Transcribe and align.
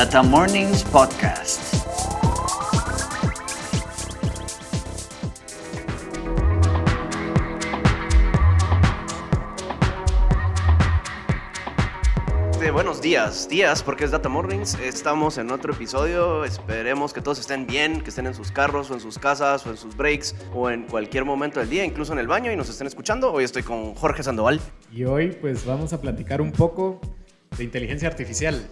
Data 0.00 0.22
Mornings 0.22 0.82
Podcast. 0.84 1.60
buenos 12.72 13.02
días, 13.02 13.46
días, 13.46 13.82
porque 13.82 14.04
es 14.04 14.10
Data 14.10 14.30
Mornings. 14.30 14.74
Estamos 14.78 15.36
en 15.36 15.50
otro 15.50 15.74
episodio. 15.74 16.46
Esperemos 16.46 17.12
que 17.12 17.20
todos 17.20 17.38
estén 17.38 17.66
bien, 17.66 18.00
que 18.00 18.08
estén 18.08 18.26
en 18.26 18.32
sus 18.32 18.50
carros 18.50 18.90
o 18.90 18.94
en 18.94 19.00
sus 19.00 19.18
casas 19.18 19.66
o 19.66 19.70
en 19.70 19.76
sus 19.76 19.94
breaks 19.94 20.34
o 20.54 20.70
en 20.70 20.84
cualquier 20.84 21.26
momento 21.26 21.60
del 21.60 21.68
día, 21.68 21.84
incluso 21.84 22.14
en 22.14 22.20
el 22.20 22.26
baño 22.26 22.50
y 22.50 22.56
nos 22.56 22.70
estén 22.70 22.86
escuchando. 22.86 23.30
Hoy 23.30 23.44
estoy 23.44 23.64
con 23.64 23.94
Jorge 23.94 24.22
Sandoval. 24.22 24.60
Y 24.90 25.04
hoy 25.04 25.36
pues 25.38 25.66
vamos 25.66 25.92
a 25.92 26.00
platicar 26.00 26.40
un 26.40 26.52
poco 26.52 27.02
de 27.58 27.64
inteligencia 27.64 28.08
artificial. 28.08 28.66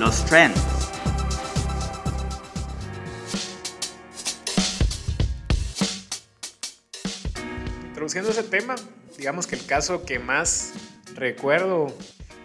Los 0.00 0.24
trends 0.24 0.58
introduciendo 7.88 8.30
ese 8.30 8.42
tema, 8.44 8.76
digamos 9.18 9.46
que 9.46 9.56
el 9.56 9.66
caso 9.66 10.06
que 10.06 10.18
más 10.18 10.72
recuerdo 11.14 11.94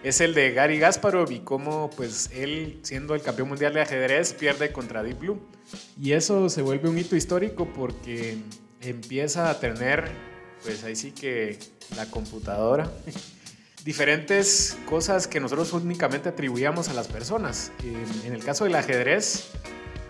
es 0.04 0.20
el 0.20 0.34
de 0.34 0.52
Gary 0.52 0.80
Gasparov 0.80 1.32
y 1.32 1.40
cómo 1.40 1.90
pues 1.96 2.30
él 2.34 2.82
siendo 2.84 3.16
el 3.16 3.22
campeón 3.22 3.48
mundial 3.48 3.74
de 3.74 3.84
ajedrez 3.84 4.34
pierde 4.34 4.74
contra 4.74 5.02
Deep 5.02 5.20
Blue. 5.20 5.40
Y 5.98 6.12
eso 6.12 6.50
se 6.50 6.62
vuelve 6.62 6.90
un 6.90 6.98
hito 6.98 7.16
histórico 7.16 7.70
porque 7.74 8.38
empieza 8.82 9.50
a 9.50 9.62
tener 9.62 10.12
pues 10.62 10.84
ahí 10.84 10.98
sí 10.98 11.14
que 11.14 11.58
la 11.96 12.06
computadora 12.12 12.92
diferentes 13.86 14.76
cosas 14.90 15.28
que 15.28 15.40
nosotros 15.40 15.72
únicamente 15.72 16.30
atribuíamos 16.30 16.90
a 16.90 16.94
las 16.94 17.08
personas. 17.08 17.72
En 18.26 18.34
el 18.34 18.44
caso 18.44 18.64
del 18.64 18.74
ajedrez, 18.76 19.52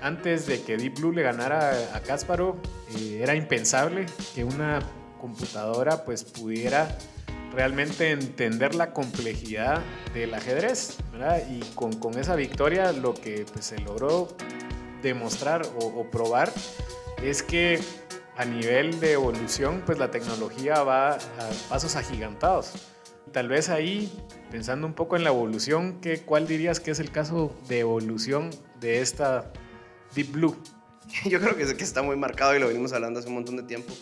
antes 0.02 0.48
de 0.48 0.64
que 0.64 0.78
Deep 0.78 0.96
Blue 0.96 1.12
le 1.12 1.24
ganara 1.24 1.94
a 1.94 2.00
Kasparov, 2.00 2.56
eh, 2.98 3.20
era 3.22 3.36
impensable 3.36 4.06
que 4.34 4.46
una 4.46 4.80
computadora 5.20 6.06
pues 6.06 6.24
pudiera 6.24 6.98
realmente 7.52 8.12
entender 8.12 8.76
la 8.76 8.94
complejidad 8.94 9.82
del 10.14 10.34
ajedrez, 10.34 10.98
Y 11.50 11.60
con, 11.76 12.18
esa 12.18 12.36
victoria 12.36 12.94
lo 12.94 13.14
que 13.14 13.46
pues, 13.52 13.66
se 13.66 13.80
logró 13.80 14.30
demostrar 15.02 15.64
o, 15.80 16.10
probar 16.10 16.52
es 17.22 17.44
que 17.44 17.80
a 18.38 18.46
nivel 18.46 19.00
de 19.02 19.14
evolución 19.14 19.84
pues 19.86 19.98
la 19.98 20.12
tecnología 20.12 20.82
va 20.84 21.14
a 21.14 21.20
pasos 21.70 21.98
agigantados. 21.98 22.95
Tal 23.36 23.50
vez 23.50 23.68
ahí, 23.68 24.10
pensando 24.50 24.88
un 24.88 24.94
poco 24.94 25.18
en 25.18 25.26
la 25.26 25.30
evolución, 25.30 26.00
¿qué, 26.00 26.22
¿cuál 26.22 26.48
dirías 26.48 26.80
que 26.80 26.92
es 26.92 27.02
el 27.02 27.12
caso 27.12 27.54
de 27.68 27.80
evolución 27.80 28.50
de 28.80 29.02
esta 29.02 29.52
Deep 30.16 30.32
Blue? 30.32 30.56
Yo 31.26 31.42
creo 31.42 31.58
que, 31.58 31.76
que 31.76 31.84
está 31.84 32.02
muy 32.02 32.16
marcado 32.16 32.56
y 32.56 32.60
lo 32.60 32.70
venimos 32.70 32.94
hablando 32.94 33.20
hace 33.20 33.28
un 33.28 33.34
montón 33.34 33.58
de 33.58 33.64
tiempo. 33.64 33.94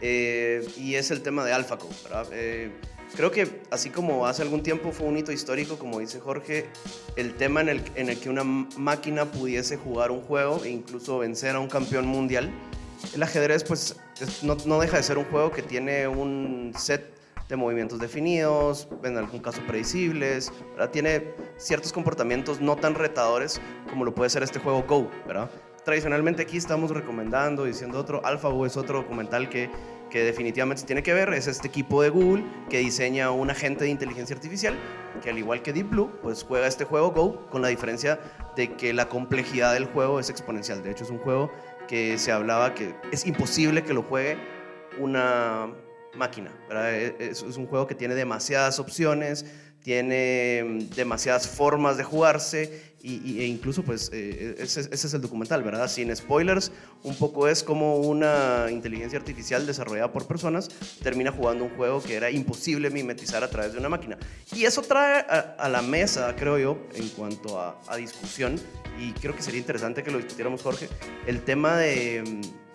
Eh, 0.00 0.68
y 0.76 0.96
es 0.96 1.12
el 1.12 1.22
tema 1.22 1.44
de 1.44 1.52
AlphaCode. 1.52 1.94
Eh, 2.32 2.72
creo 3.14 3.30
que 3.30 3.60
así 3.70 3.90
como 3.90 4.26
hace 4.26 4.42
algún 4.42 4.64
tiempo 4.64 4.90
fue 4.90 5.06
un 5.06 5.16
hito 5.16 5.30
histórico, 5.30 5.78
como 5.78 6.00
dice 6.00 6.18
Jorge, 6.18 6.66
el 7.14 7.36
tema 7.36 7.60
en 7.60 7.68
el, 7.68 7.82
en 7.94 8.08
el 8.08 8.18
que 8.18 8.28
una 8.28 8.42
máquina 8.42 9.26
pudiese 9.26 9.76
jugar 9.76 10.10
un 10.10 10.22
juego 10.22 10.64
e 10.64 10.68
incluso 10.68 11.20
vencer 11.20 11.54
a 11.54 11.60
un 11.60 11.68
campeón 11.68 12.08
mundial, 12.08 12.50
el 13.14 13.22
ajedrez 13.22 13.62
pues 13.62 13.94
no, 14.42 14.56
no 14.66 14.80
deja 14.80 14.96
de 14.96 15.04
ser 15.04 15.16
un 15.16 15.26
juego 15.26 15.52
que 15.52 15.62
tiene 15.62 16.08
un 16.08 16.72
set 16.76 17.19
de 17.50 17.56
movimientos 17.56 17.98
definidos, 17.98 18.88
en 19.02 19.16
algún 19.16 19.40
caso 19.40 19.60
predecibles, 19.66 20.52
tiene 20.92 21.34
ciertos 21.56 21.92
comportamientos 21.92 22.60
no 22.60 22.76
tan 22.76 22.94
retadores 22.94 23.60
como 23.88 24.04
lo 24.04 24.14
puede 24.14 24.30
ser 24.30 24.42
este 24.42 24.58
juego 24.58 24.84
Go, 24.86 25.10
¿verdad? 25.26 25.50
tradicionalmente 25.84 26.42
aquí 26.42 26.56
estamos 26.56 26.90
recomendando, 26.90 27.64
diciendo 27.64 27.98
otro, 27.98 28.24
AlphaGo 28.24 28.66
es 28.66 28.76
otro 28.76 28.98
documental 28.98 29.48
que, 29.48 29.70
que 30.10 30.22
definitivamente 30.22 30.84
tiene 30.84 31.02
que 31.02 31.12
ver, 31.12 31.32
es 31.32 31.46
este 31.46 31.68
equipo 31.68 32.02
de 32.02 32.10
Google 32.10 32.44
que 32.68 32.78
diseña 32.78 33.30
un 33.30 33.50
agente 33.50 33.84
de 33.84 33.90
inteligencia 33.90 34.36
artificial 34.36 34.76
que 35.22 35.30
al 35.30 35.38
igual 35.38 35.62
que 35.62 35.72
Deep 35.72 35.90
Blue, 35.90 36.10
pues 36.22 36.44
juega 36.44 36.66
este 36.66 36.84
juego 36.84 37.10
Go 37.10 37.46
con 37.50 37.62
la 37.62 37.68
diferencia 37.68 38.20
de 38.56 38.74
que 38.74 38.92
la 38.92 39.08
complejidad 39.08 39.74
del 39.74 39.86
juego 39.86 40.20
es 40.20 40.30
exponencial. 40.30 40.82
De 40.82 40.90
hecho, 40.90 41.04
es 41.04 41.10
un 41.10 41.18
juego 41.18 41.50
que 41.88 42.16
se 42.18 42.32
hablaba 42.32 42.74
que 42.74 42.94
es 43.12 43.26
imposible 43.26 43.82
que 43.82 43.92
lo 43.92 44.02
juegue 44.02 44.38
una 44.98 45.68
máquina. 46.14 46.52
E, 46.70 47.14
es, 47.18 47.42
es 47.42 47.56
un 47.56 47.66
juego 47.66 47.86
que 47.86 47.94
tiene 47.94 48.14
demasiadas 48.14 48.78
opciones, 48.78 49.44
tiene 49.82 50.62
mm, 50.64 50.94
demasiadas 50.94 51.48
formas 51.48 51.96
de 51.96 52.04
jugarse 52.04 52.90
y, 53.02 53.40
e 53.40 53.46
incluso 53.46 53.82
pues 53.82 54.10
eh, 54.12 54.56
ese, 54.58 54.80
es 54.92 55.14
el 55.14 55.22
documental, 55.22 55.62
¿verdad? 55.62 55.88
Sin 55.88 56.14
spoilers, 56.14 56.70
un 57.02 57.14
poco 57.16 57.48
es 57.48 57.62
como 57.62 57.96
una 57.96 58.66
inteligencia 58.70 59.18
artificial 59.18 59.66
desarrollada 59.66 60.12
por 60.12 60.26
personas 60.26 60.68
termina 61.02 61.32
jugando 61.32 61.64
un 61.64 61.70
juego 61.70 62.02
que 62.02 62.14
era 62.14 62.30
imposible 62.30 62.90
mimetizar 62.90 63.42
a 63.42 63.48
través 63.48 63.72
de 63.72 63.78
una 63.78 63.88
máquina. 63.88 64.18
Y 64.54 64.64
eso 64.64 64.82
trae 64.82 65.24
a, 65.58 65.68
la 65.70 65.80
mesa, 65.80 66.34
creo 66.36 66.58
yo, 66.58 66.78
en 66.94 67.08
cuanto 67.08 67.58
a, 67.58 67.80
a, 67.88 67.96
discusión, 67.96 68.60
y 68.98 69.12
creo 69.12 69.34
que 69.34 69.42
sería 69.42 69.60
interesante 69.60 70.02
que 70.02 70.10
lo 70.10 70.18
discutiéramos, 70.18 70.62
Jorge, 70.62 70.88
el 71.26 71.42
tema 71.42 71.78
de 71.78 72.22
mm, 72.22 72.69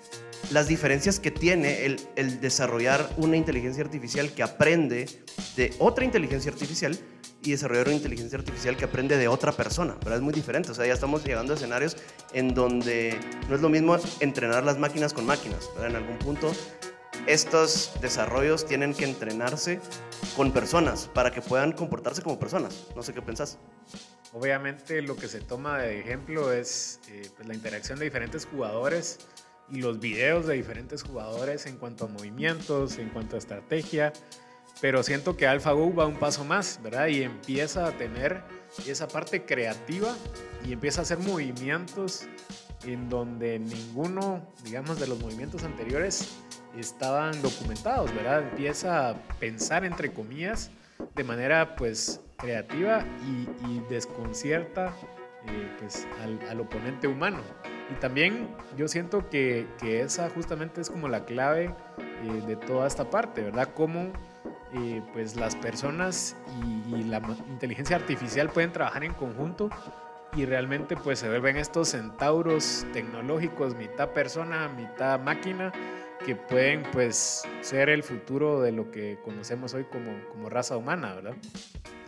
las 0.51 0.67
diferencias 0.67 1.19
que 1.19 1.31
tiene 1.31 1.85
el, 1.85 2.39
desarrollar 2.39 3.09
una 3.17 3.37
inteligencia 3.37 3.83
artificial 3.83 4.31
que 4.31 4.43
aprende 4.43 5.07
de 5.55 5.73
otra 5.79 6.05
inteligencia 6.05 6.51
artificial 6.51 6.97
y 7.43 7.51
desarrollar 7.51 7.87
una 7.87 7.95
inteligencia 7.95 8.37
artificial 8.37 8.75
que 8.75 8.85
aprende 8.85 9.17
de 9.17 9.27
otra 9.27 9.51
persona, 9.51 9.93
¿verdad? 9.95 10.15
Es 10.15 10.21
muy 10.21 10.33
diferente, 10.33 10.71
o 10.71 10.73
sea, 10.73 10.85
ya 10.85 10.93
estamos 10.93 11.23
llegando 11.23 11.53
a 11.53 11.55
escenarios 11.55 11.95
en 12.33 12.53
donde 12.53 13.19
no 13.49 13.55
es 13.55 13.61
lo 13.61 13.69
mismo 13.69 13.97
entrenar 14.19 14.63
las 14.63 14.79
máquinas 14.79 15.13
con 15.13 15.25
máquinas, 15.25 15.69
¿verdad? 15.75 15.91
En 15.91 15.95
algún 15.97 16.17
punto 16.17 16.51
estos 17.27 17.91
desarrollos 18.01 18.65
tienen 18.65 18.93
que 18.93 19.03
entrenarse 19.03 19.79
con 20.35 20.51
personas 20.51 21.09
para 21.13 21.31
que 21.31 21.41
puedan 21.41 21.71
comportarse 21.71 22.21
como 22.21 22.37
personas. 22.37 22.87
No 22.95 23.01
sé 23.01 23.13
qué 23.13 23.21
pensás. 23.21 23.57
Obviamente 24.33 25.01
lo 25.01 25.15
que 25.15 25.27
se 25.27 25.39
toma 25.39 25.79
de 25.79 25.99
ejemplo 25.99 26.51
es 26.51 26.99
eh, 27.09 27.29
pues, 27.35 27.47
la 27.47 27.53
interacción 27.53 27.97
de 27.99 28.05
diferentes 28.05 28.45
jugadores 28.45 29.19
y 29.69 29.81
los 29.81 29.99
videos 29.99 30.45
de 30.47 30.55
diferentes 30.55 31.03
jugadores 31.03 31.65
en 31.65 31.77
cuanto 31.77 32.05
a 32.05 32.07
movimientos, 32.07 32.97
en 32.97 33.09
cuanto 33.09 33.35
a 33.35 33.39
estrategia, 33.39 34.13
pero 34.81 35.03
siento 35.03 35.37
que 35.37 35.47
AlphaGo 35.47 35.93
va 35.93 36.05
un 36.05 36.17
paso 36.17 36.43
más, 36.43 36.79
¿verdad? 36.83 37.07
Y 37.07 37.23
empieza 37.23 37.87
a 37.87 37.91
tener 37.91 38.43
esa 38.87 39.07
parte 39.07 39.45
creativa 39.45 40.13
y 40.65 40.73
empieza 40.73 41.01
a 41.01 41.03
hacer 41.03 41.17
movimientos 41.19 42.27
en 42.83 43.09
donde 43.09 43.59
ninguno, 43.59 44.45
digamos, 44.63 44.99
de 44.99 45.07
los 45.07 45.19
movimientos 45.19 45.63
anteriores 45.63 46.35
estaban 46.77 47.41
documentados, 47.41 48.13
¿verdad? 48.13 48.43
Empieza 48.49 49.09
a 49.09 49.15
pensar, 49.39 49.85
entre 49.85 50.11
comillas, 50.11 50.71
de 51.15 51.23
manera, 51.23 51.75
pues, 51.75 52.21
creativa 52.37 53.05
y, 53.65 53.79
desconcierta, 53.89 54.93
eh, 55.47 55.75
pues, 55.79 56.07
al, 56.49 56.59
oponente 56.59 57.07
humano. 57.07 57.39
Y 57.91 57.95
también 57.95 58.49
yo 58.75 58.87
siento 58.87 59.29
que, 59.29 59.67
que 59.79 60.01
esa 60.01 60.29
justamente 60.29 60.81
es 60.81 60.89
como 60.89 61.07
la 61.07 61.25
clave 61.25 61.73
eh, 62.23 62.43
de 62.47 62.55
toda 62.55 62.87
esta 62.87 63.09
parte, 63.09 63.43
¿verdad? 63.43 63.69
Cómo 63.75 64.11
eh, 64.73 65.01
pues 65.13 65.35
las 65.35 65.55
personas 65.55 66.35
y, 66.89 67.03
la 67.03 67.21
inteligencia 67.47 67.95
artificial 67.95 68.49
pueden 68.49 68.71
trabajar 68.71 69.03
en 69.03 69.13
conjunto 69.13 69.69
y 70.35 70.45
realmente 70.45 70.97
pues 70.97 71.19
se 71.19 71.29
vuelven 71.29 71.55
estos 71.57 71.89
centauros 71.89 72.85
tecnológicos, 72.91 73.75
mitad 73.75 74.09
persona, 74.09 74.67
mitad 74.67 75.19
máquina, 75.19 75.71
que 76.25 76.35
pueden 76.35 76.83
pues 76.91 77.43
ser 77.61 77.89
el 77.89 78.03
futuro 78.03 78.61
de 78.61 78.71
lo 78.71 78.91
que 78.91 79.17
conocemos 79.23 79.73
hoy 79.73 79.85
como, 79.85 80.11
como 80.29 80.49
raza 80.49 80.77
humana, 80.77 81.15
¿verdad? 81.15 81.35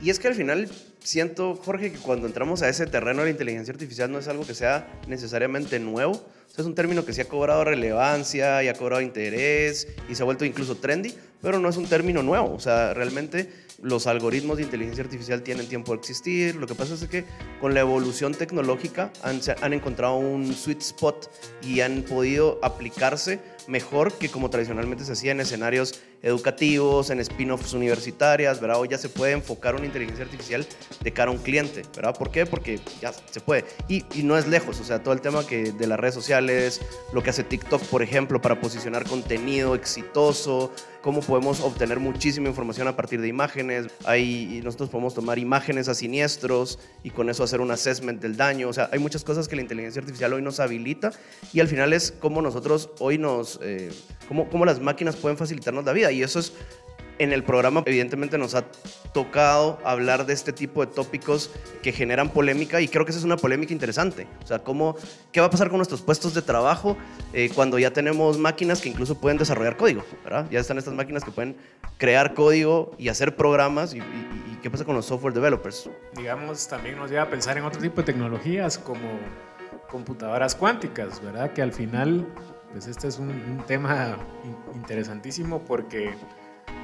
Y 0.02 0.10
es 0.10 0.20
que 0.20 0.28
al 0.28 0.36
final 0.36 0.70
siento, 1.00 1.56
Jorge, 1.56 1.92
que 1.92 1.98
cuando 1.98 2.28
entramos 2.28 2.62
a 2.62 2.70
ese 2.70 2.86
terreno 2.86 3.20
de 3.20 3.26
la 3.26 3.32
inteligencia 3.32 3.72
artificial 3.72 4.12
no 4.12 4.20
es 4.20 4.28
algo 4.28 4.46
que 4.46 4.54
sea 4.54 4.88
necesariamente 5.08 5.80
nuevo, 5.80 6.24
es 6.58 6.66
un 6.66 6.74
término 6.74 7.06
que 7.06 7.14
sí 7.14 7.22
ha 7.22 7.26
cobrado 7.26 7.64
relevancia 7.64 8.64
y 8.64 8.68
ha 8.68 8.74
cobrado 8.74 9.02
interés 9.02 9.88
y 10.10 10.16
se 10.16 10.24
ha 10.24 10.26
vuelto 10.26 10.44
incluso 10.44 10.76
trendy, 10.76 11.14
pero 11.40 11.60
no 11.60 11.70
es 11.70 11.78
un 11.78 11.86
término 11.86 12.24
nuevo. 12.24 12.52
O 12.52 12.60
sea, 12.60 12.96
realmente 12.96 13.50
los 13.82 14.08
algoritmos 14.08 14.58
de 14.58 14.64
inteligencia 14.64 15.04
artificial 15.04 15.44
tienen 15.44 15.68
tiempo 15.68 15.92
de 15.92 16.00
existir. 16.00 16.56
Lo 16.56 16.68
que 16.68 16.76
pasa 16.76 16.96
es 16.96 17.06
que 17.08 17.26
con 17.62 17.74
la 17.74 17.82
evolución 17.82 18.34
tecnológica 18.34 19.12
han, 19.22 19.74
encontrado 19.74 20.16
un 20.16 20.54
sweet 20.54 20.82
spot 20.82 21.30
y 21.62 21.82
han 21.82 22.04
podido 22.04 22.60
aplicarse 22.64 23.40
mejor 23.68 24.14
que 24.14 24.30
como 24.30 24.50
tradicionalmente 24.50 25.04
se 25.04 25.12
hacía 25.12 25.34
en 25.34 25.42
escenarios 25.42 26.02
educativos, 26.24 27.10
en 27.10 27.20
spin-offs 27.20 27.74
universitarias, 27.74 28.60
¿verdad? 28.60 28.80
Hoy 28.80 28.88
ya 28.88 28.98
se 28.98 29.10
puede 29.10 29.34
enfocar 29.34 29.76
una 29.76 29.86
inteligencia 29.86 30.26
artificial 30.26 30.66
de 31.02 31.14
cara 31.14 31.30
a 31.30 31.34
un 31.34 31.40
cliente, 31.40 31.84
¿verdad? 31.96 32.18
¿Por 32.18 32.32
qué? 32.32 32.46
Porque 32.46 32.80
ya 33.02 33.12
se 33.14 33.40
puede. 33.40 33.66
Y, 33.88 34.06
y 34.16 34.24
no 34.24 34.38
es 34.38 34.48
lejos, 34.48 34.80
o 34.80 34.84
sea, 34.84 35.04
todo 35.04 35.14
el 35.14 35.22
tema 35.22 35.46
que 35.46 35.72
de 35.72 35.88
las 35.88 36.00
redes 36.00 36.16
sociales, 36.16 36.82
lo 37.14 37.22
que 37.22 37.30
hace 37.30 37.44
TikTok, 37.44 37.84
por 37.84 38.02
ejemplo, 38.02 38.42
para 38.42 38.60
posicionar 38.60 39.04
contenido 39.04 39.76
exitoso, 39.76 40.72
cómo 41.08 41.22
podemos 41.22 41.62
obtener 41.62 42.02
muchísima 42.02 42.50
información 42.50 42.86
a 42.90 42.98
partir 42.98 43.22
de 43.22 43.30
imágenes. 43.30 43.88
Ahí 44.04 44.60
nosotros 44.62 44.90
podemos 44.90 45.14
tomar 45.14 45.40
imágenes 45.40 45.88
a 45.88 45.96
siniestros 45.96 46.80
y 47.02 47.12
con 47.12 47.30
eso 47.30 47.46
hacer 47.46 47.62
un 47.62 47.72
assessment 47.72 48.22
del 48.22 48.36
daño. 48.36 48.68
O 48.68 48.74
sea, 48.74 48.90
hay 48.92 49.00
muchas 49.00 49.24
cosas 49.24 49.48
que 49.48 49.56
la 49.56 49.62
inteligencia 49.62 50.02
artificial 50.02 50.34
hoy 50.34 50.42
nos 50.42 50.60
habilita 50.60 51.14
y 51.54 51.62
al 51.62 51.70
final 51.70 51.94
es 51.94 52.12
cómo 52.12 52.42
nosotros 52.42 52.90
hoy 53.00 53.18
nos, 53.18 53.58
eh, 53.64 53.90
cómo, 54.28 54.50
cómo 54.50 54.66
las 54.66 54.82
máquinas 54.82 55.16
pueden 55.16 55.38
facilitarnos 55.38 55.86
la 55.86 55.94
vida 55.94 56.12
y 56.12 56.24
eso 56.24 56.40
es 56.40 56.52
en 57.20 57.34
el 57.34 57.44
programa 57.44 57.84
evidentemente 57.86 58.38
nos 58.38 58.56
ha 58.56 58.66
tocado 59.14 59.80
hablar 59.84 60.26
de 60.26 60.34
este 60.34 60.54
tipo 60.54 60.86
de 60.86 60.92
tópicos 60.92 61.52
que 61.82 61.92
generan 61.92 62.30
polémica 62.30 62.82
y 62.82 62.88
creo 62.88 63.06
que 63.06 63.12
esa 63.12 63.20
es 63.20 63.26
una 63.26 63.38
polémica 63.38 63.74
interesante. 63.74 64.28
O 64.44 64.48
sea, 64.48 64.60
¿cómo, 64.60 64.96
¿qué 65.32 65.40
va 65.40 65.48
a 65.48 65.50
pasar 65.50 65.70
con 65.70 65.78
nuestros 65.78 66.02
puestos 66.02 66.34
de 66.34 66.42
trabajo 66.42 66.98
eh, 67.34 67.50
cuando 67.54 67.80
ya 67.80 67.92
tenemos 67.92 68.38
máquinas 68.38 68.82
que 68.82 68.90
incluso 68.90 69.20
pueden 69.20 69.38
desarrollar 69.38 69.78
código? 69.78 70.04
¿verdad? 70.24 70.48
Ya 70.52 70.60
están 70.60 70.78
estas 70.78 70.94
máquinas 70.94 71.24
que 71.24 71.32
pueden 71.32 71.56
crear 71.98 72.34
código 72.34 72.92
y 72.98 73.10
hacer 73.10 73.36
programas 73.36 73.94
y, 73.94 74.02
qué 74.62 74.72
pasa 74.72 74.86
con 74.86 74.96
los 74.96 75.06
software 75.06 75.34
developers. 75.34 75.90
Digamos, 76.16 76.68
también 76.68 76.98
nos 76.98 77.12
lleva 77.12 77.24
a 77.24 77.30
pensar 77.30 77.58
en 77.58 77.64
otro 77.64 77.80
tipo 77.80 77.98
de 77.98 78.04
tecnologías 78.04 78.78
como 78.80 79.20
computadoras 79.90 80.56
cuánticas, 80.56 81.22
¿verdad? 81.24 81.54
Que 81.54 81.62
al 81.62 81.72
final, 81.72 82.28
pues 82.72 82.88
este 82.88 83.08
es 83.08 83.20
un, 83.20 83.30
un 83.30 83.64
tema 83.68 84.18
interesantísimo 84.74 85.60
porque 85.60 86.16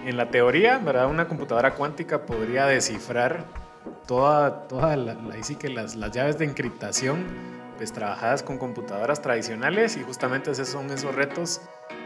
en 0.05 0.17
la 0.17 0.29
teoría, 0.29 0.77
¿verdad? 0.79 1.07
Una 1.07 1.27
computadora 1.27 1.75
cuántica 1.75 2.25
podría 2.25 2.65
descifrar 2.65 3.45
toda, 4.07 4.67
toda 4.67 4.95
la, 4.97 5.17
que 5.59 5.69
las, 5.69 5.95
las, 5.95 6.11
llaves 6.11 6.37
de 6.37 6.45
encriptación 6.45 7.23
pues 7.77 7.91
trabajadas 7.91 8.43
con 8.43 8.57
computadoras 8.57 9.21
tradicionales 9.21 9.97
y 9.97 10.03
justamente 10.03 10.51
esos 10.51 10.69
son 10.69 10.91
esos 10.91 11.15
retos 11.15 11.61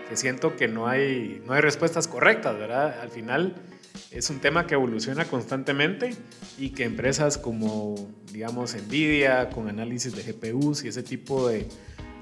que 0.07 0.15
siento 0.15 0.55
que 0.55 0.67
no 0.67 0.87
hay, 0.87 1.41
no 1.45 1.53
hay 1.53 1.61
respuestas 1.61 2.07
correctas, 2.07 2.57
¿verdad? 2.57 2.99
Al 3.01 3.09
final 3.09 3.55
es 4.11 4.29
un 4.29 4.39
tema 4.39 4.65
que 4.65 4.75
evoluciona 4.75 5.25
constantemente 5.25 6.15
y 6.57 6.69
que 6.69 6.85
empresas 6.85 7.37
como, 7.37 7.95
digamos, 8.31 8.75
Nvidia, 8.75 9.49
con 9.49 9.67
análisis 9.67 10.15
de 10.15 10.23
GPUs 10.23 10.83
y 10.85 10.87
ese 10.87 11.03
tipo 11.03 11.49
de, 11.49 11.67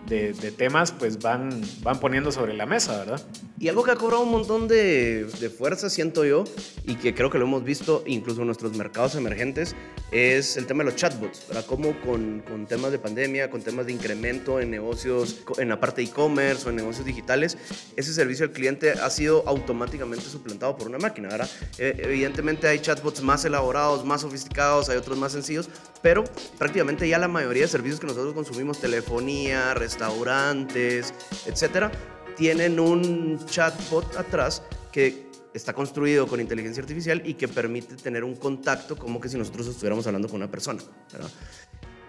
de, 0.07 0.34
temas 0.52 0.92
pues 0.92 1.19
van, 1.19 1.62
van 1.81 2.00
poniendo 2.00 2.31
sobre 2.31 2.54
la 2.54 2.66
mesa, 2.66 2.98
¿verdad? 2.98 3.22
Y 3.60 3.69
algo 3.69 3.84
que 3.84 3.92
ha 3.92 3.96
cobrado 3.96 4.24
un 4.24 4.31
montón 4.31 4.68
de, 4.68 5.25
de, 5.40 5.50
fuerza, 5.50 5.90
siento 5.90 6.25
yo, 6.25 6.44
y 6.86 6.96
que 6.96 7.16
creo 7.16 7.30
que 7.30 7.38
lo 7.38 7.46
hemos 7.46 7.63
visto 7.63 8.04
incluso 8.06 8.42
en 8.42 8.48
nuestros 8.48 8.75
mercados 8.75 9.16
emergentes, 9.16 9.75
es 10.12 10.57
el 10.57 10.66
tema 10.66 10.84
de 10.84 10.92
los 10.92 10.96
chatbots, 10.96 11.48
¿verdad? 11.48 11.66
Como 11.66 12.00
con, 12.02 12.44
con 12.48 12.68
temas 12.68 12.92
de 12.92 13.00
pandemia, 13.00 13.50
con 13.50 13.62
temas 13.62 13.86
de 13.86 13.94
incremento 13.94 14.60
en 14.60 14.69
negocios, 14.69 15.44
en 15.57 15.69
la 15.69 15.80
parte 15.80 16.02
de 16.02 16.08
e-commerce 16.08 16.68
o 16.68 16.69
en 16.69 16.75
negocios 16.75 17.06
digitales, 17.06 17.58
ese 17.96 18.13
servicio 18.13 18.46
al 18.46 18.51
cliente 18.51 18.92
ha 18.92 19.10
sido 19.10 19.44
automáticamente 19.48 20.25
suplantado 20.25 20.78
por 20.78 20.88
una 20.88 20.98
máquina, 20.98 21.30
¿verdad? 21.30 21.50
Eh, 21.78 21.96
evidentemente 22.00 22.68
hay 22.68 22.80
chatbots 22.80 23.22
más 23.22 23.46
elaborados, 23.46 24.06
más 24.06 24.22
sofisticados, 24.22 24.90
hay 24.90 24.98
otros 24.98 25.18
más 25.18 25.31
sencillos, 25.31 25.69
pero 26.01 26.24
prácticamente 26.58 27.08
ya 27.08 27.18
la 27.18 27.28
mayoría 27.28 27.63
de 27.63 27.68
servicios 27.68 28.00
que 28.00 28.08
nosotros 28.08 28.34
consumimos, 28.34 28.80
telefonía, 28.80 29.74
restaurantes, 29.95 31.13
etcétera, 31.45 31.92
tienen 32.36 32.80
un 32.80 33.39
chatbot 33.45 34.18
atrás 34.18 34.62
que 34.92 35.30
está 35.53 35.74
construido 35.74 36.27
con 36.27 36.42
inteligencia 36.42 36.81
artificial 36.81 37.21
y 37.25 37.36
que 37.36 37.47
permite 37.47 37.95
tener 37.95 38.25
un 38.25 38.36
contacto 38.36 38.97
como 38.97 39.21
que 39.21 39.30
si 39.30 39.38
nosotros 39.38 39.68
estuviéramos 39.68 40.06
hablando 40.06 40.27
con 40.27 40.38
una 40.38 40.51
persona. 40.51 40.81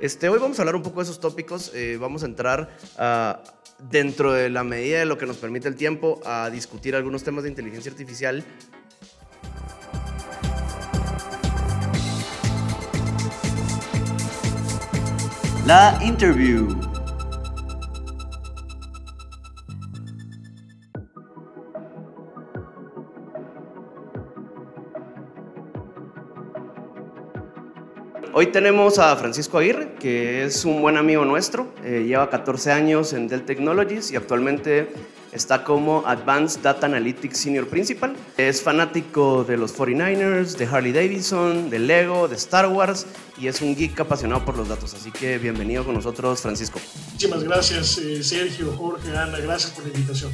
Este, 0.00 0.28
hoy 0.28 0.38
vamos 0.40 0.58
a 0.58 0.62
hablar 0.62 0.74
un 0.74 0.82
poco 0.82 1.00
de 1.00 1.04
esos 1.04 1.20
tópicos, 1.20 1.70
eh, 1.74 1.96
vamos 1.98 2.24
a 2.24 2.26
entrar 2.26 2.76
dentro 3.78 4.32
de 4.32 4.50
la 4.50 4.64
medida 4.64 4.98
de 4.98 5.06
lo 5.06 5.16
que 5.16 5.26
nos 5.26 5.36
permite 5.36 5.68
el 5.68 5.76
tiempo 5.76 6.20
a 6.24 6.50
discutir 6.50 6.96
algunos 6.96 7.22
temas 7.22 7.44
de 7.44 7.50
inteligencia 7.50 7.92
artificial. 7.92 8.44
La 15.66 15.98
interview. 16.02 16.85
Hoy 28.38 28.48
tenemos 28.48 28.98
a 28.98 29.16
Francisco 29.16 29.56
Aguirre, 29.56 29.94
que 29.98 30.44
es 30.44 30.66
un 30.66 30.82
buen 30.82 30.98
amigo 30.98 31.24
nuestro, 31.24 31.72
eh, 31.82 32.04
lleva 32.06 32.28
14 32.28 32.70
años 32.70 33.14
en 33.14 33.28
Dell 33.28 33.46
Technologies 33.46 34.10
y 34.10 34.16
actualmente 34.16 34.90
está 35.32 35.64
como 35.64 36.06
Advanced 36.06 36.60
Data 36.60 36.84
Analytics 36.84 37.38
Senior 37.38 37.66
Principal. 37.66 38.14
Es 38.36 38.60
fanático 38.60 39.42
de 39.44 39.56
los 39.56 39.74
49ers, 39.74 40.58
de 40.58 40.66
Harley 40.66 40.92
Davidson, 40.92 41.70
de 41.70 41.78
Lego, 41.78 42.28
de 42.28 42.36
Star 42.36 42.68
Wars 42.68 43.06
y 43.38 43.46
es 43.46 43.62
un 43.62 43.74
geek 43.74 43.98
apasionado 44.00 44.44
por 44.44 44.58
los 44.58 44.68
datos. 44.68 44.92
Así 44.92 45.10
que 45.10 45.38
bienvenido 45.38 45.86
con 45.86 45.94
nosotros, 45.94 46.42
Francisco. 46.42 46.78
Muchísimas 47.12 47.42
gracias, 47.42 47.96
eh, 47.96 48.22
Sergio, 48.22 48.70
Jorge, 48.72 49.16
Ana, 49.16 49.38
gracias 49.38 49.72
por 49.72 49.84
la 49.84 49.94
invitación. 49.94 50.30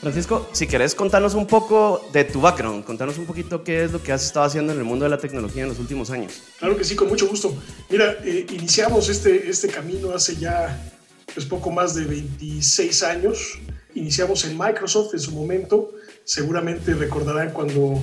Francisco, 0.00 0.48
si 0.52 0.66
querés 0.66 0.94
contarnos 0.94 1.34
un 1.34 1.46
poco 1.46 2.08
de 2.14 2.24
tu 2.24 2.40
background, 2.40 2.84
contanos 2.84 3.18
un 3.18 3.26
poquito 3.26 3.62
qué 3.62 3.84
es 3.84 3.92
lo 3.92 4.02
que 4.02 4.12
has 4.12 4.24
estado 4.24 4.46
haciendo 4.46 4.72
en 4.72 4.78
el 4.78 4.84
mundo 4.84 5.04
de 5.04 5.10
la 5.10 5.18
tecnología 5.18 5.64
en 5.64 5.68
los 5.68 5.78
últimos 5.78 6.10
años. 6.10 6.40
Claro 6.58 6.74
que 6.76 6.84
sí, 6.84 6.96
con 6.96 7.08
mucho 7.08 7.28
gusto. 7.28 7.54
Mira, 7.90 8.16
eh, 8.24 8.46
iniciamos 8.50 9.10
este, 9.10 9.50
este 9.50 9.68
camino 9.68 10.14
hace 10.14 10.36
ya 10.36 10.90
pues, 11.34 11.44
poco 11.44 11.70
más 11.70 11.94
de 11.94 12.06
26 12.06 13.02
años. 13.02 13.58
Iniciamos 13.94 14.44
en 14.46 14.56
Microsoft 14.56 15.12
en 15.12 15.20
su 15.20 15.32
momento. 15.32 15.92
Seguramente 16.24 16.94
recordarán 16.94 17.50
cuando 17.50 18.00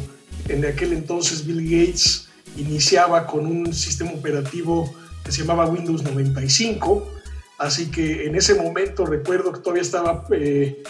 en 0.50 0.66
aquel 0.66 0.94
entonces 0.94 1.48
Bill 1.48 1.64
Gates 1.64 2.28
iniciaba 2.58 3.26
con 3.26 3.48
un 3.48 3.74
sistema 3.74 4.12
operativo 4.12 4.94
que 5.24 5.32
se 5.32 5.42
llamaba 5.42 5.66
Windows 5.66 6.04
95. 6.04 7.12
Así 7.58 7.90
que 7.90 8.28
en 8.28 8.36
ese 8.36 8.54
momento 8.54 9.04
recuerdo 9.04 9.52
que 9.52 9.62
todavía 9.62 9.82
estaba 9.82 10.28
eh, 10.32 10.84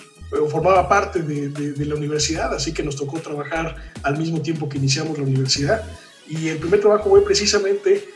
formaba 0.50 0.88
parte 0.90 1.22
de, 1.22 1.50
de, 1.50 1.86
la 1.86 1.96
universidad, 1.96 2.54
así 2.54 2.74
que 2.74 2.84
nos 2.84 2.96
tocó 2.96 3.20
trabajar 3.20 3.76
al 4.04 4.18
mismo 4.18 4.42
tiempo 4.42 4.68
que 4.68 4.78
iniciamos 4.78 5.18
la 5.18 5.24
universidad. 5.24 5.84
Y 6.28 6.50
el 6.50 6.58
primer 6.58 6.82
trabajo 6.82 7.10
fue 7.10 7.24
precisamente 7.24 8.10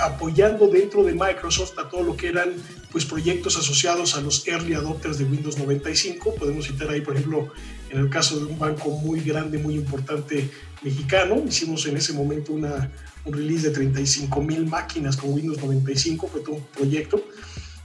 apoyando 0.00 0.68
dentro 0.68 1.02
de 1.02 1.14
Microsoft 1.14 1.78
a 1.78 1.88
todo 1.88 2.02
lo 2.02 2.16
que 2.16 2.28
eran 2.28 2.52
pues, 2.92 3.04
proyectos 3.04 3.56
asociados 3.56 4.14
a 4.16 4.20
los 4.20 4.46
early 4.46 4.74
adopters 4.74 5.18
de 5.18 5.24
Windows 5.24 5.58
95. 5.58 6.34
Podemos 6.36 6.66
citar 6.66 6.90
ahí, 6.90 7.00
por 7.00 7.16
ejemplo, 7.16 7.48
en 7.90 7.98
el 7.98 8.08
caso 8.08 8.38
de 8.38 8.46
un 8.46 8.58
banco 8.58 8.90
muy 8.90 9.20
grande, 9.20 9.58
muy 9.58 9.74
importante 9.74 10.48
mexicano, 10.82 11.42
hicimos 11.46 11.86
en 11.86 11.96
ese 11.96 12.12
momento 12.12 12.52
una, 12.52 12.90
un 13.24 13.32
release 13.32 13.68
de 13.68 13.74
35 13.74 14.40
mil 14.42 14.66
máquinas 14.66 15.16
con 15.16 15.32
Windows 15.32 15.58
95, 15.58 16.28
fue 16.28 16.40
todo 16.40 16.56
un 16.56 16.64
proyecto. 16.66 17.22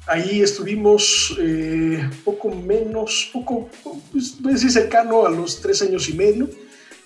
Ahí 0.05 0.41
estuvimos 0.41 1.35
eh, 1.39 2.09
poco 2.25 2.49
menos, 2.49 3.29
poco, 3.31 3.69
pues, 4.11 4.35
cercano 4.73 5.25
a 5.25 5.29
los 5.29 5.61
tres 5.61 5.81
años 5.81 6.09
y 6.09 6.13
medio. 6.13 6.49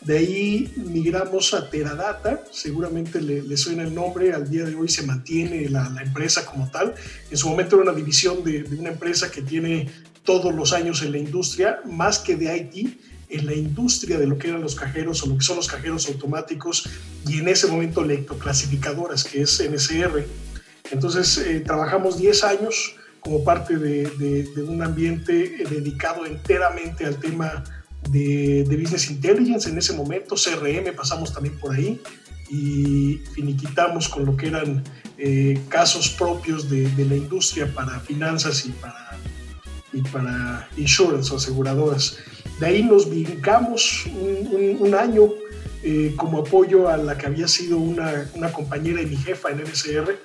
De 0.01 0.18
ahí 0.18 0.72
migramos 0.77 1.54
a 1.54 1.70
Teradata, 1.70 2.44
seguramente 2.51 3.22
le, 3.22 3.58
suena 3.58 3.84
el 3.84 3.94
nombre, 3.94 4.34
al 4.34 4.50
día 4.50 4.63
de 4.63 4.75
hoy 4.75 4.88
se 4.88 5.04
mantiene 5.04 5.70
la, 5.70 5.94
empresa 6.04 6.46
como 6.46 6.70
tal. 6.70 6.96
En 7.30 7.38
su 7.38 7.50
momento 7.50 7.75
era 7.75 7.92
una 7.92 7.94
división 7.94 8.44
de, 8.44 8.63
una 8.80 8.89
empresa 8.89 9.30
que 9.30 9.42
tiene 9.42 9.89
todos 10.24 10.54
los 10.54 10.74
años 10.74 11.01
en 11.04 11.12
la 11.12 11.18
industria, 11.20 11.82
más 11.86 12.20
que 12.20 12.36
de 12.36 12.56
IT, 12.58 13.00
en 13.30 13.46
la 13.46 13.54
industria 13.54 14.18
de 14.18 14.25
lo 14.25 14.38
que 14.38 14.50
eran 14.50 14.62
los 14.62 14.75
cajeros 14.75 15.24
o 15.24 15.27
lo 15.27 15.38
que 15.38 15.44
son 15.44 15.58
los 15.58 15.68
cajeros 15.68 16.08
automáticos 16.08 16.88
y 17.27 17.39
en 17.39 17.48
ese 17.48 17.68
momento 17.68 18.04
lectoclasificadoras, 18.04 19.24
que 19.24 19.42
es 19.42 19.60
NCR. 19.60 20.25
Entonces, 20.91 21.38
eh, 21.39 21.60
trabajamos 21.62 22.17
10 22.17 22.44
años 22.44 22.96
como 23.20 23.44
parte 23.44 23.77
de, 23.77 24.48
un 24.67 24.82
ambiente 24.82 25.62
eh, 25.62 25.65
dedicado 25.70 26.25
enteramente 26.25 27.06
al 27.06 27.20
tema 27.20 27.63
de, 28.10 28.63
Business 28.70 29.10
Intelligence. 29.12 29.70
En 29.70 29.77
ese 29.77 29.94
momento, 29.94 30.36
CRM, 30.36 30.96
pasamos 30.96 31.34
también 31.34 31.58
por 31.60 31.75
ahí 31.75 32.00
y 32.50 33.20
finiquitamos 33.34 34.08
con 34.08 34.25
lo 34.25 34.38
que 34.38 34.48
eran 34.48 34.84
eh, 35.17 35.60
casos 35.67 36.10
propios 36.10 36.70
de, 36.70 36.89
la 37.06 37.15
industria 37.15 37.74
para 37.74 38.00
finanzas 38.00 38.65
y 38.65 38.70
para, 38.70 39.17
y 39.91 40.01
para 40.03 40.70
insurance 40.77 41.34
o 41.34 41.38
aseguradoras. 41.38 42.17
De 42.60 42.65
ahí 42.65 42.84
nos 42.84 43.10
brincamos 43.10 44.06
un, 44.06 44.96
año 44.96 45.29
como 46.15 46.39
apoyo 46.39 46.89
a 46.89 46.98
la 46.98 47.17
que 47.17 47.27
había 47.27 47.48
sido 47.48 47.77
una, 47.77 48.29
una 48.34 48.51
compañera 48.51 49.01
y 49.01 49.06
mi 49.06 49.15
jefa 49.15 49.51
en 49.51 49.62
NSR, 49.62 50.17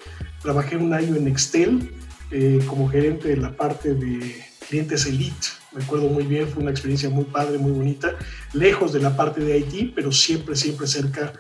Trabajé 0.43 0.77
un 0.77 0.93
año 0.93 1.17
en 1.17 1.29
Excel 1.29 1.91
eh, 2.31 2.61
como 2.67 2.89
gerente 2.89 3.29
de 3.29 3.37
la 3.37 3.57
parte 3.57 3.95
de 3.95 4.43
clientes 4.69 5.07
elite. 5.07 5.49
Me 5.73 5.83
acuerdo 5.83 6.09
muy 6.09 6.25
bien, 6.25 6.49
fue 6.49 6.63
una 6.63 6.71
experiencia 6.71 7.09
muy 7.09 7.25
padre, 7.25 7.59
muy 7.59 7.73
bonita, 7.73 8.17
lejos 8.53 8.93
de 8.93 9.01
la 9.01 9.17
parte 9.17 9.41
de 9.41 9.59
IT, 9.59 9.95
pero 9.95 10.13
siempre, 10.13 10.55
siempre 10.57 10.87
cerca 10.87 11.33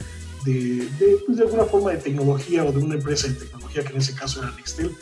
de, 0.44 0.88
de, 0.99 1.18
pues, 1.26 1.38
de, 1.38 1.44
alguna 1.44 1.64
forma 1.64 1.90
de 1.90 1.99
tecnología 1.99 2.64
o 2.64 2.73
de 2.73 2.78
una 2.78 2.94
empresa 2.94 3.28
de 3.28 3.35
tecnología, 3.35 3.85
que 3.85 3.92
en 3.92 3.99
ese 3.99 4.14
caso 4.14 4.42
era 4.42 4.50
Nextel. 4.52 4.92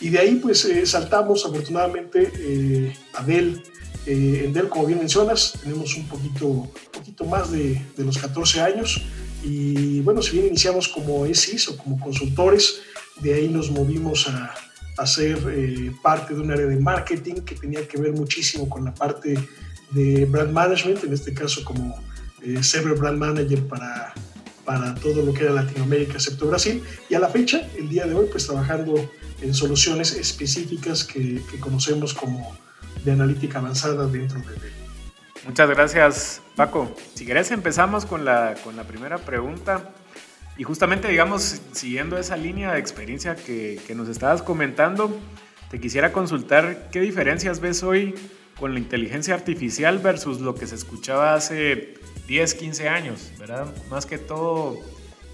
Y 0.00 0.10
de 0.10 0.18
ahí 0.18 0.34
pues 0.36 0.64
eh, 0.64 0.84
saltamos 0.84 1.44
afortunadamente 1.46 2.30
eh, 2.38 2.96
a 3.14 3.22
Dell. 3.22 3.62
Eh, 4.06 4.42
en 4.44 4.52
Dell, 4.52 4.68
como 4.68 4.86
bien 4.86 4.98
mencionas, 4.98 5.54
tenemos 5.62 5.96
un 5.96 6.06
poquito, 6.06 6.70
poquito 6.92 7.24
más 7.24 7.50
de, 7.50 7.82
de, 7.96 8.04
los 8.04 8.18
14 8.18 8.60
años. 8.60 9.02
Y 9.42 10.00
bueno, 10.00 10.22
si 10.22 10.32
bien 10.32 10.46
iniciamos 10.46 10.88
como 10.88 11.26
SIS 11.26 11.68
o 11.68 11.76
como 11.76 11.98
consultores, 11.98 12.80
de 13.20 13.34
ahí 13.34 13.48
nos 13.48 13.70
movimos 13.70 14.28
a, 14.28 14.54
a 14.98 15.06
ser 15.06 15.38
parte 16.02 16.34
de 16.34 16.40
un 16.40 16.50
área 16.50 16.66
de 16.66 16.76
marketing 16.76 17.42
que 17.42 17.54
tenía 17.54 17.86
que 17.86 17.98
ver 17.98 18.12
muchísimo 18.12 18.68
con 18.68 18.84
la 18.84 18.94
parte 18.94 19.38
de 19.90 20.24
brand 20.26 20.52
management, 20.52 21.04
en 21.04 21.12
este 21.12 21.32
caso 21.32 21.64
como 21.64 21.98
eh, 22.42 22.60
Brand 22.96 23.18
Manager 23.18 23.66
para, 23.66 24.14
para 24.64 24.94
todo 24.96 25.22
lo 25.24 25.32
que 25.32 25.44
era 25.44 25.52
Latinoamérica, 25.52 26.14
excepto 26.14 26.46
Brasil. 26.46 26.82
Y 27.08 27.14
a 27.14 27.18
la 27.18 27.28
fecha, 27.28 27.68
el 27.76 27.88
día 27.88 28.06
de 28.06 28.14
hoy, 28.14 28.28
pues 28.30 28.46
trabajando 28.46 29.10
en 29.40 29.54
soluciones 29.54 30.12
específicas 30.14 31.04
que, 31.04 31.42
conocemos 31.60 32.14
como 32.14 32.56
de 33.04 33.12
analítica 33.12 33.58
avanzada 33.58 34.06
dentro 34.06 34.40
de 34.40 34.54
Dell. 34.54 34.72
Muchas 35.46 35.68
gracias, 35.68 36.42
Paco. 36.56 36.94
Si 37.14 37.24
querés, 37.24 37.50
empezamos 37.50 38.04
con 38.04 38.24
la, 38.24 38.54
con 38.64 38.76
la 38.76 38.84
primera 38.84 39.18
pregunta. 39.18 39.90
Y 40.58 40.64
justamente, 40.64 41.08
digamos, 41.08 41.60
siguiendo 41.72 42.16
esa 42.18 42.36
línea 42.36 42.72
de 42.72 42.78
experiencia 42.78 43.36
que, 43.36 43.78
que 43.86 43.94
nos 43.94 44.08
estabas 44.08 44.42
comentando, 44.42 45.18
te 45.70 45.80
quisiera 45.80 46.12
consultar 46.12 46.88
qué 46.90 47.00
diferencias 47.00 47.60
ves 47.60 47.82
hoy 47.82 48.14
con 48.58 48.72
la 48.72 48.80
inteligencia 48.80 49.34
artificial 49.34 49.98
versus 49.98 50.40
lo 50.40 50.54
que 50.54 50.66
se 50.66 50.74
escuchaba 50.74 51.34
hace 51.34 51.94
10, 52.26 52.54
15 52.54 52.88
años, 52.88 53.32
¿verdad? 53.38 53.66
Más 53.90 54.06
que 54.06 54.18
todo 54.18 54.78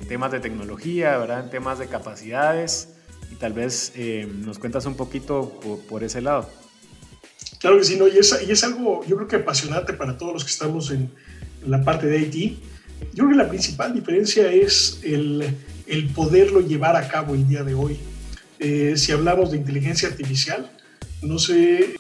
en 0.01 0.09
temas 0.09 0.33
de 0.33 0.41
tecnología, 0.41 1.17
¿verdad? 1.19 1.45
En 1.45 1.51
temas 1.51 1.79
de 1.79 1.87
capacidades 1.87 2.95
y 3.31 3.37
tal 3.37 3.53
vez 3.53 3.93
eh, 3.95 4.29
nos 4.29 4.59
cuentas 4.59 4.87
un 4.87 4.97
poquito 4.97 5.61
por, 5.63 5.79
por, 5.87 6.05
ese 6.05 6.21
lado. 6.21 6.51
Claro 7.61 7.79
que 7.79 7.85
sí, 7.85 7.97
no, 7.97 8.09
y 8.09 8.19
es, 8.19 8.45
y 8.47 8.51
es 8.51 8.65
algo 8.65 9.05
yo 9.07 9.17
creo 9.17 9.29
que 9.29 9.37
apasionante 9.37 9.93
para 9.93 10.19
todos 10.19 10.35
los 10.35 10.45
que 10.45 10.51
estamos 10.51 10.91
en, 10.91 11.13
en 11.63 11.71
la 11.71 11.83
parte 11.85 12.07
de 12.09 12.19
IT. 12.19 12.72
Yo 13.13 13.25
creo 13.25 13.31
que 13.31 13.37
la 13.37 13.49
principal 13.49 13.93
diferencia 13.93 14.51
es 14.51 15.01
el, 15.03 15.57
el 15.87 16.09
poderlo 16.11 16.61
llevar 16.61 16.97
a 16.97 17.09
cabo 17.09 17.35
el 17.35 17.47
día 17.49 17.63
de 17.63 17.75
hoy. 17.75 17.99
Eh, 18.59 18.95
si 18.97 19.13
hablamos 19.13 19.51
de 19.51 19.59
inteligencia 19.59 20.09
artificial, 20.09 20.71
no 21.21 21.39
sé 21.39 21.97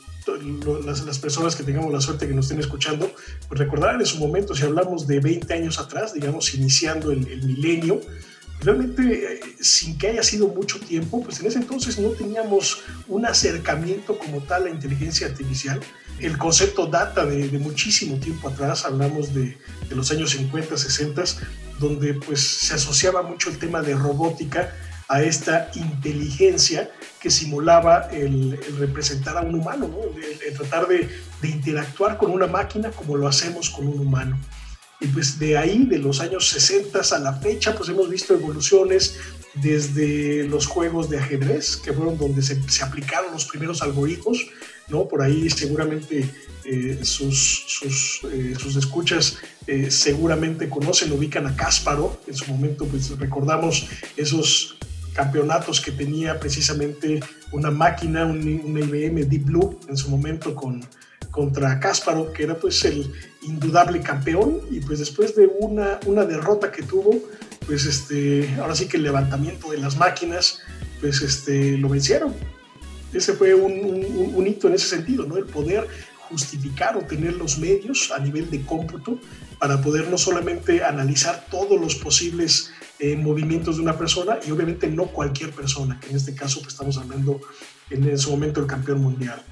las, 0.84 1.04
las, 1.04 1.18
personas 1.18 1.56
que 1.56 1.64
tengamos 1.64 1.92
la 1.92 2.00
suerte 2.00 2.28
que 2.28 2.34
nos 2.34 2.46
estén 2.46 2.60
escuchando, 2.60 3.12
pues 3.48 3.58
recordar 3.58 3.96
en 3.96 4.06
su 4.06 4.18
momento, 4.18 4.54
si 4.54 4.62
hablamos 4.62 5.06
de 5.06 5.20
20 5.20 5.52
años 5.52 5.78
atrás, 5.78 6.14
digamos, 6.14 6.54
iniciando 6.54 7.10
el, 7.10 7.26
el 7.26 7.42
milenio, 7.44 8.00
realmente 8.62 9.34
eh, 9.34 9.40
sin 9.60 9.98
que 9.98 10.08
haya 10.08 10.22
sido 10.22 10.48
mucho 10.48 10.78
tiempo, 10.80 11.22
pues 11.22 11.40
en 11.40 11.46
ese 11.46 11.58
entonces 11.58 11.98
no 11.98 12.10
teníamos 12.10 12.82
un 13.08 13.26
acercamiento 13.26 14.18
como 14.18 14.40
tal 14.42 14.66
a 14.66 14.70
inteligencia 14.70 15.26
artificial. 15.26 15.80
El 16.18 16.38
concepto 16.38 16.86
data 16.86 17.26
de, 17.26 17.58
muchísimo 17.58 18.18
tiempo 18.18 18.48
atrás, 18.48 18.84
hablamos 18.84 19.34
de, 19.34 19.58
los 19.90 20.10
años 20.10 20.30
50, 20.30 20.76
60, 20.76 21.24
donde 21.80 22.14
pues 22.14 22.40
se 22.40 22.74
asociaba 22.74 23.22
mucho 23.22 23.50
el 23.50 23.58
tema 23.58 23.82
de 23.82 23.94
robótica 23.94 24.72
a 25.08 25.22
esta 25.22 25.70
inteligencia 25.74 26.90
que 27.20 27.30
simulaba 27.30 28.08
el, 28.12 28.58
representar 28.78 29.36
a 29.36 29.42
un 29.42 29.56
humano, 29.56 29.88
¿no? 29.88 29.98
el, 30.18 30.56
tratar 30.56 30.86
de, 30.86 31.08
interactuar 31.42 32.16
con 32.16 32.30
una 32.30 32.46
máquina 32.46 32.90
como 32.92 33.16
lo 33.16 33.26
hacemos 33.26 33.68
con 33.68 33.88
un 33.88 33.98
humano. 33.98 34.38
Y 35.02 35.08
pues 35.08 35.36
de 35.38 35.58
ahí, 35.58 35.84
de 35.84 35.98
los 35.98 36.20
años 36.20 36.48
60 36.48 37.00
a 37.00 37.18
la 37.18 37.34
fecha, 37.34 37.74
pues 37.74 37.88
hemos 37.88 38.08
visto 38.08 38.34
evoluciones 38.34 39.16
desde 39.54 40.44
los 40.44 40.66
juegos 40.66 41.10
de 41.10 41.18
ajedrez, 41.18 41.76
que 41.76 41.92
fueron 41.92 42.16
donde 42.16 42.40
se, 42.40 42.62
se 42.70 42.84
aplicaron 42.84 43.32
los 43.32 43.44
primeros 43.46 43.82
algoritmos, 43.82 44.46
¿no? 44.88 45.08
Por 45.08 45.22
ahí 45.22 45.50
seguramente 45.50 46.30
eh, 46.64 47.00
sus, 47.02 47.64
sus, 47.66 48.20
eh, 48.32 48.54
sus, 48.56 48.76
escuchas 48.76 49.38
eh, 49.66 49.90
seguramente 49.90 50.68
conocen, 50.68 51.10
ubican 51.10 51.48
a 51.48 51.56
Cásparo, 51.56 52.20
en 52.28 52.34
su 52.34 52.46
momento 52.52 52.86
pues 52.86 53.10
recordamos 53.18 53.88
esos 54.16 54.76
campeonatos 55.12 55.80
que 55.80 55.90
tenía 55.90 56.38
precisamente 56.38 57.20
una 57.50 57.72
máquina, 57.72 58.24
un, 58.24 58.62
una 58.64 58.80
IBM 58.80 59.28
Deep 59.28 59.46
Blue 59.46 59.80
en 59.88 59.96
su 59.96 60.08
momento 60.08 60.54
con, 60.54 60.86
contra 61.32 61.80
Cásparo, 61.80 62.32
que 62.32 62.44
era 62.44 62.56
pues 62.56 62.84
el 62.84 63.12
indudable 63.42 64.00
campeón 64.00 64.60
y 64.70 64.80
pues 64.80 64.98
después 64.98 65.34
de 65.34 65.50
una, 65.60 65.98
una 66.06 66.24
derrota 66.24 66.70
que 66.70 66.82
tuvo, 66.82 67.18
pues 67.66 67.86
este, 67.86 68.54
ahora 68.60 68.74
sí 68.74 68.86
que 68.86 68.96
el 68.96 69.02
levantamiento 69.02 69.70
de 69.70 69.78
las 69.78 69.96
máquinas, 69.96 70.60
pues 71.00 71.20
este, 71.22 71.76
lo 71.78 71.88
vencieron. 71.88 72.34
Ese 73.12 73.34
fue 73.34 73.54
un, 73.54 74.46
hito 74.46 74.68
en 74.68 74.74
ese 74.74 74.88
sentido, 74.88 75.26
¿no? 75.26 75.36
El 75.36 75.44
poder 75.44 75.86
justificar 76.30 76.96
o 76.96 77.00
tener 77.00 77.34
los 77.34 77.58
medios 77.58 78.10
a 78.10 78.18
nivel 78.18 78.50
de 78.50 78.62
cómputo 78.62 79.18
para 79.58 79.80
poder 79.82 80.08
no 80.08 80.16
solamente 80.16 80.82
analizar 80.82 81.46
todos 81.50 81.78
los 81.78 81.96
posibles 81.96 82.70
eh, 82.98 83.16
movimientos 83.16 83.76
de 83.76 83.82
una 83.82 83.98
persona 83.98 84.38
y 84.46 84.50
obviamente 84.50 84.88
no 84.88 85.08
cualquier 85.08 85.50
persona, 85.50 86.00
que 86.00 86.08
en 86.08 86.16
este 86.16 86.34
caso 86.34 86.60
pues, 86.60 86.72
estamos 86.72 86.96
hablando 86.96 87.40
en, 87.90 88.08
en 88.08 88.18
su 88.18 88.30
momento 88.30 88.60
el 88.60 88.66
campeón 88.66 89.02
mundial. 89.02 89.42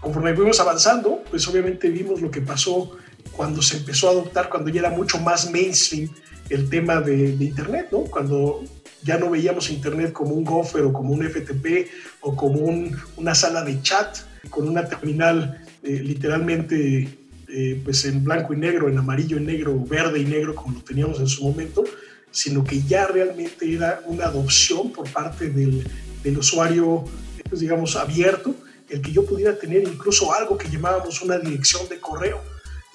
Conforme 0.00 0.34
fuimos 0.34 0.60
avanzando, 0.60 1.22
pues 1.30 1.48
obviamente 1.48 1.88
vimos 1.88 2.20
lo 2.20 2.30
que 2.30 2.42
pasó 2.42 2.96
cuando 3.32 3.62
se 3.62 3.78
empezó 3.78 4.08
a 4.08 4.12
adoptar, 4.12 4.48
cuando 4.48 4.70
ya 4.70 4.80
era 4.80 4.90
mucho 4.90 5.18
más 5.18 5.50
mainstream 5.50 6.08
el 6.48 6.68
tema 6.68 7.00
de, 7.00 7.36
de 7.36 7.44
Internet, 7.44 7.88
¿no? 7.90 8.00
Cuando 8.00 8.62
ya 9.02 9.18
no 9.18 9.30
veíamos 9.30 9.70
Internet 9.70 10.12
como 10.12 10.34
un 10.34 10.44
gopher 10.44 10.82
o 10.82 10.92
como 10.92 11.12
un 11.12 11.22
FTP 11.22 11.88
o 12.20 12.34
como 12.36 12.60
un, 12.60 12.96
una 13.16 13.34
sala 13.34 13.62
de 13.64 13.80
chat 13.82 14.18
con 14.50 14.68
una 14.68 14.88
terminal 14.88 15.60
eh, 15.82 16.00
literalmente 16.02 17.18
eh, 17.48 17.80
pues 17.84 18.04
en 18.04 18.24
blanco 18.24 18.52
y 18.52 18.56
negro, 18.56 18.88
en 18.88 18.98
amarillo 18.98 19.36
y 19.36 19.40
negro, 19.40 19.78
verde 19.78 20.18
y 20.18 20.24
negro 20.24 20.54
como 20.54 20.74
lo 20.74 20.82
teníamos 20.82 21.20
en 21.20 21.28
su 21.28 21.44
momento, 21.44 21.84
sino 22.32 22.64
que 22.64 22.82
ya 22.82 23.06
realmente 23.06 23.72
era 23.72 24.02
una 24.06 24.24
adopción 24.24 24.92
por 24.92 25.08
parte 25.10 25.50
del, 25.50 25.86
del 26.24 26.38
usuario, 26.38 27.04
pues 27.48 27.60
digamos, 27.60 27.94
abierto, 27.94 28.54
el 28.88 29.00
que 29.00 29.12
yo 29.12 29.24
pudiera 29.24 29.56
tener 29.56 29.84
incluso 29.84 30.34
algo 30.34 30.58
que 30.58 30.68
llamábamos 30.68 31.22
una 31.22 31.38
dirección 31.38 31.88
de 31.88 32.00
correo. 32.00 32.40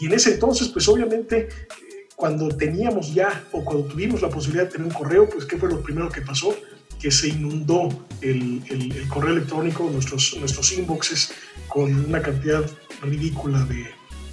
Y 0.01 0.08
en 0.08 0.13
ese 0.13 0.34
entonces, 0.34 0.67
pues 0.70 0.88
obviamente, 0.88 1.48
cuando 2.15 2.50
teníamos 2.50 3.13
ya 3.13 3.46
o 3.51 3.63
cuando 3.63 3.86
tuvimos 3.86 4.24
la 4.24 4.29
posibilidad 4.29 4.65
de 4.65 4.72
tener 4.72 4.88
un 4.88 4.93
correo, 4.93 5.29
pues 5.29 5.46
¿qué 5.46 5.58
fue 5.58 5.70
lo 5.70 5.84
primero 5.84 6.10
que 6.10 6.22
pasó? 6.22 6.55
Que 7.00 7.12
se 7.12 7.27
inundó 7.27 7.88
el, 8.20 8.63
el, 8.67 8.91
el 8.93 9.08
correo 9.08 9.34
electrónico, 9.34 9.88
nuestros, 9.93 10.36
nuestros 10.39 10.72
inboxes, 10.72 11.34
con 11.67 11.93
una 11.93 12.20
cantidad 12.20 12.65
ridícula 13.03 13.63
de 13.65 13.86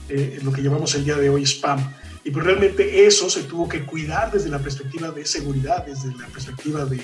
eh, 0.08 0.38
lo 0.42 0.52
que 0.52 0.62
llamamos 0.62 0.94
el 0.94 1.04
día 1.04 1.16
de 1.16 1.28
hoy 1.28 1.44
spam. 1.44 1.78
Y 2.24 2.30
pues 2.30 2.44
realmente 2.44 3.06
eso 3.06 3.30
se 3.30 3.44
tuvo 3.44 3.68
que 3.68 3.84
cuidar 3.84 4.30
desde 4.30 4.48
la 4.48 4.58
perspectiva 4.58 5.10
de 5.10 5.24
seguridad, 5.24 5.86
desde 5.86 6.16
la 6.16 6.26
perspectiva 6.26 6.84
de, 6.84 7.00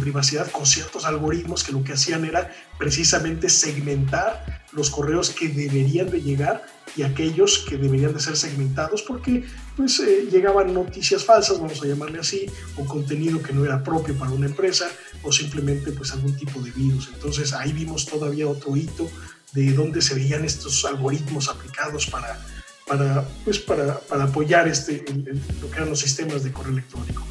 privacidad 0.00 0.50
con 0.50 0.66
ciertos 0.66 1.06
algoritmos 1.06 1.64
que 1.64 1.72
lo 1.72 1.82
que 1.82 1.94
hacían 1.94 2.26
era 2.26 2.54
precisamente 2.78 3.48
segmentar 3.48 4.62
los 4.72 4.90
correos 4.90 5.30
que 5.30 5.48
deberían 5.48 6.10
de 6.10 6.20
llegar 6.20 6.66
y 6.94 7.04
aquellos 7.04 7.64
que 7.66 7.78
deberían 7.78 8.12
de 8.12 8.20
ser 8.20 8.36
segmentados 8.36 9.00
porque 9.00 9.46
pues 9.78 9.98
eh, 10.00 10.28
llegaban 10.30 10.74
noticias 10.74 11.24
falsas, 11.24 11.58
vamos 11.58 11.82
a 11.82 11.86
llamarle 11.86 12.18
así, 12.18 12.44
o 12.76 12.84
contenido 12.84 13.42
que 13.42 13.54
no 13.54 13.64
era 13.64 13.82
propio 13.82 14.14
para 14.18 14.30
una 14.30 14.44
empresa 14.44 14.90
o 15.22 15.32
simplemente 15.32 15.90
pues 15.92 16.12
algún 16.12 16.36
tipo 16.36 16.60
de 16.60 16.70
virus. 16.70 17.08
Entonces 17.14 17.54
ahí 17.54 17.72
vimos 17.72 18.04
todavía 18.04 18.46
otro 18.46 18.76
hito 18.76 19.10
de 19.52 19.72
dónde 19.72 20.02
se 20.02 20.14
veían 20.14 20.44
estos 20.44 20.84
algoritmos 20.84 21.48
aplicados 21.48 22.06
para, 22.06 22.38
para, 22.88 23.26
pues 23.44 23.58
para, 23.58 24.00
para 24.00 24.24
apoyar 24.24 24.66
este, 24.66 25.04
el, 25.08 25.28
el, 25.28 25.40
lo 25.60 25.70
que 25.70 25.76
eran 25.76 25.90
los 25.90 26.00
sistemas 26.00 26.42
de 26.42 26.50
correo 26.50 26.72
electrónico. 26.72 27.22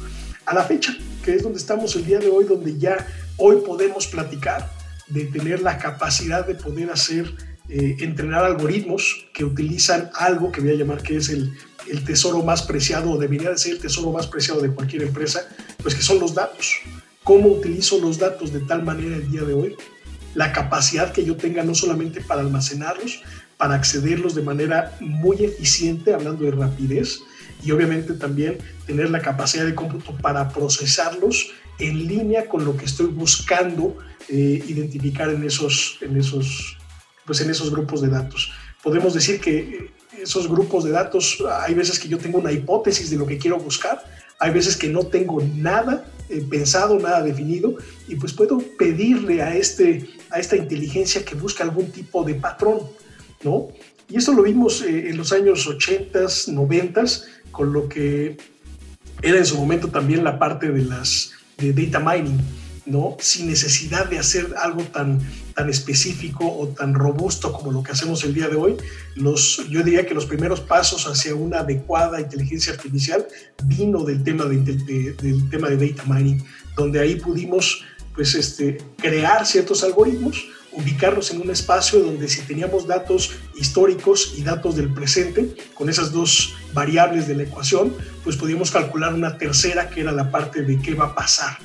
A 0.46 0.54
la 0.54 0.64
fecha, 0.64 0.96
que 1.24 1.34
es 1.34 1.42
donde 1.42 1.58
estamos 1.58 1.94
el 1.96 2.06
día 2.06 2.18
de 2.18 2.28
hoy, 2.28 2.44
donde 2.44 2.78
ya 2.78 3.06
hoy 3.36 3.56
podemos 3.66 4.06
platicar 4.06 4.70
de 5.08 5.24
tener 5.24 5.60
la 5.60 5.76
capacidad 5.78 6.46
de 6.46 6.54
poder 6.54 6.90
hacer, 6.90 7.34
eh, 7.68 7.96
entrenar 8.00 8.44
algoritmos 8.44 9.26
que 9.34 9.44
utilizan 9.44 10.10
algo 10.14 10.50
que 10.50 10.60
voy 10.60 10.70
a 10.70 10.74
llamar 10.74 11.02
que 11.02 11.16
es 11.16 11.28
el, 11.28 11.52
el 11.90 12.04
tesoro 12.04 12.42
más 12.42 12.62
preciado, 12.62 13.10
o 13.10 13.18
debería 13.18 13.50
de 13.50 13.58
ser 13.58 13.72
el 13.72 13.78
tesoro 13.78 14.12
más 14.12 14.26
preciado 14.26 14.60
de 14.60 14.70
cualquier 14.70 15.02
empresa, 15.02 15.46
pues 15.82 15.94
que 15.94 16.02
son 16.02 16.18
los 16.18 16.34
datos. 16.34 16.76
¿Cómo 17.24 17.48
utilizo 17.48 17.98
los 17.98 18.18
datos 18.18 18.52
de 18.52 18.60
tal 18.60 18.84
manera 18.84 19.16
el 19.16 19.30
día 19.30 19.42
de 19.42 19.52
hoy? 19.52 19.76
La 20.34 20.52
capacidad 20.52 21.12
que 21.12 21.24
yo 21.24 21.36
tenga 21.36 21.62
no 21.62 21.74
solamente 21.74 22.22
para 22.22 22.40
almacenarlos, 22.40 23.22
para 23.58 23.74
accederlos 23.74 24.34
de 24.34 24.42
manera 24.42 24.96
muy 25.00 25.44
eficiente, 25.44 26.14
hablando 26.14 26.44
de 26.44 26.52
rapidez, 26.52 27.20
y 27.62 27.72
obviamente 27.72 28.14
también 28.14 28.58
tener 28.86 29.10
la 29.10 29.20
capacidad 29.20 29.66
de 29.66 29.74
cómputo 29.74 30.16
para 30.16 30.48
procesarlos 30.48 31.50
en 31.78 32.06
línea 32.06 32.48
con 32.48 32.64
lo 32.64 32.76
que 32.76 32.86
estoy 32.86 33.06
buscando 33.06 33.98
eh, 34.28 34.62
identificar 34.66 35.28
en 35.28 35.44
esos, 35.44 35.98
en, 36.00 36.16
esos, 36.16 36.76
pues 37.26 37.40
en 37.40 37.50
esos 37.50 37.70
grupos 37.70 38.00
de 38.00 38.08
datos. 38.08 38.52
Podemos 38.82 39.12
decir 39.14 39.40
que 39.40 39.90
esos 40.22 40.48
grupos 40.48 40.84
de 40.84 40.92
datos, 40.92 41.42
hay 41.60 41.74
veces 41.74 41.98
que 41.98 42.08
yo 42.08 42.18
tengo 42.18 42.38
una 42.38 42.52
hipótesis 42.52 43.10
de 43.10 43.16
lo 43.16 43.26
que 43.26 43.38
quiero 43.38 43.58
buscar, 43.58 44.02
Hay 44.40 44.52
veces 44.52 44.76
que 44.76 44.88
no 44.88 45.02
tengo 45.04 45.42
nada 45.56 46.04
eh, 46.28 46.44
pensado, 46.48 46.96
nada 46.98 47.22
definido, 47.22 47.74
y 48.06 48.14
pues 48.14 48.32
puedo 48.32 48.58
pedirle 48.78 49.42
a, 49.42 49.56
este, 49.56 50.08
a 50.30 50.38
esta 50.38 50.56
inteligencia 50.56 51.24
que 51.24 51.34
busque 51.34 51.64
algún 51.64 51.90
tipo 51.90 52.22
de 52.22 52.34
patrón, 52.34 52.80
¿no? 53.42 53.68
Y 54.08 54.16
esto 54.16 54.32
lo 54.32 54.42
vimos 54.42 54.82
eh, 54.82 55.10
en 55.10 55.16
los 55.16 55.32
años 55.32 55.66
80, 55.66 56.20
90, 56.48 57.04
con 57.50 57.72
lo 57.72 57.88
que 57.88 58.36
era 59.22 59.38
en 59.38 59.46
su 59.46 59.56
momento 59.58 59.88
también 59.88 60.24
la 60.24 60.38
parte 60.38 60.70
de 60.70 60.84
las 60.84 61.32
de 61.58 61.72
data 61.72 61.98
mining, 61.98 62.40
¿no? 62.86 63.16
Sin 63.20 63.48
necesidad 63.48 64.06
de 64.06 64.18
hacer 64.18 64.54
algo 64.56 64.82
tan, 64.84 65.20
tan 65.54 65.68
específico 65.68 66.46
o 66.46 66.68
tan 66.68 66.94
robusto 66.94 67.52
como 67.52 67.72
lo 67.72 67.82
que 67.82 67.92
hacemos 67.92 68.22
el 68.24 68.32
día 68.32 68.48
de 68.48 68.56
hoy. 68.56 68.76
Los, 69.16 69.68
yo 69.68 69.82
diría 69.82 70.06
que 70.06 70.14
los 70.14 70.24
primeros 70.24 70.60
pasos 70.60 71.06
hacia 71.06 71.34
una 71.34 71.58
adecuada 71.58 72.20
inteligencia 72.20 72.72
artificial 72.72 73.26
vino 73.64 74.04
del 74.04 74.22
tema 74.22 74.44
de, 74.44 74.56
del 74.58 75.50
tema 75.50 75.68
de 75.68 75.88
data 75.88 76.04
mining, 76.06 76.42
donde 76.76 77.00
ahí 77.00 77.16
pudimos 77.16 77.82
pues, 78.14 78.34
este, 78.34 78.78
crear 78.96 79.44
ciertos 79.44 79.82
algoritmos 79.84 80.46
ubicarlos 80.78 81.32
en 81.32 81.42
un 81.42 81.50
espacio 81.50 81.98
donde 81.98 82.28
si 82.28 82.42
teníamos 82.42 82.86
datos 82.86 83.32
históricos 83.56 84.34
y 84.36 84.42
datos 84.42 84.76
del 84.76 84.92
presente, 84.94 85.56
con 85.74 85.88
esas 85.88 86.12
dos 86.12 86.54
variables 86.72 87.26
de 87.26 87.34
la 87.34 87.42
ecuación, 87.42 87.92
pues 88.22 88.36
podíamos 88.36 88.70
calcular 88.70 89.12
una 89.12 89.36
tercera 89.36 89.90
que 89.90 90.02
era 90.02 90.12
la 90.12 90.30
parte 90.30 90.62
de 90.62 90.78
qué 90.80 90.94
va 90.94 91.06
a 91.06 91.14
pasar. 91.14 91.58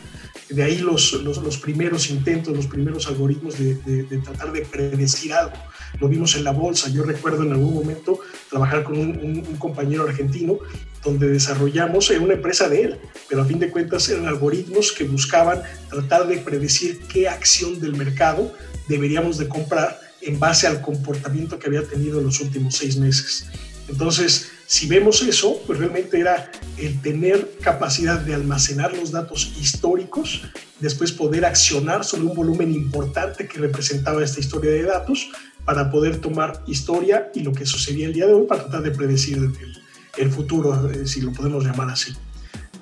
De 0.50 0.64
ahí 0.64 0.80
los, 0.80 1.14
los, 1.14 1.58
primeros 1.58 2.10
intentos, 2.10 2.56
los 2.56 2.68
primeros 2.68 3.08
algoritmos 3.08 3.58
de, 3.58 3.76
de, 3.76 4.18
tratar 4.18 4.52
de 4.52 4.62
predecir 4.62 5.34
algo. 5.34 5.56
Lo 6.00 6.08
vimos 6.08 6.36
en 6.36 6.44
la 6.44 6.52
bolsa. 6.52 6.90
Yo 6.90 7.04
recuerdo 7.04 7.44
en 7.44 7.54
algún 7.54 7.74
momento 7.74 8.20
trabajar 8.50 8.84
con 8.84 8.98
un, 8.98 9.18
un, 9.48 9.56
compañero 9.58 10.04
argentino 10.04 10.60
donde 11.04 11.28
desarrollamos 11.28 12.10
una 12.12 12.34
empresa 12.34 12.70
de 12.70 12.82
él, 12.82 13.00
pero 13.30 13.42
a 13.42 13.46
fin 13.46 13.60
de 13.60 13.70
cuentas 13.70 14.08
eran 14.10 14.28
algoritmos 14.28 14.92
que 14.92 15.06
buscaban 15.06 15.62
tratar 15.90 16.28
de 16.28 16.38
predecir 16.38 17.00
qué 17.08 17.28
acción 17.28 17.80
del 17.80 17.96
mercado 17.96 18.54
deberíamos 18.88 19.38
de 19.38 19.48
comprar 19.48 20.00
en 20.22 20.40
base 20.40 20.68
al 20.68 20.82
comportamiento 20.82 21.60
que 21.60 21.68
había 21.68 21.84
tenido 21.84 22.20
en 22.20 22.26
los 22.26 22.40
últimos 22.40 22.76
seis 22.76 22.98
meses. 22.98 23.46
Entonces, 23.90 24.50
si 24.66 24.88
vemos 24.88 25.22
eso, 25.22 25.62
pues 25.68 25.80
realmente 25.80 26.20
era 26.20 26.52
el 26.78 27.02
tener 27.02 27.58
capacidad 27.62 28.20
de 28.20 28.34
almacenar 28.34 28.96
los 28.96 29.12
datos 29.12 29.54
históricos, 29.60 30.44
después 30.80 31.12
poder 31.12 31.46
accionar 31.46 32.06
sobre 32.06 32.24
un 32.24 32.36
volumen 32.36 32.72
importante 32.72 33.48
que 33.48 33.60
representaba 33.60 34.24
esta 34.24 34.40
historia 34.40 34.72
de 34.72 34.84
datos 34.84 35.30
para 35.66 35.92
poder 35.92 36.18
tomar 36.20 36.64
historia 36.66 37.30
y 37.36 37.42
lo 37.42 37.52
que 37.52 37.66
sucedía 37.66 38.08
el 38.08 38.14
día 38.14 38.28
de 38.28 38.34
hoy 38.34 38.48
para 38.48 38.64
tratar 38.64 38.84
de 38.84 38.92
predecir 38.92 39.38
el, 39.38 39.54
el 40.18 40.32
futuro, 40.32 40.90
eh, 40.90 41.06
si 41.08 41.22
lo 41.22 41.32
podemos 41.34 41.64
llamar 41.64 41.90
así. 41.90 42.14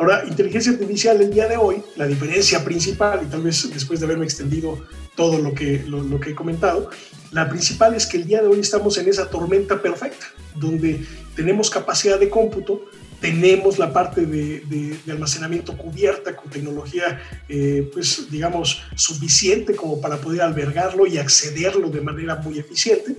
Ahora, 0.01 0.23
inteligencia 0.27 0.71
artificial 0.71 1.21
el 1.21 1.31
día 1.31 1.47
de 1.47 1.57
hoy, 1.57 1.83
la 1.95 2.07
diferencia 2.07 2.63
principal, 2.63 3.21
y 3.23 3.29
tal 3.29 3.43
vez 3.43 3.69
después 3.71 3.99
de 3.99 4.07
haberme 4.07 4.25
extendido 4.25 4.83
todo 5.13 5.37
lo 5.37 5.53
que, 5.53 5.83
lo, 5.85 6.19
que 6.19 6.31
he 6.31 6.33
comentado, 6.33 6.89
la 7.29 7.47
principal 7.47 7.93
es 7.93 8.07
que 8.07 8.17
el 8.17 8.25
día 8.25 8.41
de 8.41 8.47
hoy 8.47 8.61
estamos 8.61 8.97
en 8.97 9.07
esa 9.07 9.29
tormenta 9.29 9.79
perfecta, 9.79 10.25
donde 10.55 11.05
tenemos 11.35 11.69
capacidad 11.69 12.19
de 12.19 12.31
cómputo, 12.31 12.83
tenemos 13.19 13.77
la 13.77 13.93
parte 13.93 14.25
de, 14.25 14.97
almacenamiento 15.07 15.77
cubierta 15.77 16.35
con 16.35 16.49
tecnología, 16.49 17.21
eh, 17.47 17.87
pues 17.93 18.25
digamos, 18.31 18.81
suficiente 18.95 19.75
como 19.75 20.01
para 20.01 20.17
poder 20.17 20.41
albergarlo 20.41 21.05
y 21.05 21.19
accederlo 21.19 21.91
de 21.91 22.01
manera 22.01 22.37
muy 22.37 22.57
eficiente. 22.57 23.17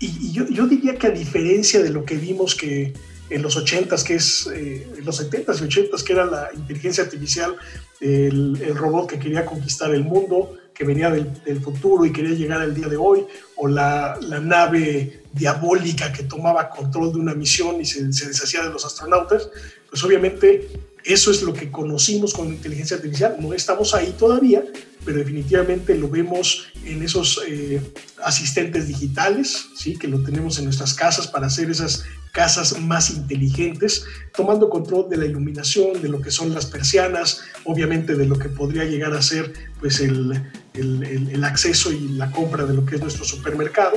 Y, 0.00 0.32
yo, 0.32 0.46
yo, 0.48 0.66
diría 0.66 0.96
que 0.96 1.06
a 1.06 1.10
diferencia 1.10 1.82
de 1.82 1.88
lo 1.88 2.04
que 2.04 2.16
vimos 2.16 2.54
que 2.54 2.92
en 3.30 3.42
los 3.42 3.56
80s, 3.56 4.02
que 4.02 4.14
es 4.14 4.46
eh, 4.46 4.86
en 4.96 5.04
los 5.04 5.20
70s 5.20 5.60
y 5.60 5.88
80s, 5.88 6.02
que 6.02 6.12
era 6.12 6.24
la 6.24 6.50
inteligencia 6.54 7.04
artificial, 7.04 7.56
el, 8.00 8.74
robot 8.74 9.10
que 9.10 9.18
quería 9.18 9.44
conquistar 9.46 9.94
el 9.94 10.04
mundo, 10.04 10.56
que 10.74 10.84
venía 10.84 11.10
del, 11.10 11.60
futuro 11.60 12.04
y 12.04 12.12
quería 12.12 12.36
llegar 12.36 12.60
al 12.60 12.74
día 12.74 12.88
de 12.88 12.96
hoy, 12.96 13.24
o 13.56 13.68
la, 13.68 14.18
nave 14.42 15.22
diabólica 15.32 16.12
que 16.12 16.24
tomaba 16.24 16.68
control 16.68 17.12
de 17.12 17.18
una 17.18 17.34
misión 17.34 17.80
y 17.80 17.84
se, 17.84 18.12
se, 18.12 18.28
deshacía 18.28 18.62
de 18.62 18.70
los 18.70 18.84
astronautas, 18.84 19.48
pues 19.88 20.02
obviamente 20.04 20.68
eso 21.04 21.30
es 21.30 21.42
lo 21.42 21.52
que 21.52 21.70
conocimos 21.70 22.32
con 22.32 22.48
la 22.48 22.54
inteligencia 22.54 22.96
artificial. 22.96 23.36
No 23.38 23.52
estamos 23.52 23.94
ahí 23.94 24.14
todavía, 24.18 24.64
pero 25.04 25.18
definitivamente 25.18 25.94
lo 25.94 26.08
vemos 26.08 26.66
en 26.84 27.02
esos 27.02 27.42
eh, 27.46 27.80
asistentes 28.22 28.88
digitales, 28.88 29.66
¿sí? 29.76 29.98
que 29.98 30.08
lo 30.08 30.22
tenemos 30.22 30.58
en 30.58 30.64
nuestras 30.64 30.94
casas 30.94 31.26
para 31.26 31.46
hacer 31.46 31.70
esas 31.70 32.04
casas 32.34 32.78
más 32.80 33.10
inteligentes, 33.10 34.04
tomando 34.36 34.68
control 34.68 35.08
de 35.08 35.16
la 35.16 35.24
iluminación, 35.24 36.02
de 36.02 36.08
lo 36.08 36.20
que 36.20 36.32
son 36.32 36.52
las 36.52 36.66
persianas, 36.66 37.42
obviamente 37.62 38.16
de 38.16 38.26
lo 38.26 38.36
que 38.36 38.48
podría 38.48 38.84
llegar 38.84 39.14
a 39.14 39.22
ser 39.22 39.52
pues 39.78 40.00
el, 40.00 40.42
el, 40.74 41.30
el 41.30 41.44
acceso 41.44 41.92
y 41.92 42.08
la 42.08 42.32
compra 42.32 42.66
de 42.66 42.74
lo 42.74 42.84
que 42.84 42.96
es 42.96 43.00
nuestro 43.00 43.24
supermercado. 43.24 43.96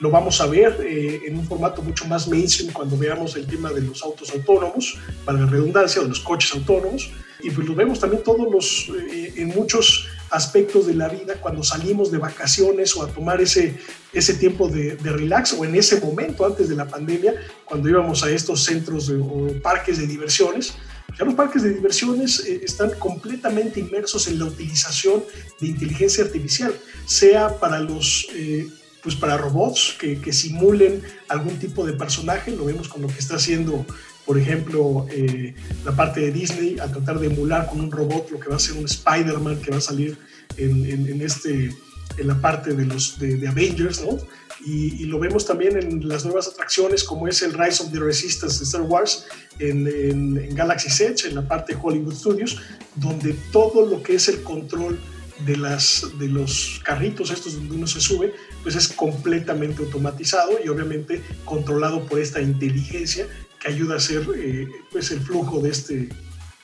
Lo 0.00 0.10
vamos 0.10 0.38
a 0.42 0.46
ver 0.46 0.76
eh, 0.82 1.22
en 1.26 1.38
un 1.38 1.46
formato 1.46 1.82
mucho 1.82 2.04
más 2.04 2.28
mainstream 2.28 2.72
cuando 2.74 2.96
veamos 2.96 3.34
el 3.36 3.46
tema 3.46 3.72
de 3.72 3.80
los 3.80 4.02
autos 4.02 4.30
autónomos, 4.30 4.98
para 5.24 5.40
la 5.40 5.46
redundancia, 5.46 6.02
de 6.02 6.08
los 6.08 6.20
coches 6.20 6.52
autónomos. 6.52 7.10
Y 7.42 7.50
pues 7.50 7.66
lo 7.66 7.74
vemos 7.74 7.98
también 8.00 8.22
todos 8.22 8.52
los, 8.52 8.90
eh, 9.10 9.32
en 9.36 9.48
muchos 9.48 10.08
aspectos 10.30 10.86
de 10.86 10.94
la 10.94 11.08
vida 11.08 11.34
cuando 11.40 11.62
salimos 11.62 12.10
de 12.10 12.18
vacaciones 12.18 12.94
o 12.96 13.02
a 13.02 13.08
tomar 13.08 13.40
ese, 13.40 13.78
ese 14.12 14.34
tiempo 14.34 14.68
de, 14.68 14.96
de 14.96 15.10
relax 15.12 15.52
o 15.52 15.64
en 15.64 15.74
ese 15.74 16.00
momento 16.00 16.44
antes 16.46 16.68
de 16.68 16.76
la 16.76 16.86
pandemia, 16.86 17.34
cuando 17.64 17.88
íbamos 17.88 18.22
a 18.22 18.30
estos 18.30 18.64
centros 18.64 19.10
o 19.10 19.48
parques 19.62 19.98
de 19.98 20.06
diversiones. 20.06 20.74
Ya 21.18 21.24
los 21.24 21.34
parques 21.34 21.62
de 21.62 21.70
diversiones 21.70 22.40
eh, 22.46 22.60
están 22.62 22.90
completamente 22.98 23.80
inmersos 23.80 24.28
en 24.28 24.38
la 24.38 24.44
utilización 24.44 25.24
de 25.60 25.68
inteligencia 25.68 26.24
artificial, 26.24 26.74
sea 27.06 27.58
para 27.58 27.80
los... 27.80 28.28
Eh, 28.34 28.68
pues 29.00 29.14
para 29.14 29.36
robots 29.36 29.96
que, 29.98 30.20
que, 30.20 30.32
simulen 30.32 31.02
algún 31.28 31.56
tipo 31.58 31.86
de 31.86 31.92
personaje, 31.92 32.50
lo 32.50 32.64
vemos 32.64 32.88
con 32.88 33.00
lo 33.00 33.06
que 33.06 33.20
está 33.20 33.36
haciendo 33.36 33.86
por 34.28 34.38
ejemplo, 34.38 35.06
eh, 35.10 35.54
la 35.86 35.96
parte 35.96 36.20
de 36.20 36.30
Disney, 36.30 36.78
a 36.78 36.86
tratar 36.86 37.18
de 37.18 37.28
emular 37.28 37.66
con 37.66 37.80
un 37.80 37.90
robot 37.90 38.30
lo 38.30 38.38
que 38.38 38.50
va 38.50 38.56
a 38.56 38.58
ser 38.58 38.76
un 38.76 38.84
Spider-Man 38.84 39.62
que 39.62 39.70
va 39.70 39.78
a 39.78 39.80
salir 39.80 40.18
en, 40.58 40.84
en, 40.84 41.22
este, 41.22 41.74
en 42.18 42.26
la 42.26 42.38
parte 42.38 42.74
de 42.74 42.84
los 42.84 43.18
de, 43.18 43.48
Avengers, 43.48 44.02
¿no? 44.02 44.18
Y, 44.66 45.06
lo 45.06 45.18
vemos 45.18 45.46
también 45.46 45.78
en 45.78 46.06
las 46.06 46.26
nuevas 46.26 46.46
atracciones 46.46 47.04
como 47.04 47.26
es 47.26 47.40
el 47.40 47.54
Rise 47.54 47.82
of 47.82 47.90
the 47.90 48.00
Resistance 48.00 48.58
de 48.58 48.64
Star 48.64 48.82
Wars 48.82 49.24
en, 49.60 49.86
en 49.86 50.54
Galaxy 50.54 51.02
Edge, 51.02 51.26
en 51.26 51.34
la 51.34 51.48
parte 51.48 51.74
de 51.74 51.80
Hollywood 51.82 52.12
Studios, 52.12 52.60
donde 52.96 53.34
todo 53.50 53.86
lo 53.86 54.02
que 54.02 54.16
es 54.16 54.28
el 54.28 54.42
control 54.42 54.98
de, 55.46 55.56
las, 55.56 56.06
de 56.18 56.28
los 56.28 56.82
carritos 56.84 57.30
estos 57.30 57.54
donde 57.54 57.76
uno 57.76 57.86
se 57.86 58.02
sube, 58.02 58.34
pues 58.62 58.74
es 58.74 58.88
completamente 58.88 59.82
automatizado 59.82 60.58
y 60.62 60.68
obviamente 60.68 61.22
controlado 61.46 62.04
por 62.04 62.18
esta 62.18 62.42
inteligencia 62.42 63.26
que 63.60 63.68
ayuda 63.68 63.94
a 63.94 63.96
hacer 63.98 64.26
eh, 64.36 64.68
pues 64.90 65.10
el 65.10 65.20
flujo 65.20 65.60
de, 65.60 65.70
este, 65.70 66.08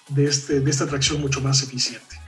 de, 0.09 0.25
este, 0.25 0.61
de 0.61 0.71
esta 0.71 0.85
atracción 0.85 1.21
mucho 1.21 1.41
más 1.41 1.63
eficiente. 1.63 2.25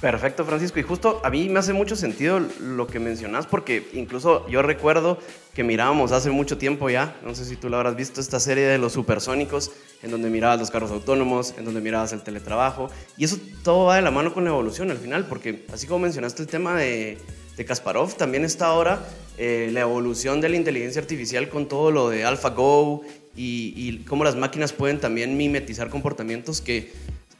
Perfecto, 0.00 0.44
Francisco. 0.44 0.78
Y 0.78 0.82
justo 0.82 1.22
a 1.24 1.30
mí 1.30 1.48
me 1.48 1.58
hace 1.58 1.72
mucho 1.72 1.96
sentido 1.96 2.40
lo 2.60 2.86
que 2.86 3.00
mencionas, 3.00 3.46
porque 3.46 3.88
incluso 3.94 4.46
yo 4.46 4.60
recuerdo 4.60 5.18
que 5.54 5.64
mirábamos 5.64 6.12
hace 6.12 6.30
mucho 6.30 6.58
tiempo 6.58 6.90
ya, 6.90 7.18
no 7.24 7.34
sé 7.34 7.46
si 7.46 7.56
tú 7.56 7.70
lo 7.70 7.78
habrás 7.78 7.96
visto, 7.96 8.20
esta 8.20 8.38
serie 8.38 8.66
de 8.66 8.76
los 8.76 8.92
supersónicos, 8.92 9.72
en 10.02 10.10
donde 10.10 10.28
mirabas 10.28 10.60
los 10.60 10.70
carros 10.70 10.90
autónomos, 10.90 11.54
en 11.56 11.64
donde 11.64 11.80
mirabas 11.80 12.12
el 12.12 12.22
teletrabajo, 12.22 12.90
y 13.16 13.24
eso 13.24 13.38
todo 13.64 13.86
va 13.86 13.96
de 13.96 14.02
la 14.02 14.10
mano 14.10 14.34
con 14.34 14.44
la 14.44 14.50
evolución 14.50 14.90
al 14.90 14.98
final, 14.98 15.24
porque 15.26 15.64
así 15.72 15.86
como 15.86 16.00
mencionaste 16.00 16.42
el 16.42 16.48
tema 16.48 16.76
de, 16.76 17.16
de 17.56 17.64
Kasparov, 17.64 18.14
también 18.16 18.44
está 18.44 18.66
ahora 18.66 19.00
eh, 19.38 19.70
la 19.72 19.80
evolución 19.80 20.42
de 20.42 20.50
la 20.50 20.56
inteligencia 20.56 21.00
artificial 21.00 21.48
con 21.48 21.68
todo 21.68 21.90
lo 21.90 22.10
de 22.10 22.26
AlphaGo 22.26 23.02
y, 23.36 23.74
y 23.76 23.98
cómo 24.04 24.24
las 24.24 24.36
máquinas 24.36 24.72
pueden 24.72 25.00
también 25.00 25.36
mimetizar 25.36 25.90
comportamientos 25.90 26.60
que 26.60 26.92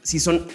sí 0.03 0.19
son 0.19 0.47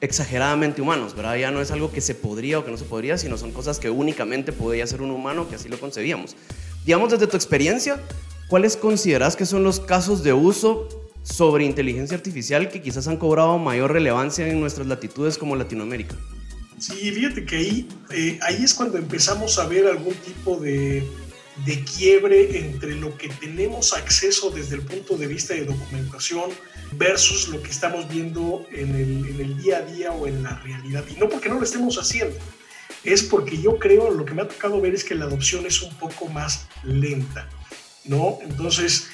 exageradamente 0.00 0.80
humanos, 0.80 1.14
¿verdad? 1.14 1.36
Ya 1.36 1.50
no 1.50 1.60
es 1.60 1.70
algo 1.70 1.90
que 1.92 2.00
se 2.00 2.14
podría 2.14 2.58
o 2.58 2.64
que 2.64 2.70
no 2.70 2.76
se 2.76 2.84
podría, 2.84 3.18
sino 3.18 3.36
son 3.36 3.52
cosas 3.52 3.78
que 3.78 3.90
únicamente 3.90 4.52
podría 4.52 4.84
hacer 4.84 5.02
un 5.02 5.10
humano, 5.10 5.48
que 5.48 5.56
así 5.56 5.68
lo 5.68 5.78
concebíamos. 5.78 6.36
Digamos, 6.84 7.10
desde 7.10 7.26
tu 7.26 7.36
experiencia, 7.36 8.00
¿cuáles 8.48 8.76
consideras 8.76 9.36
que 9.36 9.44
son 9.44 9.64
los 9.64 9.80
casos 9.80 10.22
de 10.22 10.32
uso 10.32 10.88
sobre 11.22 11.64
inteligencia 11.64 12.16
artificial 12.16 12.68
que 12.68 12.80
quizás 12.80 13.08
han 13.08 13.16
cobrado 13.16 13.58
mayor 13.58 13.92
relevancia 13.92 14.48
en 14.48 14.60
nuestras 14.60 14.86
latitudes 14.86 15.36
como 15.36 15.56
Latinoamérica? 15.56 16.16
Sí, 16.78 17.10
fíjate 17.10 17.44
que 17.44 17.56
ahí, 17.56 17.88
eh, 18.10 18.38
ahí 18.42 18.62
es 18.62 18.72
cuando 18.72 18.98
empezamos 18.98 19.58
a 19.58 19.66
ver 19.66 19.86
algún 19.88 20.14
tipo 20.14 20.56
de, 20.58 21.02
de 21.64 21.84
quiebre 21.84 22.58
entre 22.58 22.94
lo 22.94 23.16
que 23.16 23.28
tenemos 23.28 23.92
acceso 23.92 24.50
desde 24.50 24.76
el 24.76 24.82
punto 24.82 25.16
de 25.16 25.26
vista 25.26 25.54
de 25.54 25.64
documentación 25.64 26.50
versus 26.92 27.48
lo 27.48 27.62
que 27.62 27.70
estamos 27.70 28.08
viendo 28.08 28.66
en 28.70 28.94
el, 28.94 29.28
en 29.28 29.40
el, 29.40 29.58
día 29.58 29.78
a 29.78 29.82
día 29.82 30.12
o 30.12 30.26
en 30.26 30.42
la 30.42 30.58
realidad. 30.60 31.04
Y 31.08 31.18
no 31.18 31.28
porque 31.28 31.48
no 31.48 31.56
lo 31.56 31.64
estemos 31.64 31.98
haciendo, 31.98 32.36
es 33.04 33.22
porque 33.22 33.60
yo 33.60 33.78
creo, 33.78 34.10
lo 34.10 34.24
que 34.24 34.34
me 34.34 34.42
ha 34.42 34.48
tocado 34.48 34.80
ver 34.80 34.94
es 34.94 35.04
que 35.04 35.14
la 35.14 35.26
adopción 35.26 35.66
es 35.66 35.82
un 35.82 35.94
poco 35.98 36.26
más 36.28 36.66
lenta, 36.84 37.48
¿no? 38.04 38.38
Entonces, 38.42 39.08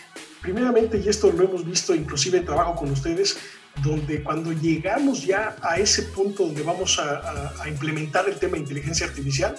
Primeramente, 0.44 1.00
y 1.02 1.08
esto 1.08 1.32
lo 1.32 1.42
hemos 1.42 1.64
visto 1.64 1.94
inclusive 1.94 2.36
en 2.36 2.44
trabajo 2.44 2.74
con 2.74 2.90
ustedes, 2.90 3.38
donde 3.82 4.22
cuando 4.22 4.52
llegamos 4.52 5.24
ya 5.24 5.56
a 5.62 5.78
ese 5.78 6.02
punto 6.02 6.44
donde 6.44 6.62
vamos 6.62 6.98
a, 6.98 7.62
a, 7.62 7.66
implementar 7.66 8.28
el 8.28 8.36
tema 8.36 8.52
de 8.52 8.58
inteligencia 8.58 9.06
artificial, 9.06 9.56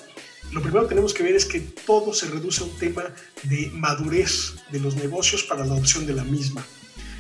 lo 0.55 0.61
primero 0.61 0.83
que 0.83 0.89
tenemos 0.89 1.13
que 1.13 1.21
ver 1.21 1.35
es 1.35 1.43
que 1.43 1.59
todo 1.59 2.13
se 2.13 2.27
reduce 2.27 2.63
a 2.63 2.65
un 2.65 2.77
tema 2.77 3.03
de 3.43 3.69
madurez 3.73 4.55
de 4.71 4.79
los 4.79 4.95
negocios 4.95 5.43
para 5.43 5.65
la 5.65 5.73
adopción 5.73 6.05
de 6.07 6.13
la 6.13 6.23
misma. 6.23 6.65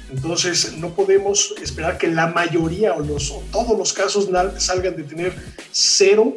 Entonces, 0.09 0.77
no 0.77 0.95
podemos 0.95 1.53
esperar 1.61 1.97
que 1.97 2.07
la 2.07 2.27
mayoría 2.27 2.93
o, 2.93 3.01
los, 3.01 3.33
todos 3.51 3.77
los 3.77 3.91
casos 3.91 4.29
salgan 4.57 4.95
de 4.95 5.03
tener 5.03 5.35
cero, 5.69 6.33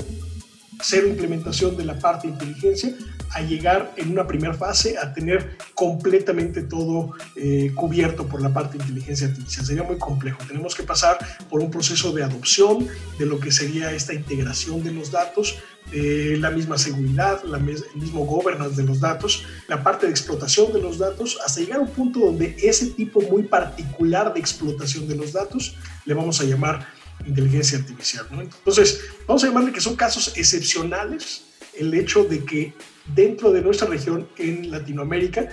cero 0.81 1.09
implementación 1.09 1.77
de 1.77 1.85
la 1.85 1.99
parte 1.99 2.29
inteligencia 2.29 2.95
a 3.31 3.43
llegar 3.43 3.93
en 3.97 4.11
una 4.11 4.27
primera 4.27 4.55
fase 4.55 4.97
a 4.99 5.12
tener 5.12 5.59
completamente 5.75 6.62
todo 6.62 7.12
eh, 7.37 7.73
cubierto 7.75 8.27
por 8.27 8.41
la 8.41 8.53
parte 8.53 8.79
inteligencia 8.79 9.29
artificial. 9.29 9.67
Sería 9.67 9.83
muy 9.83 9.99
complejo. 9.99 10.38
Tenemos 10.47 10.75
que 10.75 10.83
pasar 10.83 11.19
por 11.51 11.61
un 11.61 11.71
proceso 11.71 12.12
de 12.12 12.25
adopción 12.25 12.87
de 13.19 13.27
lo 13.27 13.38
que 13.38 13.53
sería 13.53 13.93
esta 13.93 14.14
integración 14.14 14.83
de 14.83 14.93
los 14.93 15.11
datos, 15.11 15.59
eh, 15.93 16.37
la 16.38 16.51
misma 16.51 16.79
seguridad, 16.79 17.43
la 17.45 17.59
el 17.59 18.01
mismo 18.01 18.25
governance 18.25 18.81
de 18.81 18.87
los 18.87 19.01
datos, 19.01 19.45
la 19.69 19.83
parte 19.83 20.07
de 20.07 20.12
explotación 20.12 20.73
de 20.73 20.81
los 20.81 20.99
datos, 20.99 21.38
hasta 21.45 21.61
llegar 21.61 21.79
a 21.79 21.83
un 21.83 21.91
punto 21.91 22.21
donde 22.21 22.57
ese 22.62 22.87
tipo 22.88 23.21
muy 23.23 23.43
particular 23.43 24.33
de 24.33 24.41
explotación 24.41 25.09
de 25.09 25.17
los 25.17 25.33
datos 25.33 25.77
le 26.05 26.14
vamos 26.14 26.41
a 26.41 26.45
llamar 26.45 26.87
inteligencia 27.26 27.78
artificial. 27.78 28.26
Entonces, 28.31 29.00
vamos 29.26 29.44
a 29.44 29.48
llamarle 29.48 29.72
que 29.72 29.81
son 29.81 29.96
casos 29.96 30.33
excepcionales 30.37 31.42
el 31.78 31.94
hecho 31.94 32.24
de 32.24 32.44
que 32.44 32.74
dentro 33.14 33.52
de 33.52 33.62
nuestra 33.62 33.87
región 33.87 34.28
en 34.37 34.70
Latinoamérica 34.70 35.48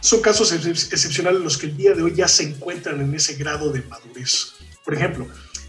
son 0.00 0.20
casos 0.20 0.52
excepcionales 0.52 1.40
los 1.40 1.56
que 1.56 1.66
el 1.66 1.76
día 1.76 1.94
de 1.94 2.02
hoy 2.02 2.14
ya 2.14 2.28
se 2.28 2.42
encuentran 2.42 3.00
en 3.00 3.14
ese 3.14 3.34
grado 3.34 3.70
de 3.70 3.82
madurez. 3.82 4.54
Por 4.84 4.94
ejemplo, 4.94 5.28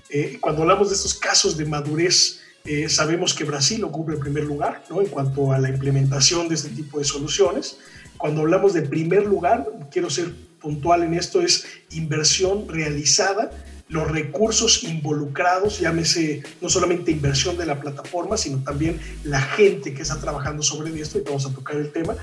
eh, 0.10 0.38
cuando 0.42 0.64
hablamos 0.64 0.90
de 0.90 0.96
estos 0.96 1.14
casos 1.14 1.56
de 1.56 1.66
madurez, 1.66 2.40
eh, 2.66 2.90
sabemos 2.90 3.34
que 3.34 3.44
Brasil 3.44 3.84
ocupa 3.84 4.14
el 4.14 4.20
primer 4.20 4.46
lugar 4.46 4.84
¿no? 4.90 5.02
en 5.02 5.08
cuanto 5.08 5.52
a 5.52 5.60
la 5.60 5.70
implementación 5.70 6.48
de 6.48 6.56
este 6.56 6.70
tipo 6.70 6.98
de 6.98 7.06
soluciones. 7.06 7.78
Cuando 8.18 8.42
hablamos 8.42 8.74
de 8.74 8.82
primer 8.82 9.26
lugar, 9.26 9.68
quiero 9.92 10.10
ser 10.10 10.34
puntual 10.60 11.04
en 11.04 11.14
esto, 11.14 11.42
es 11.42 11.66
inversión 11.92 12.68
realizada 12.68 13.52
los 13.90 14.10
recursos 14.10 14.84
involucrados, 14.84 15.80
llámese 15.80 16.44
no 16.62 16.70
solamente 16.70 17.12
inversión 17.12 17.58
de 17.58 17.66
la 17.66 17.80
plataforma, 17.80 18.38
sino 18.38 18.64
también 18.64 19.00
la 19.24 19.42
gente 19.42 19.94
que 19.94 20.02
está 20.02 20.20
trabajando 20.20 20.64
sobre 20.64 21.00
esto, 21.00 21.20
y 21.20 21.22
vamos 21.22 21.46
a 21.46 21.54
tocar 21.54 21.76
el 21.76 21.92
tema, 21.92 22.16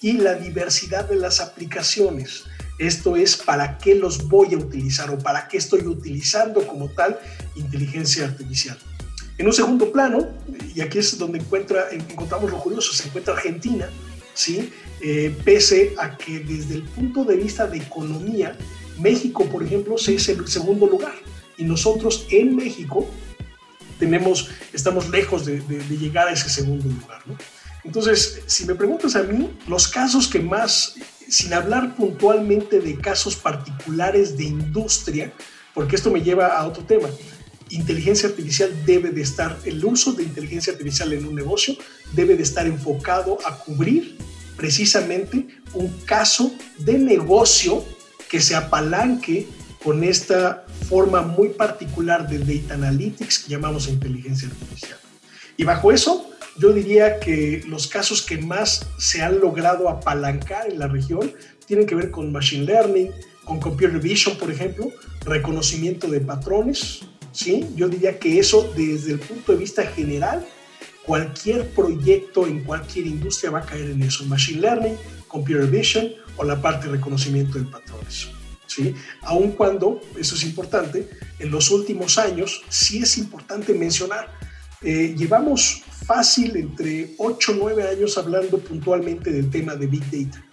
y 0.00 0.12
la 0.12 0.34
diversidad 0.34 1.08
de 1.08 1.16
las 1.16 1.40
aplicaciones. 1.40 2.44
Esto 2.78 3.16
es 3.16 3.36
para 3.36 3.78
qué 3.78 3.96
los 3.96 4.28
voy 4.28 4.54
a 4.54 4.58
utilizar 4.58 5.10
o 5.10 5.18
para 5.18 5.48
qué 5.48 5.56
estoy 5.56 5.86
utilizando 5.86 6.66
como 6.66 6.88
tal 6.90 7.18
inteligencia 7.56 8.24
artificial. 8.24 8.78
En 9.36 9.46
un 9.46 9.52
segundo 9.52 9.92
plano, 9.92 10.28
y 10.74 10.80
aquí 10.80 10.98
es 10.98 11.18
donde 11.18 11.38
encuentra, 11.38 11.90
encontramos 11.90 12.50
lo 12.50 12.58
curioso, 12.58 12.92
se 12.92 13.08
encuentra 13.08 13.34
Argentina, 13.34 13.88
¿sí? 14.34 14.72
Eh, 15.00 15.34
pese 15.44 15.94
a 15.98 16.16
que 16.16 16.40
desde 16.40 16.74
el 16.74 16.82
punto 16.82 17.24
de 17.24 17.36
vista 17.36 17.66
de 17.66 17.78
economía, 17.78 18.56
México, 19.00 19.44
por 19.46 19.62
ejemplo, 19.62 19.96
es 19.96 20.28
el 20.28 20.46
segundo 20.48 20.86
lugar 20.86 21.14
y 21.56 21.64
nosotros 21.64 22.26
en 22.30 22.56
México 22.56 23.08
tenemos, 23.98 24.48
estamos 24.72 25.08
lejos 25.10 25.44
de, 25.44 25.60
llegar 25.88 26.28
a 26.28 26.32
ese 26.32 26.48
segundo 26.48 26.84
lugar. 26.88 27.20
Entonces, 27.84 28.42
si 28.46 28.64
me 28.64 28.74
preguntas 28.74 29.16
a 29.16 29.22
mí, 29.22 29.50
los 29.66 29.88
casos 29.88 30.28
que 30.28 30.38
más, 30.38 30.94
sin 31.28 31.52
hablar 31.52 31.96
puntualmente 31.96 32.80
de 32.80 32.96
casos 32.96 33.36
particulares 33.36 34.36
de 34.36 34.44
industria, 34.44 35.32
porque 35.74 35.96
esto 35.96 36.10
me 36.10 36.22
lleva 36.22 36.46
a 36.46 36.66
otro 36.66 36.84
tema, 36.84 37.08
inteligencia 37.70 38.28
artificial 38.28 38.70
debe 38.86 39.10
de 39.10 39.22
estar, 39.22 39.58
el 39.64 39.84
uso 39.84 40.12
de 40.12 40.22
inteligencia 40.22 40.72
artificial 40.72 41.12
en 41.12 41.26
un 41.26 41.34
negocio 41.34 41.76
debe 42.12 42.36
de 42.36 42.42
estar 42.42 42.66
enfocado 42.66 43.38
a 43.44 43.58
cubrir 43.58 44.16
precisamente 44.56 45.46
un 45.74 45.88
caso 46.04 46.52
de 46.78 46.98
negocio 46.98 47.84
que 48.28 48.40
se 48.40 48.54
apalanque 48.54 49.46
con 49.82 50.04
esta 50.04 50.64
forma 50.88 51.22
muy 51.22 51.50
particular 51.50 52.28
de 52.28 52.38
data 52.38 52.74
analytics 52.74 53.38
que 53.40 53.50
llamamos 53.50 53.88
inteligencia 53.88 54.48
artificial. 54.48 54.98
Y 55.56 55.64
bajo 55.64 55.92
eso, 55.92 56.30
yo 56.58 56.72
diría 56.72 57.20
que 57.20 57.62
los 57.66 57.86
casos 57.86 58.22
que 58.22 58.38
más 58.38 58.86
se 58.98 59.22
han 59.22 59.40
logrado 59.40 59.88
apalancar 59.88 60.70
en 60.70 60.78
la 60.78 60.88
región 60.88 61.32
tienen 61.66 61.86
que 61.86 61.94
ver 61.94 62.10
con 62.10 62.32
machine 62.32 62.64
learning, 62.64 63.12
con 63.44 63.60
computer 63.60 63.98
vision, 64.00 64.36
por 64.36 64.50
ejemplo, 64.50 64.90
reconocimiento 65.24 66.08
de 66.08 66.20
patrones. 66.20 67.00
¿sí? 67.32 67.66
Yo 67.76 67.88
diría 67.88 68.18
que 68.18 68.38
eso 68.38 68.72
desde 68.76 69.12
el 69.12 69.20
punto 69.20 69.52
de 69.52 69.58
vista 69.58 69.86
general, 69.86 70.44
cualquier 71.04 71.68
proyecto 71.70 72.46
en 72.46 72.64
cualquier 72.64 73.06
industria 73.06 73.50
va 73.50 73.60
a 73.60 73.66
caer 73.66 73.90
en 73.90 74.02
eso. 74.02 74.24
Machine 74.24 74.60
learning, 74.60 74.96
computer 75.28 75.66
vision 75.66 76.12
o 76.36 76.44
la 76.44 76.60
parte 76.60 76.86
de 76.86 76.92
reconocimiento 76.92 77.58
de 77.58 77.64
patrones. 77.64 78.28
¿sí? 78.66 78.94
Aun 79.22 79.52
cuando, 79.52 80.00
eso 80.18 80.34
es 80.34 80.44
importante, 80.44 81.08
en 81.38 81.50
los 81.50 81.70
últimos 81.70 82.18
años 82.18 82.62
sí 82.68 82.98
es 83.02 83.18
importante 83.18 83.74
mencionar, 83.74 84.32
eh, 84.82 85.14
llevamos 85.16 85.82
fácil 86.06 86.56
entre 86.56 87.14
8 87.18 87.52
o 87.52 87.54
9 87.54 87.88
años 87.88 88.16
hablando 88.16 88.58
puntualmente 88.58 89.30
del 89.30 89.50
tema 89.50 89.74
de 89.74 89.86
Big 89.86 90.04
Data. 90.10 90.44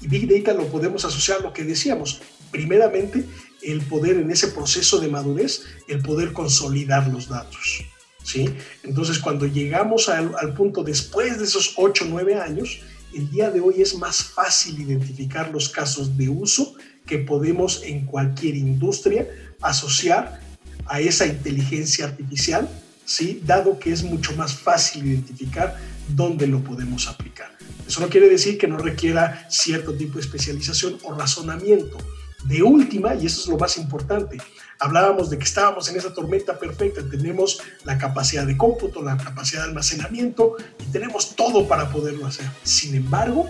Y 0.00 0.08
Big 0.08 0.28
Data 0.28 0.56
lo 0.56 0.66
podemos 0.68 1.04
asociar 1.04 1.40
a 1.40 1.42
lo 1.42 1.52
que 1.52 1.64
decíamos, 1.64 2.20
primeramente 2.50 3.24
el 3.62 3.82
poder 3.82 4.16
en 4.16 4.30
ese 4.30 4.48
proceso 4.48 4.98
de 4.98 5.08
madurez, 5.08 5.64
el 5.88 6.00
poder 6.00 6.32
consolidar 6.32 7.08
los 7.08 7.28
datos. 7.28 7.84
¿sí? 8.22 8.48
Entonces, 8.82 9.18
cuando 9.18 9.46
llegamos 9.46 10.08
al, 10.08 10.34
al 10.38 10.54
punto 10.54 10.82
después 10.82 11.38
de 11.38 11.44
esos 11.44 11.74
8 11.76 12.04
o 12.04 12.08
9 12.08 12.34
años, 12.36 12.80
el 13.14 13.30
día 13.30 13.50
de 13.50 13.60
hoy 13.60 13.82
es 13.82 13.96
más 13.96 14.22
fácil 14.22 14.80
identificar 14.80 15.50
los 15.50 15.68
casos 15.68 16.16
de 16.16 16.28
uso 16.28 16.74
que 17.06 17.18
podemos 17.18 17.82
en 17.84 18.04
cualquier 18.06 18.56
industria 18.56 19.26
asociar 19.60 20.40
a 20.86 21.00
esa 21.00 21.26
inteligencia 21.26 22.06
artificial, 22.06 22.68
¿sí? 23.04 23.40
dado 23.44 23.78
que 23.78 23.92
es 23.92 24.02
mucho 24.02 24.34
más 24.36 24.54
fácil 24.54 25.06
identificar 25.06 25.76
dónde 26.08 26.46
lo 26.46 26.62
podemos 26.62 27.08
aplicar. 27.08 27.56
Eso 27.86 28.00
no 28.00 28.08
quiere 28.08 28.28
decir 28.28 28.58
que 28.58 28.66
no 28.66 28.78
requiera 28.78 29.46
cierto 29.48 29.94
tipo 29.94 30.14
de 30.14 30.20
especialización 30.20 30.98
o 31.04 31.14
razonamiento. 31.14 31.98
De 32.44 32.62
última, 32.62 33.14
y 33.14 33.26
eso 33.26 33.40
es 33.40 33.48
lo 33.48 33.56
más 33.56 33.76
importante, 33.76 34.38
hablábamos 34.78 35.30
de 35.30 35.38
que 35.38 35.44
estábamos 35.44 35.88
en 35.88 35.96
esa 35.96 36.12
tormenta 36.12 36.58
perfecta, 36.58 37.02
tenemos 37.08 37.60
la 37.84 37.98
capacidad 37.98 38.46
de 38.46 38.56
cómputo, 38.56 39.02
la 39.02 39.16
capacidad 39.16 39.62
de 39.62 39.68
almacenamiento 39.68 40.56
y 40.78 40.92
tenemos 40.92 41.34
todo 41.36 41.66
para 41.66 41.90
poderlo 41.90 42.26
hacer. 42.26 42.46
Sin 42.62 42.94
embargo, 42.94 43.48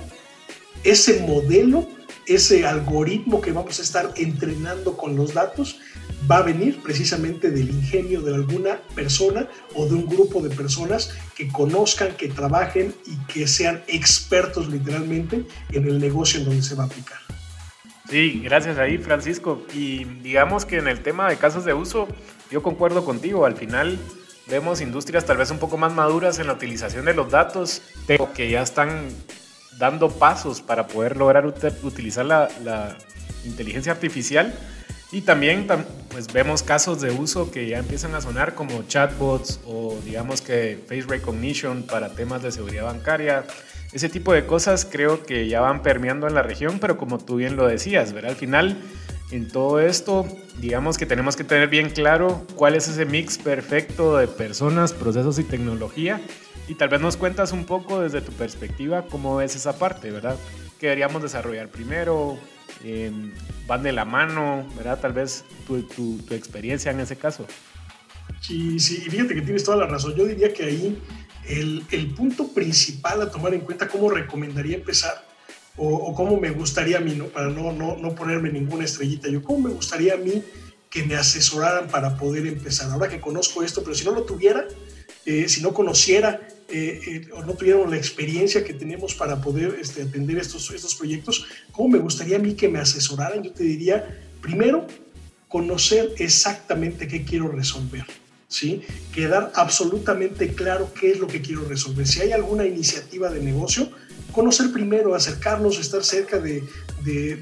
ese 0.85 1.21
modelo, 1.21 1.89
ese 2.27 2.67
algoritmo 2.67 3.41
que 3.41 3.53
vamos 3.53 3.79
a 3.79 3.83
estar 3.83 4.12
entrenando 4.17 4.97
con 4.97 5.17
los 5.17 5.35
datos, 5.35 5.81
va 6.31 6.39
a 6.39 6.43
venir 6.43 6.81
precisamente 6.83 7.51
del 7.51 7.71
ingenio 7.71 8.21
de 8.23 8.35
alguna 8.35 8.81
persona 8.95 9.49
o 9.75 9.87
de 9.87 9.95
un 9.95 10.07
grupo 10.07 10.41
de 10.41 10.51
personas 10.51 11.11
que 11.37 11.49
conozcan, 11.49 12.17
que 12.17 12.29
trabajen 12.29 12.95
y 13.07 13.17
que 13.33 13.47
sean 13.47 13.83
expertos 13.87 14.69
literalmente 14.69 15.45
en 15.73 15.87
el 15.87 15.99
negocio 15.99 16.41
en 16.41 16.47
donde 16.47 16.62
se 16.62 16.75
va 16.75 16.85
a 16.85 16.87
aplicar. 16.87 17.19
Sí, 18.09 18.40
gracias 18.45 18.79
ahí, 18.79 18.99
Francisco. 18.99 19.62
Y 19.75 20.05
digamos 20.05 20.64
que 20.64 20.79
en 20.79 20.88
el 20.88 21.03
tema 21.03 21.29
de 21.29 21.37
casos 21.37 21.64
de 21.64 21.75
uso, 21.75 22.09
yo 22.51 22.62
concuerdo 22.62 23.05
contigo. 23.05 23.47
Al 23.47 23.57
final 23.57 23.99
vemos 24.47 24.81
industrias 24.81 25.25
tal 25.25 25.38
vez 25.38 25.51
un 25.51 25.59
poco 25.59 25.77
más 25.77 25.92
maduras 25.92 26.38
en 26.38 26.47
la 26.47 26.53
utilización 26.53 27.05
de 27.05 27.14
los 27.14 27.31
datos, 27.31 27.83
pero 28.07 28.33
que 28.33 28.49
ya 28.49 28.62
están 28.62 29.09
dando 29.79 30.11
pasos 30.11 30.62
para 30.62 30.87
poder 30.87 31.16
lograr 31.16 31.47
utilizar 31.47 32.25
la, 32.25 32.49
la 32.64 32.97
inteligencia 33.45 33.92
artificial. 33.92 34.55
Y 35.12 35.23
también 35.23 35.66
pues 36.11 36.33
vemos 36.33 36.62
casos 36.62 37.01
de 37.01 37.11
uso 37.11 37.51
que 37.51 37.69
ya 37.69 37.79
empiezan 37.79 38.14
a 38.14 38.21
sonar 38.21 38.55
como 38.55 38.83
chatbots 38.88 39.61
o 39.64 39.97
digamos 40.05 40.40
que 40.40 40.83
face 40.88 41.03
recognition 41.03 41.85
para 41.85 42.12
temas 42.14 42.42
de 42.42 42.51
seguridad 42.51 42.85
bancaria 42.85 43.45
ese 43.92 44.09
tipo 44.09 44.33
de 44.33 44.46
cosas 44.46 44.85
creo 44.85 45.25
que 45.25 45.49
ya 45.49 45.61
van 45.61 45.83
permeando 45.83 46.27
en 46.27 46.35
la 46.35 46.42
región, 46.42 46.79
pero 46.81 46.96
como 46.96 47.18
tú 47.18 47.37
bien 47.37 47.57
lo 47.57 47.66
decías, 47.66 48.12
¿verdad? 48.12 48.33
Al 48.33 48.37
final, 48.37 48.77
en 49.31 49.49
todo 49.49 49.81
esto, 49.81 50.27
digamos 50.59 50.99
que 50.99 51.07
tenemos 51.07 51.37
que 51.37 51.44
tener 51.44 51.68
bien 51.68 51.90
claro 51.90 52.46
cuál 52.55 52.75
es 52.75 52.88
ese 52.88 53.05
mix 53.05 53.38
perfecto 53.38 54.16
de 54.16 54.29
personas, 54.29 54.92
procesos 54.92 55.38
y 55.38 55.44
tecnología. 55.44 56.20
Y 56.68 56.75
tal 56.75 56.88
vez 56.88 57.01
nos 57.01 57.16
cuentas 57.16 57.53
un 57.53 57.64
poco 57.64 58.01
desde 58.01 58.20
tu 58.20 58.33
perspectiva 58.33 59.03
cómo 59.03 59.37
ves 59.37 59.55
esa 59.55 59.79
parte, 59.79 60.11
¿verdad? 60.11 60.37
¿Qué 60.81 60.87
deberíamos 60.87 61.22
desarrollar 61.22 61.68
primero? 61.68 62.38
Em, 62.85 63.33
¿Van 63.66 63.83
de 63.83 63.92
la 63.92 64.05
mano, 64.05 64.66
verdad? 64.77 64.99
Tal 65.01 65.12
vez 65.12 65.44
tu, 65.66 65.83
tu, 65.83 66.18
tu 66.18 66.35
experiencia 66.35 66.90
en 66.90 67.01
ese 67.01 67.16
caso. 67.16 67.46
Sí, 68.40 68.79
sí, 68.79 68.96
fíjate 69.09 69.35
que 69.35 69.42
tienes 69.42 69.64
toda 69.64 69.77
la 69.79 69.87
razón. 69.87 70.14
Yo 70.16 70.25
diría 70.25 70.53
que 70.53 70.64
ahí 70.64 70.99
el, 71.49 72.15
punto 72.17 72.49
principal 72.49 73.23
a 73.23 73.31
tomar 73.31 73.55
en 73.55 73.61
cuenta, 73.61 73.89
cómo 73.89 74.11
recomendaría 74.11 74.77
empezar, 74.77 75.25
o, 75.77 76.15
cómo 76.15 76.41
me 76.41 76.51
gustaría 76.51 76.99
a 76.99 77.01
mí, 77.01 77.19
para 77.33 77.49
no, 77.49 77.73
no, 77.73 77.97
no 77.97 78.15
ponerme 78.15 78.51
ninguna 78.51 78.85
estrellita, 78.85 79.29
yo 79.29 79.43
cómo 79.43 79.69
me 79.69 79.75
gustaría 79.75 80.15
a 80.15 80.17
mí 80.17 80.43
que 80.91 81.05
me 81.05 81.15
asesoraran 81.15 81.89
para 81.89 82.17
poder 82.17 82.47
empezar. 82.47 82.91
Ahora 82.91 83.09
que 83.09 83.21
conozco 83.21 83.63
esto, 83.63 83.83
pero 83.83 83.95
si 83.95 84.05
no 84.05 84.13
lo 84.13 84.23
tuviera, 84.23 84.67
eh, 85.27 85.49
si 85.49 85.61
no 85.61 85.75
conociera 85.75 86.49
eh, 86.69 87.01
eh, 87.07 87.29
o 87.33 87.43
no 87.43 87.55
tuviera 87.55 87.87
la 87.87 87.97
experiencia 87.97 88.65
que 88.65 88.73
tenemos 88.73 89.15
para 89.15 89.41
poder 89.41 89.77
este, 89.81 90.03
atender 90.03 90.39
estos, 90.39 90.71
estos 90.71 90.95
proyectos, 90.95 91.47
¿cómo 91.73 91.91
me 91.91 91.99
gustaría 91.99 92.37
a 92.37 92.41
mí 92.41 92.55
que 92.55 92.69
me 92.69 92.79
asesoraran? 92.79 93.43
Yo 93.43 93.53
te 93.53 93.65
diría, 93.65 94.21
primero, 94.41 94.87
conocer 95.49 96.15
exactamente 96.19 97.07
qué 97.07 97.25
quiero 97.25 97.49
resolver. 97.49 98.07
¿Sí? 98.49 98.83
Quedar 99.13 99.53
absolutamente 99.55 100.55
claro 100.55 100.93
qué 100.99 101.11
es 101.13 101.19
lo 101.19 101.27
que 101.27 101.41
quiero 101.41 101.65
resolver. 101.65 102.07
Si 102.07 102.21
hay 102.21 102.33
alguna 102.33 102.65
iniciativa 102.65 103.29
de 103.29 103.41
negocio, 103.41 103.91
conocer 104.33 104.71
primero, 104.73 105.15
acercarnos, 105.15 105.79
estar 105.79 106.05
cerca 106.05 106.39
de, 106.39 106.63
de, 107.03 107.37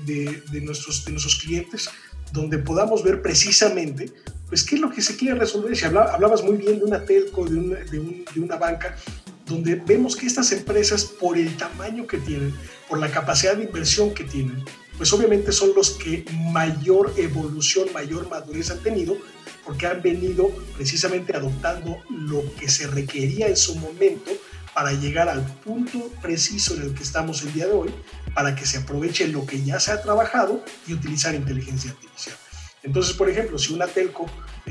de, 0.51 0.61
nuestros, 0.61 1.05
de 1.05 1.13
nuestros 1.13 1.37
clientes, 1.37 1.91
donde 2.33 2.59
podamos 2.59 3.03
ver 3.03 3.21
precisamente 3.21 4.13
pues 4.49 4.63
qué 4.63 4.77
es 4.77 4.81
lo 4.81 4.91
que 4.91 5.03
se 5.03 5.17
quiere 5.17 5.39
resolver. 5.39 5.77
Si 5.77 5.85
hablabas 5.85 6.43
muy 6.43 6.57
bien 6.57 6.79
de 6.79 6.85
una 6.85 7.05
telco, 7.05 7.45
de 7.45 7.57
una, 7.57 7.77
de, 7.79 8.41
una 8.41 8.57
banca, 8.57 8.97
donde 9.47 9.75
vemos 9.75 10.17
que 10.17 10.27
estas 10.27 10.53
empresas, 10.53 11.05
por 11.05 11.37
el 11.37 11.57
tamaño 11.57 12.07
que 12.07 12.19
tienen, 12.19 12.55
por 12.89 12.99
la 12.99 13.11
capacidad 13.11 13.57
de 13.57 13.65
inversión 13.65 14.15
que 14.15 14.25
tienen, 14.25 14.65
pues 14.97 15.13
obviamente 15.13 15.53
son 15.53 15.73
los 15.75 15.91
que 15.91 16.25
mayor 16.53 17.13
evolución, 17.17 17.89
mayor 17.93 18.29
madurez 18.29 18.71
han 18.71 18.81
tenido, 18.81 19.17
porque 19.65 19.87
han 19.87 20.03
venido 20.03 20.49
precisamente 20.77 21.37
adoptando 21.37 22.03
lo 22.11 22.43
que 22.57 22.69
se 22.69 22.87
requería 22.87 23.49
en 23.49 23.57
su 23.57 23.75
momento 23.77 24.31
para 24.75 24.93
llegar 24.93 25.29
al 25.29 25.45
punto 25.59 26.11
preciso 26.21 26.75
en 26.75 26.83
el 26.83 26.95
que 26.95 27.03
estamos 27.03 27.43
el 27.43 27.53
día 27.53 27.67
de 27.67 27.73
hoy, 27.73 27.91
para 28.35 28.55
que 28.55 28.67
se 28.67 28.79
aproveche 28.79 29.29
lo 29.29 29.47
que 29.47 29.63
ya 29.63 29.79
se 29.79 29.93
ha 29.93 30.03
trabajado 30.03 30.65
y 30.87 30.95
utilizar 30.95 31.35
inteligencia 31.35 31.93
artificial. 31.93 32.37
Entonces, 32.83 33.15
por 33.15 33.31
ejemplo, 33.31 33.59
si 33.59 33.73
una 33.73 33.87
telco 33.87 34.27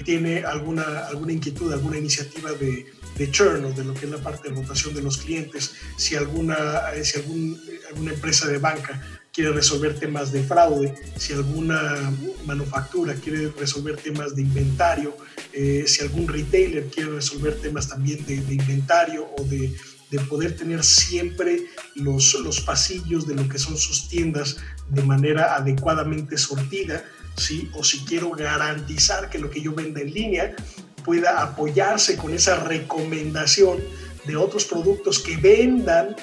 tiene 0.06 0.44
alguna, 0.44 1.08
alguna 1.08 1.34
inquietud, 1.34 1.72
alguna 1.72 1.98
iniciativa 1.98 2.52
de, 2.52 2.86
de 3.18 3.32
churn 3.32 3.66
o 3.66 3.72
de 3.72 3.84
lo 3.84 3.94
que 3.94 4.06
es 4.06 4.12
la 4.12 4.18
parte 4.18 4.50
de 4.50 4.56
rotación 4.56 4.94
de 4.94 5.02
los 5.02 5.18
clientes, 5.18 5.74
si 5.98 6.16
alguna, 6.16 6.82
si 7.04 7.20
algún, 7.20 7.60
alguna 7.90 8.14
empresa 8.14 8.48
de 8.48 8.58
banca 8.58 9.02
quiere 9.32 9.52
resolver 9.52 10.00
temas 10.00 10.32
de 10.32 10.44
fraude, 10.44 10.94
si 11.18 11.34
alguna 11.34 12.14
manufactura 12.46 13.16
quiere 13.16 13.52
resolver 13.58 13.98
temas 13.98 14.36
de 14.36 14.44
inventario, 14.44 15.16
eh, 15.52 15.86
si 15.88 16.02
algún 16.02 16.28
retailer 16.28 16.88
quiere 16.88 17.12
resolver 17.12 17.56
temas 17.56 17.90
también 17.90 18.26
de, 18.26 18.38
de 18.42 18.54
inventario 18.54 19.28
o 19.38 19.44
de 19.44 19.76
de 20.14 20.20
poder 20.20 20.56
tener 20.56 20.84
siempre 20.84 21.66
los, 21.96 22.36
los 22.36 22.62
pasillos 22.62 23.26
de 23.26 23.34
lo 23.34 23.50
que 23.50 23.58
son 23.58 23.76
sus 23.76 24.08
tiendas 24.10 24.58
de 24.90 25.02
manera 25.02 25.56
adecuadamente 25.56 26.38
sortida, 26.38 27.04
¿sí? 27.36 27.72
o 27.74 27.84
si 27.84 28.06
quiero 28.06 28.30
garantizar 28.30 29.32
que 29.32 29.40
lo 29.40 29.50
que 29.50 29.60
yo 29.60 29.74
venda 29.74 30.02
en 30.02 30.14
línea 30.14 30.56
pueda 31.04 31.42
apoyarse 31.42 32.18
con 32.18 32.34
esa 32.34 32.56
recomendación 32.64 33.80
de 34.26 34.36
otros 34.36 34.66
productos 34.66 35.20
que 35.20 35.38
vendan 35.38 36.16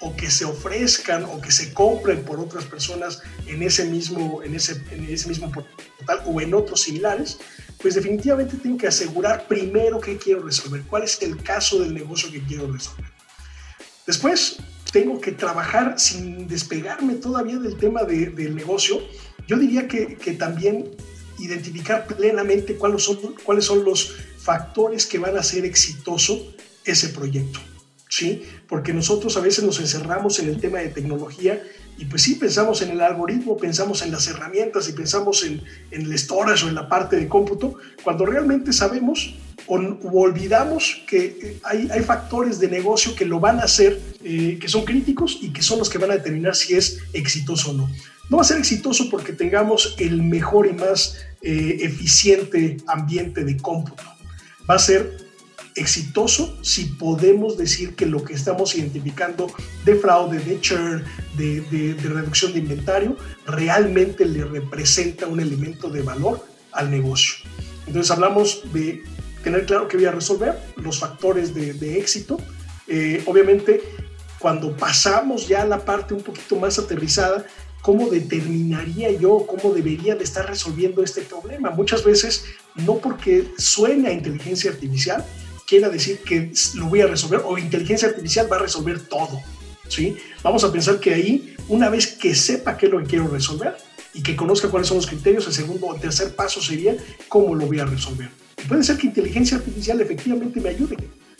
o 0.00 0.14
que 0.16 0.30
se 0.30 0.44
ofrezcan 0.44 1.24
o 1.24 1.40
que 1.40 1.50
se 1.50 1.72
compren 1.72 2.24
por 2.24 2.38
otras 2.40 2.64
personas 2.64 3.22
en 3.46 3.62
ese 3.62 3.84
mismo, 3.84 4.42
en 4.42 4.54
ese, 4.54 4.82
en 4.90 5.04
ese 5.04 5.28
mismo 5.28 5.50
portal 5.50 6.22
o 6.26 6.40
en 6.40 6.52
otros 6.52 6.82
similares, 6.82 7.38
pues 7.80 7.94
definitivamente 7.94 8.56
tengo 8.56 8.78
que 8.78 8.88
asegurar 8.88 9.46
primero 9.46 10.00
qué 10.00 10.16
quiero 10.16 10.42
resolver, 10.42 10.82
cuál 10.82 11.04
es 11.04 11.20
el 11.22 11.42
caso 11.42 11.80
del 11.80 11.94
negocio 11.94 12.30
que 12.30 12.42
quiero 12.42 12.70
resolver. 12.70 13.10
Después, 14.06 14.58
tengo 14.94 15.20
que 15.20 15.32
trabajar 15.32 15.98
sin 15.98 16.46
despegarme 16.46 17.14
todavía 17.14 17.58
del 17.58 17.76
tema 17.76 18.04
del 18.04 18.54
negocio. 18.54 19.00
Yo 19.48 19.56
diría 19.56 19.88
que, 19.88 20.16
también 20.38 20.90
identificar 21.38 22.06
plenamente 22.06 22.76
cuáles 22.76 23.02
son, 23.02 23.18
cuáles 23.44 23.64
son 23.64 23.84
los 23.84 24.14
factores 24.38 25.06
que 25.06 25.18
van 25.18 25.36
a 25.36 25.40
hacer 25.40 25.64
exitoso 25.64 26.54
ese 26.84 27.08
proyecto. 27.08 27.60
¿sí? 28.08 28.44
Porque 28.68 28.92
nosotros 28.92 29.36
a 29.36 29.40
veces 29.40 29.64
nos 29.64 29.80
encerramos 29.80 30.38
en 30.38 30.48
el 30.48 30.60
tema 30.60 30.78
de 30.78 30.88
tecnología 30.88 31.62
y 31.96 32.06
pues 32.06 32.22
sí, 32.22 32.34
pensamos 32.34 32.82
en 32.82 32.90
el 32.90 33.00
algoritmo, 33.00 33.56
pensamos 33.56 34.02
en 34.02 34.10
las 34.10 34.26
herramientas 34.26 34.88
y 34.88 34.92
pensamos 34.92 35.44
en, 35.44 35.62
en 35.90 36.02
el 36.02 36.18
storage 36.18 36.64
o 36.64 36.68
en 36.68 36.74
la 36.74 36.88
parte 36.88 37.16
de 37.16 37.28
cómputo, 37.28 37.74
cuando 38.02 38.26
realmente 38.26 38.72
sabemos 38.72 39.34
o, 39.66 39.76
olvidamos 40.12 41.02
que 41.06 41.38
eh, 41.40 41.60
hay, 41.62 41.88
hay, 41.90 42.02
factores 42.02 42.58
de 42.58 42.68
negocio 42.68 43.14
que 43.14 43.24
lo 43.24 43.40
van 43.40 43.60
a 43.60 43.64
hacer, 43.64 44.00
eh, 44.22 44.58
que 44.60 44.68
son 44.68 44.84
críticos 44.84 45.38
y 45.40 45.52
que 45.52 45.62
son 45.62 45.78
los 45.78 45.88
que 45.88 45.98
van 45.98 46.10
a 46.10 46.14
determinar 46.14 46.54
si 46.54 46.74
es 46.74 47.00
exitoso 47.12 47.70
o 47.70 47.74
no. 47.74 47.90
No 48.30 48.38
va 48.38 48.42
a 48.42 48.46
ser 48.46 48.58
exitoso 48.58 49.10
porque 49.10 49.32
tengamos 49.32 49.96
el 49.98 50.22
mejor 50.22 50.66
y 50.66 50.72
más 50.72 51.18
eh, 51.42 51.78
eficiente 51.80 52.78
ambiente 52.86 53.44
de 53.44 53.56
cómputo. 53.56 54.02
Va 54.68 54.76
a 54.76 54.78
ser 54.78 55.24
exitoso 55.76 56.56
si 56.62 56.84
podemos 56.84 57.56
decir 57.56 57.94
que 57.96 58.06
lo 58.06 58.22
que 58.24 58.34
estamos 58.34 58.74
identificando 58.76 59.52
de 59.84 59.96
fraude, 59.96 60.38
de 60.38 60.60
churn, 60.60 61.04
de, 61.36 61.60
de, 61.62 61.94
reducción 62.08 62.52
de 62.52 62.60
inventario, 62.60 63.16
realmente 63.46 64.24
le 64.24 64.44
representa 64.44 65.26
un 65.26 65.40
elemento 65.40 65.90
de 65.90 66.02
valor 66.02 66.46
al 66.72 66.90
negocio. 66.90 67.44
Entonces 67.86 68.10
hablamos 68.10 68.62
de 68.72 69.02
tener 69.42 69.66
claro 69.66 69.88
qué 69.88 69.96
voy 69.96 70.06
a 70.06 70.12
resolver, 70.12 70.58
los 70.76 70.98
factores 70.98 71.54
de, 71.54 71.98
éxito. 71.98 72.38
Eh, 72.88 73.22
obviamente, 73.26 73.82
cuando 74.38 74.76
pasamos 74.76 75.46
ya 75.48 75.62
a 75.62 75.66
la 75.66 75.84
parte 75.84 76.14
un 76.14 76.22
poquito 76.22 76.56
más 76.56 76.78
aterrizada, 76.78 77.44
¿cómo 77.84 78.08
determinaría 78.08 79.12
yo 79.12 79.44
cómo 79.46 79.74
debería 79.74 80.14
de 80.14 80.24
estar 80.24 80.48
resolviendo 80.48 81.02
este 81.02 81.20
problema? 81.20 81.68
Muchas 81.68 82.02
veces, 82.02 82.46
no 82.74 82.96
porque 82.96 83.52
suene 83.58 84.08
a 84.08 84.12
inteligencia 84.12 84.70
artificial, 84.70 85.22
quiera 85.66 85.90
decir 85.90 86.20
que 86.20 86.50
lo 86.76 86.86
voy 86.86 87.02
a 87.02 87.06
resolver 87.06 87.42
o 87.44 87.58
inteligencia 87.58 88.08
artificial 88.08 88.50
va 88.50 88.56
a 88.56 88.60
resolver 88.60 89.06
todo. 89.06 89.38
¿sí? 89.86 90.16
Vamos 90.42 90.64
a 90.64 90.72
pensar 90.72 90.98
que 90.98 91.12
ahí, 91.12 91.54
una 91.68 91.90
vez 91.90 92.06
que 92.06 92.34
sepa 92.34 92.78
qué 92.78 92.86
es 92.86 92.92
lo 92.92 93.00
que 93.00 93.06
quiero 93.06 93.28
resolver 93.28 93.76
y 94.14 94.22
que 94.22 94.34
conozca 94.34 94.70
cuáles 94.70 94.88
son 94.88 94.96
los 94.96 95.06
criterios, 95.06 95.46
el 95.46 95.52
segundo 95.52 95.88
o 95.88 95.94
tercer 95.94 96.34
paso 96.34 96.62
sería 96.62 96.96
cómo 97.28 97.54
lo 97.54 97.66
voy 97.66 97.80
a 97.80 97.84
resolver. 97.84 98.30
puede 98.66 98.82
ser 98.82 98.96
que 98.96 99.08
inteligencia 99.08 99.58
artificial 99.58 100.00
efectivamente 100.00 100.58
me 100.58 100.70
ayude, 100.70 100.96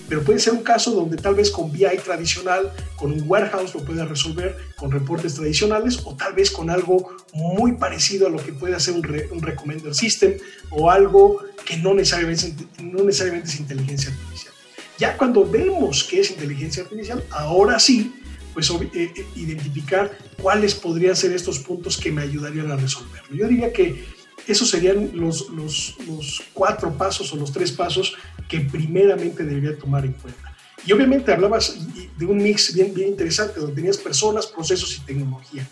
pero 0.09 0.23
puede 0.23 0.39
ser 0.39 0.53
un 0.53 0.63
caso 0.63 0.91
donde 0.93 1.17
tal 1.17 1.35
vez 1.35 1.51
con 1.51 1.73
BI 1.73 1.87
tradicional, 2.05 2.73
con 2.97 3.13
un 3.13 3.25
warehouse 3.27 3.75
lo 3.75 3.85
pueda 3.85 4.05
resolver 4.05 4.57
con 4.77 4.91
reportes 4.91 5.35
tradicionales 5.35 6.01
o 6.05 6.15
tal 6.15 6.35
vez 6.35 6.51
con 6.51 6.71
algo 6.71 7.17
muy 7.33 7.73
parecido 7.73 8.27
a 8.27 8.31
lo 8.31 8.39
que 8.39 8.53
puede 8.53 8.75
hacer 8.75 8.95
un, 8.95 9.07
un 9.31 9.43
recommender 9.43 9.95
system 9.95 10.35
o 10.71 10.91
algo 10.91 11.43
que 11.65 11.77
no 11.79 11.95
necesariamente, 11.95 12.55
no 12.83 13.05
necesariamente 13.05 13.49
es 13.49 13.61
inteligencia 13.61 14.11
artificial. 14.11 14.55
Ya 14.99 15.17
cuando 15.17 15.49
vemos 15.49 16.05
que 16.05 16.21
es 16.21 16.31
inteligencia 16.31 16.83
artificial, 16.83 17.25
ahora 17.31 17.79
sí, 17.79 18.13
pues 18.53 18.71
eh, 18.71 18.89
eh, 18.95 19.27
identificar 19.35 20.17
cuáles 20.41 20.75
podrían 20.75 21.17
ser 21.17 21.33
estos 21.33 21.59
puntos 21.59 21.99
que 21.99 22.13
me 22.13 22.23
ayudarían 22.23 22.71
a 22.71 22.77
resolverlo. 22.77 23.35
Yo 23.35 23.49
diría 23.49 23.73
que 23.73 24.05
esos 24.47 24.69
serían 24.69 25.11
los, 25.15 25.49
los, 25.51 25.97
los 26.07 26.43
cuatro 26.53 26.93
pasos 26.93 27.33
o 27.33 27.37
los 27.37 27.53
tres 27.53 27.73
pasos 27.73 28.15
que 28.49 28.61
primeramente 28.61 29.45
debería 29.45 29.79
tomar 29.79 30.05
en 30.05 30.13
cuenta. 30.13 30.55
Y 30.87 30.93
obviamente 30.93 31.33
hablabas 31.33 31.77
de 32.19 32.27
un 32.27 32.37
mix 32.39 32.75
bien, 32.75 32.93
bien 32.93 33.09
interesante, 33.09 33.59
donde 33.59 33.75
tenías 33.75 33.97
personas, 33.97 34.47
procesos 34.47 34.97
y 34.99 35.01
tecnología. 35.01 35.67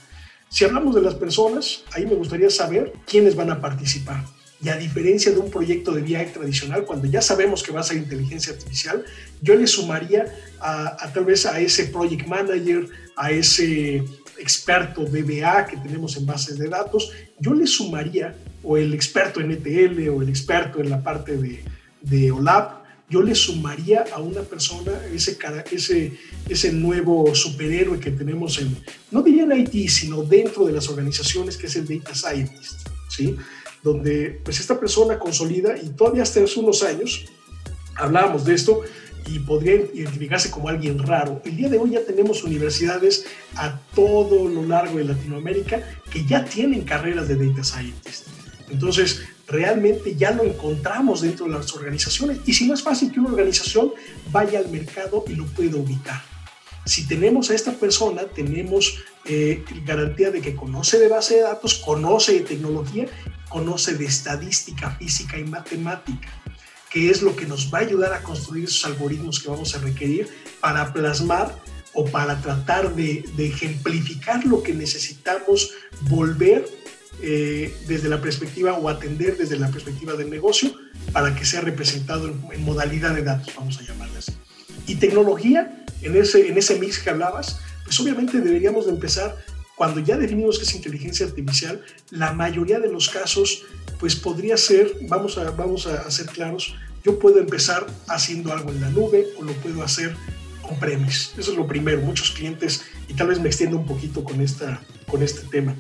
Si 0.49 0.65
hablamos 0.65 0.95
de 0.95 1.03
las 1.03 1.15
personas, 1.15 1.85
ahí 1.93 2.07
me 2.07 2.15
gustaría 2.15 2.51
saber 2.51 2.93
quiénes 3.07 3.35
van 3.37 3.51
a 3.51 3.61
participar. 3.61 4.25
Y 4.63 4.69
a 4.69 4.77
diferencia 4.77 5.33
de 5.33 5.39
un 5.39 5.51
proyecto 5.51 5.93
de 5.93 6.03
VI 6.03 6.33
tradicional, 6.33 6.85
cuando 6.85 7.09
ya 7.09 7.21
sabemos 7.21 7.63
que 7.63 7.73
va 7.73 7.81
a 7.81 7.83
ser 7.83 7.97
inteligencia 7.97 8.53
artificial, 8.53 9.05
yo 9.41 9.55
le 9.55 9.67
sumaría 9.67 10.33
a, 10.61 11.05
a 11.05 11.13
tal 11.13 11.25
vez 11.25 11.45
a 11.47 11.59
ese 11.59 11.87
project 11.87 12.27
manager, 12.27 12.89
a 13.17 13.33
ese 13.33 14.05
experto 14.39 15.05
DBA 15.05 15.67
que 15.67 15.77
tenemos 15.77 16.17
en 16.17 16.27
bases 16.27 16.59
de 16.59 16.69
datos, 16.69 17.11
yo 17.39 17.55
le 17.55 17.67
sumaría, 17.67 18.37
o 18.63 18.77
el 18.77 18.95
experto 18.95 19.41
en 19.41 19.51
ETL, 19.53 20.09
o 20.09 20.23
el 20.23 20.29
experto 20.29 20.81
en 20.81 20.91
la 20.91 21.03
parte 21.03 21.37
de, 21.37 21.65
de 22.01 22.31
OLAP, 22.31 22.83
yo 23.13 23.21
le 23.23 23.35
sumaría 23.35 24.07
a 24.15 24.21
una 24.21 24.41
persona 24.41 24.93
ese, 25.13 25.37
ese, 25.71 26.19
ese 26.49 26.73
nuevo 26.73 27.35
superhéroe 27.35 28.01
que 28.01 28.11
tenemos 28.11 28.59
en, 28.59 28.75
no 29.11 29.23
diría 29.23 29.43
en 29.43 29.53
IT, 29.53 29.91
sino 29.91 30.23
dentro 30.23 30.65
de 30.65 30.73
las 30.73 30.89
organizaciones, 30.89 31.59
que 31.59 31.67
es 31.67 31.77
el 31.77 31.87
Data 31.87 32.15
Scientist, 32.15 32.89
¿sí? 33.11 33.37
Donde 33.83 34.41
pues 34.43 34.61
esta 34.61 34.81
persona 34.81 35.19
consolida 35.19 35.77
y 35.77 35.91
todavía 35.91 36.23
hasta 36.23 36.43
hace 36.43 36.59
unos 36.59 36.83
años 36.83 37.27
hablábamos 37.97 38.47
de 38.47 38.55
esto 38.55 38.81
y 39.27 39.41
podría 39.41 39.75
identificarse 39.75 40.51
como 40.51 40.71
alguien 40.71 40.99
raro. 40.99 41.43
El 41.45 41.57
día 41.57 41.69
de 41.69 41.79
hoy 41.79 41.91
ya 41.91 42.05
tenemos 42.05 42.43
universidades 42.45 43.27
a 43.57 43.79
todo 43.95 44.49
lo 44.49 44.65
largo 44.65 44.97
de 44.97 45.05
Latinoamérica 45.05 45.83
que 46.11 46.25
ya 46.25 46.45
tienen 46.47 46.83
carreras 46.83 47.29
de 47.29 47.37
Data 47.37 47.63
Scientist. 47.63 48.42
Entonces, 48.71 49.23
realmente 49.47 50.15
ya 50.17 50.31
lo 50.31 50.45
encontramos 50.45 51.21
dentro 51.21 51.47
de 51.47 51.53
las 51.53 51.73
organizaciones 51.75 52.39
y 52.47 52.55
si 52.55 52.67
no 52.67 52.75
es 52.75 52.83
fácil 52.83 53.13
que 53.13 53.21
una 53.21 53.31
organización 53.31 53.93
vaya 54.31 54.59
al 54.59 54.69
mercado 54.69 55.25
y 55.27 55.35
lo 55.35 55.47
pueda 55.47 55.77
ubicar. 55.77 56.23
Si 56.85 57.07
tenemos 57.07 57.51
a 57.51 57.55
esta 57.55 57.73
persona, 57.73 58.25
tenemos 58.25 58.99
eh, 59.25 59.65
garantía 59.85 60.31
de 60.31 60.41
que 60.41 60.57
conoce 60.57 60.99
de 60.99 61.09
base 61.09 61.37
de 61.37 61.43
datos, 61.43 61.75
conoce 61.75 62.33
de 62.33 62.41
tecnología, 62.41 63.07
conoce 63.49 63.95
de 63.95 64.07
estadística, 64.07 64.91
física 64.97 65.39
y 65.39 65.45
matemática, 65.45 66.29
que 66.91 67.11
es 67.11 67.23
lo 67.23 67.37
que 67.37 67.47
nos 67.47 67.73
va 67.73 67.79
a 67.79 67.83
ayudar 67.83 68.13
a 68.13 68.23
construir 68.23 68.65
esos 68.65 68.85
algoritmos 68.85 69.39
que 69.41 69.49
vamos 69.49 69.75
a 69.77 69.79
requerir 69.79 70.29
para 70.61 70.93
plasmar 70.93 71.57
o 71.95 72.05
para 72.05 72.41
tratar 72.41 72.95
de, 72.95 73.25
ejemplificar 73.39 74.45
lo 74.45 74.63
que 74.63 74.75
necesitamos 74.75 75.71
volver 76.03 76.69
eh, 77.23 77.75
desde 77.87 78.09
la 78.09 78.21
perspectiva 78.21 78.75
o 78.75 78.89
atender 78.89 79.37
desde 79.37 79.57
la 79.57 79.71
perspectiva 79.71 80.15
del 80.15 80.29
negocio 80.29 80.75
para 81.13 81.35
que 81.35 81.45
sea 81.45 81.61
representado 81.61 82.35
en, 82.53 82.65
modalidad 82.65 83.15
de 83.15 83.23
datos, 83.23 83.55
vamos 83.57 83.79
a 83.79 83.83
llamarle 83.83 84.19
así. 84.19 84.33
Y 84.87 84.97
tecnología, 84.97 85.85
en 86.03 86.17
ese, 86.17 86.49
en 86.49 86.59
ese 86.59 86.79
mix 86.79 86.99
que 86.99 87.11
hablabas, 87.11 87.61
pues 87.85 87.99
obviamente 88.01 88.41
deberíamos 88.41 88.87
de 88.87 88.93
empezar 88.93 89.37
cuando 89.77 90.01
ya 90.01 90.17
definimos 90.17 90.59
que 90.59 90.65
es 90.65 90.75
inteligencia 90.75 91.27
artificial, 91.27 91.83
la 92.11 92.33
mayoría 92.33 92.79
de 92.79 92.91
los 92.91 93.09
casos, 93.09 93.65
pues 93.99 94.15
podría 94.15 94.57
ser, 94.57 94.93
vamos 95.09 95.39
a, 95.39 95.51
vamos 95.53 95.87
a 95.87 96.11
ser 96.11 96.27
claros, 96.27 96.75
yo 97.05 97.19
puedo 97.19 97.41
empezar 97.41 97.87
haciendo 98.09 98.53
algo 98.53 98.71
en 98.71 98.81
la 98.81 98.91
nube 98.91 99.27
o 99.39 99.43
lo 99.43 99.53
puedo 99.55 99.83
hacer 99.83 100.15
con 100.63 100.79
premis. 100.79 101.33
Eso 101.37 101.51
es 101.51 101.57
lo 101.57 101.67
primero. 101.67 102.01
Muchos 102.01 102.31
clientes, 102.31 102.83
y 103.09 103.15
tal 103.15 103.29
vez 103.29 103.41
me 103.41 103.49
extiendo 103.49 103.77
un 103.77 103.87
poquito 103.87 104.23
con, 104.23 104.41
esta, 104.41 104.81
con 105.09 105.23
este 105.23 105.47
tema, 105.49 105.75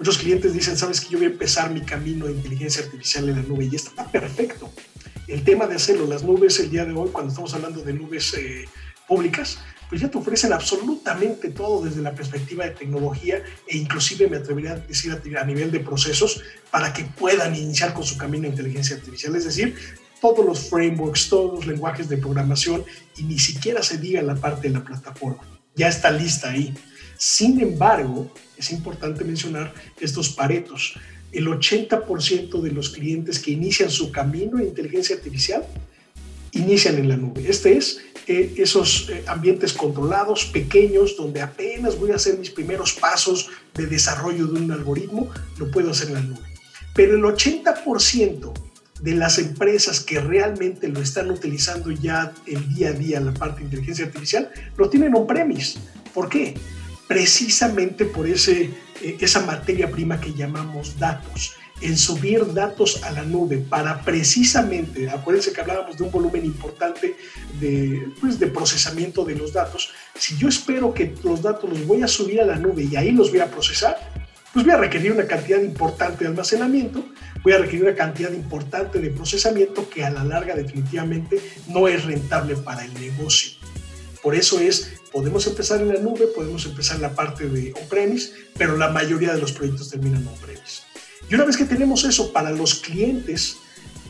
muchos 0.00 0.16
clientes 0.16 0.54
dicen, 0.54 0.78
sabes 0.78 0.98
que 0.98 1.10
yo 1.10 1.18
voy 1.18 1.26
a 1.26 1.30
empezar 1.30 1.70
mi 1.70 1.82
camino 1.82 2.26
de 2.26 2.32
inteligencia 2.32 2.82
artificial 2.82 3.28
en 3.28 3.36
la 3.36 3.42
nube 3.42 3.68
y 3.70 3.76
está 3.76 4.10
perfecto. 4.10 4.72
El 5.28 5.44
tema 5.44 5.66
de 5.66 5.76
hacerlo, 5.76 6.06
las 6.06 6.24
nubes 6.24 6.58
el 6.58 6.70
día 6.70 6.86
de 6.86 6.94
hoy, 6.94 7.10
cuando 7.10 7.28
estamos 7.28 7.52
hablando 7.52 7.82
de 7.82 7.92
nubes 7.92 8.32
eh, 8.32 8.64
públicas, 9.06 9.58
pues 9.90 10.00
ya 10.00 10.08
te 10.10 10.16
ofrecen 10.16 10.54
absolutamente 10.54 11.50
todo 11.50 11.84
desde 11.84 12.00
la 12.00 12.14
perspectiva 12.14 12.64
de 12.64 12.70
tecnología 12.70 13.42
e 13.68 13.76
inclusive 13.76 14.26
me 14.26 14.38
atrevería 14.38 14.72
a 14.72 14.76
decir 14.76 15.12
a 15.36 15.44
nivel 15.44 15.70
de 15.70 15.80
procesos 15.80 16.40
para 16.70 16.94
que 16.94 17.04
puedan 17.04 17.54
iniciar 17.54 17.92
con 17.92 18.04
su 18.04 18.16
camino 18.16 18.44
de 18.44 18.50
inteligencia 18.50 18.96
artificial. 18.96 19.36
Es 19.36 19.44
decir, 19.44 19.76
todos 20.18 20.46
los 20.46 20.70
frameworks, 20.70 21.28
todos 21.28 21.52
los 21.52 21.66
lenguajes 21.66 22.08
de 22.08 22.16
programación 22.16 22.84
y 23.18 23.24
ni 23.24 23.38
siquiera 23.38 23.82
se 23.82 23.98
diga 23.98 24.22
la 24.22 24.34
parte 24.34 24.68
de 24.68 24.74
la 24.74 24.82
plataforma. 24.82 25.42
Ya 25.74 25.88
está 25.88 26.10
lista 26.10 26.48
ahí. 26.48 26.74
Sin 27.20 27.60
embargo, 27.60 28.32
es 28.56 28.72
importante 28.72 29.24
mencionar 29.24 29.74
estos 30.00 30.30
paretos. 30.30 30.94
El 31.32 31.48
80% 31.48 32.62
de 32.62 32.70
los 32.70 32.88
clientes 32.88 33.38
que 33.38 33.50
inician 33.50 33.90
su 33.90 34.10
camino 34.10 34.56
de 34.56 34.64
inteligencia 34.64 35.16
artificial 35.16 35.62
inician 36.52 36.96
en 36.96 37.10
la 37.10 37.18
nube. 37.18 37.44
Este 37.46 37.76
es 37.76 37.98
eh, 38.26 38.54
esos 38.56 39.10
eh, 39.10 39.22
ambientes 39.26 39.74
controlados, 39.74 40.46
pequeños, 40.46 41.14
donde 41.14 41.42
apenas 41.42 41.98
voy 41.98 42.12
a 42.12 42.14
hacer 42.14 42.38
mis 42.38 42.48
primeros 42.48 42.94
pasos 42.94 43.50
de 43.74 43.86
desarrollo 43.86 44.46
de 44.46 44.58
un 44.58 44.72
algoritmo, 44.72 45.28
lo 45.58 45.70
puedo 45.70 45.90
hacer 45.90 46.08
en 46.08 46.14
la 46.14 46.22
nube. 46.22 46.46
Pero 46.94 47.16
el 47.16 47.22
80% 47.22 48.50
de 49.02 49.14
las 49.14 49.38
empresas 49.38 50.00
que 50.00 50.20
realmente 50.20 50.88
lo 50.88 51.02
están 51.02 51.30
utilizando 51.30 51.90
ya 51.90 52.32
el 52.46 52.74
día 52.74 52.88
a 52.88 52.92
día, 52.92 53.20
la 53.20 53.34
parte 53.34 53.58
de 53.58 53.64
inteligencia 53.66 54.06
artificial, 54.06 54.50
lo 54.78 54.88
tienen 54.88 55.14
on-premise. 55.14 55.78
¿Por 56.14 56.30
qué? 56.30 56.54
Precisamente 57.10 58.04
por 58.04 58.28
ese, 58.28 58.70
eh, 59.02 59.16
esa 59.18 59.44
materia 59.44 59.90
prima 59.90 60.20
que 60.20 60.32
llamamos 60.32 60.96
datos. 60.96 61.56
En 61.80 61.96
subir 61.96 62.54
datos 62.54 63.02
a 63.02 63.10
la 63.10 63.24
nube 63.24 63.58
para 63.58 64.00
precisamente, 64.02 65.10
acuérdense 65.10 65.52
que 65.52 65.60
hablábamos 65.60 65.96
de 65.96 66.04
un 66.04 66.12
volumen 66.12 66.44
importante 66.44 67.16
de, 67.58 68.12
pues, 68.20 68.38
de 68.38 68.46
procesamiento 68.46 69.24
de 69.24 69.34
los 69.34 69.52
datos. 69.52 69.90
Si 70.14 70.36
yo 70.36 70.46
espero 70.46 70.94
que 70.94 71.12
los 71.24 71.42
datos 71.42 71.68
los 71.68 71.84
voy 71.84 72.04
a 72.04 72.06
subir 72.06 72.40
a 72.42 72.46
la 72.46 72.54
nube 72.54 72.84
y 72.84 72.94
ahí 72.94 73.10
los 73.10 73.32
voy 73.32 73.40
a 73.40 73.50
procesar, 73.50 73.98
pues 74.52 74.64
voy 74.64 74.74
a 74.74 74.78
requerir 74.78 75.10
una 75.10 75.26
cantidad 75.26 75.60
importante 75.60 76.22
de 76.22 76.30
almacenamiento, 76.30 77.04
voy 77.42 77.54
a 77.54 77.58
requerir 77.58 77.86
una 77.86 77.96
cantidad 77.96 78.30
importante 78.30 79.00
de 79.00 79.10
procesamiento 79.10 79.90
que 79.90 80.04
a 80.04 80.10
la 80.10 80.22
larga 80.22 80.54
definitivamente 80.54 81.40
no 81.66 81.88
es 81.88 82.04
rentable 82.04 82.54
para 82.54 82.84
el 82.84 82.94
negocio. 82.94 83.58
Por 84.22 84.36
eso 84.36 84.60
es, 84.60 84.99
podemos 85.12 85.46
empezar 85.46 85.80
en 85.80 85.88
la 85.88 86.00
nube, 86.00 86.26
podemos 86.28 86.64
empezar 86.66 86.96
en 86.96 87.02
la 87.02 87.14
parte 87.14 87.48
de 87.48 87.72
on-premise, 87.80 88.32
pero 88.56 88.76
la 88.76 88.90
mayoría 88.90 89.34
de 89.34 89.40
los 89.40 89.52
proyectos 89.52 89.90
terminan 89.90 90.26
on-premise. 90.26 90.82
Y 91.28 91.34
una 91.34 91.44
vez 91.44 91.56
que 91.56 91.64
tenemos 91.64 92.04
eso 92.04 92.32
para 92.32 92.50
los 92.50 92.76
clientes, 92.76 93.56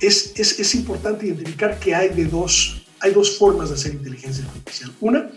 es, 0.00 0.32
es, 0.36 0.58
es 0.58 0.74
importante 0.74 1.26
identificar 1.26 1.78
que 1.78 1.94
hay, 1.94 2.08
de 2.10 2.24
dos, 2.24 2.82
hay 3.00 3.12
dos 3.12 3.38
formas 3.38 3.68
de 3.68 3.74
hacer 3.74 3.92
inteligencia 3.92 4.44
artificial. 4.44 4.92
Una, 5.00 5.30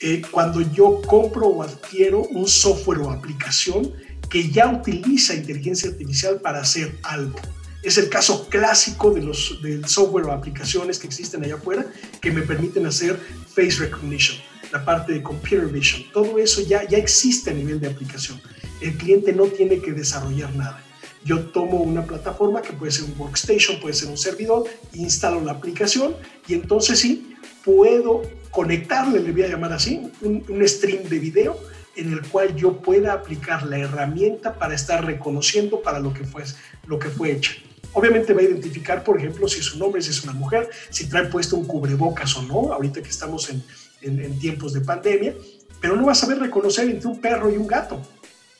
eh, 0.00 0.22
cuando 0.30 0.60
yo 0.60 1.02
compro 1.02 1.48
o 1.48 1.62
adquiero 1.62 2.22
un 2.22 2.46
software 2.46 3.00
o 3.00 3.10
aplicación 3.10 3.92
que 4.30 4.48
ya 4.50 4.68
utiliza 4.68 5.34
inteligencia 5.34 5.90
artificial 5.90 6.40
para 6.40 6.60
hacer 6.60 6.96
algo. 7.02 7.38
Es 7.82 7.98
el 7.98 8.08
caso 8.08 8.48
clásico 8.48 9.10
de 9.10 9.22
los, 9.22 9.60
del 9.62 9.86
software 9.88 10.26
o 10.26 10.32
aplicaciones 10.32 10.98
que 10.98 11.06
existen 11.06 11.44
allá 11.44 11.56
afuera 11.56 11.86
que 12.20 12.30
me 12.30 12.42
permiten 12.42 12.86
hacer 12.86 13.18
face 13.54 13.78
recognition, 13.78 14.36
la 14.72 14.84
parte 14.84 15.12
de 15.12 15.22
computer 15.22 15.66
vision. 15.66 16.04
Todo 16.12 16.38
eso 16.38 16.60
ya, 16.62 16.86
ya 16.88 16.98
existe 16.98 17.50
a 17.50 17.54
nivel 17.54 17.80
de 17.80 17.88
aplicación. 17.88 18.40
El 18.80 18.96
cliente 18.96 19.32
no 19.32 19.46
tiene 19.46 19.80
que 19.80 19.92
desarrollar 19.92 20.54
nada. 20.54 20.84
Yo 21.24 21.40
tomo 21.46 21.78
una 21.78 22.04
plataforma 22.06 22.62
que 22.62 22.72
puede 22.72 22.92
ser 22.92 23.04
un 23.04 23.14
workstation, 23.18 23.80
puede 23.80 23.94
ser 23.94 24.08
un 24.08 24.16
servidor, 24.16 24.64
instalo 24.94 25.40
la 25.40 25.52
aplicación 25.52 26.14
y 26.46 26.54
entonces 26.54 27.00
sí 27.00 27.36
puedo 27.64 28.22
conectarle, 28.50 29.20
le 29.20 29.32
voy 29.32 29.42
a 29.42 29.48
llamar 29.48 29.72
así, 29.72 30.10
un, 30.22 30.44
stream 30.66 31.02
de 31.04 31.18
video 31.18 31.60
en 31.96 32.12
el 32.12 32.22
cual 32.28 32.54
yo 32.56 32.80
pueda 32.80 33.12
aplicar 33.12 33.66
la 33.66 33.78
herramienta 33.78 34.54
para 34.54 34.74
estar 34.74 35.04
reconociendo 35.04 35.82
para 35.82 35.98
lo 35.98 36.14
que 36.14 36.24
fue, 36.24 36.44
lo 36.86 36.98
que 36.98 37.08
fue 37.08 37.32
hecha. 37.32 37.52
Obviamente 37.92 38.32
va 38.32 38.40
a 38.40 38.44
identificar, 38.44 39.02
por 39.02 39.18
ejemplo, 39.18 39.48
si 39.48 39.60
es 39.60 39.74
un 39.74 39.82
hombre, 39.82 40.00
si 40.00 40.10
es 40.10 40.22
una 40.22 40.32
mujer, 40.32 40.70
si 40.90 41.08
trae 41.08 41.24
puesto 41.24 41.56
un 41.56 41.66
cubrebocas 41.66 42.36
o 42.36 42.42
no, 42.42 42.72
ahorita 42.72 43.02
que 43.02 43.08
estamos 43.08 43.50
en, 43.50 43.62
en, 44.02 44.38
tiempos 44.38 44.72
de 44.72 44.80
pandemia, 44.80 45.34
pero 45.80 45.96
no 45.96 46.06
va 46.06 46.12
a 46.12 46.14
saber 46.14 46.38
reconocer 46.38 46.88
entre 46.88 47.08
un 47.08 47.20
perro 47.20 47.50
y 47.50 47.56
un 47.56 47.66
gato. 47.66 48.00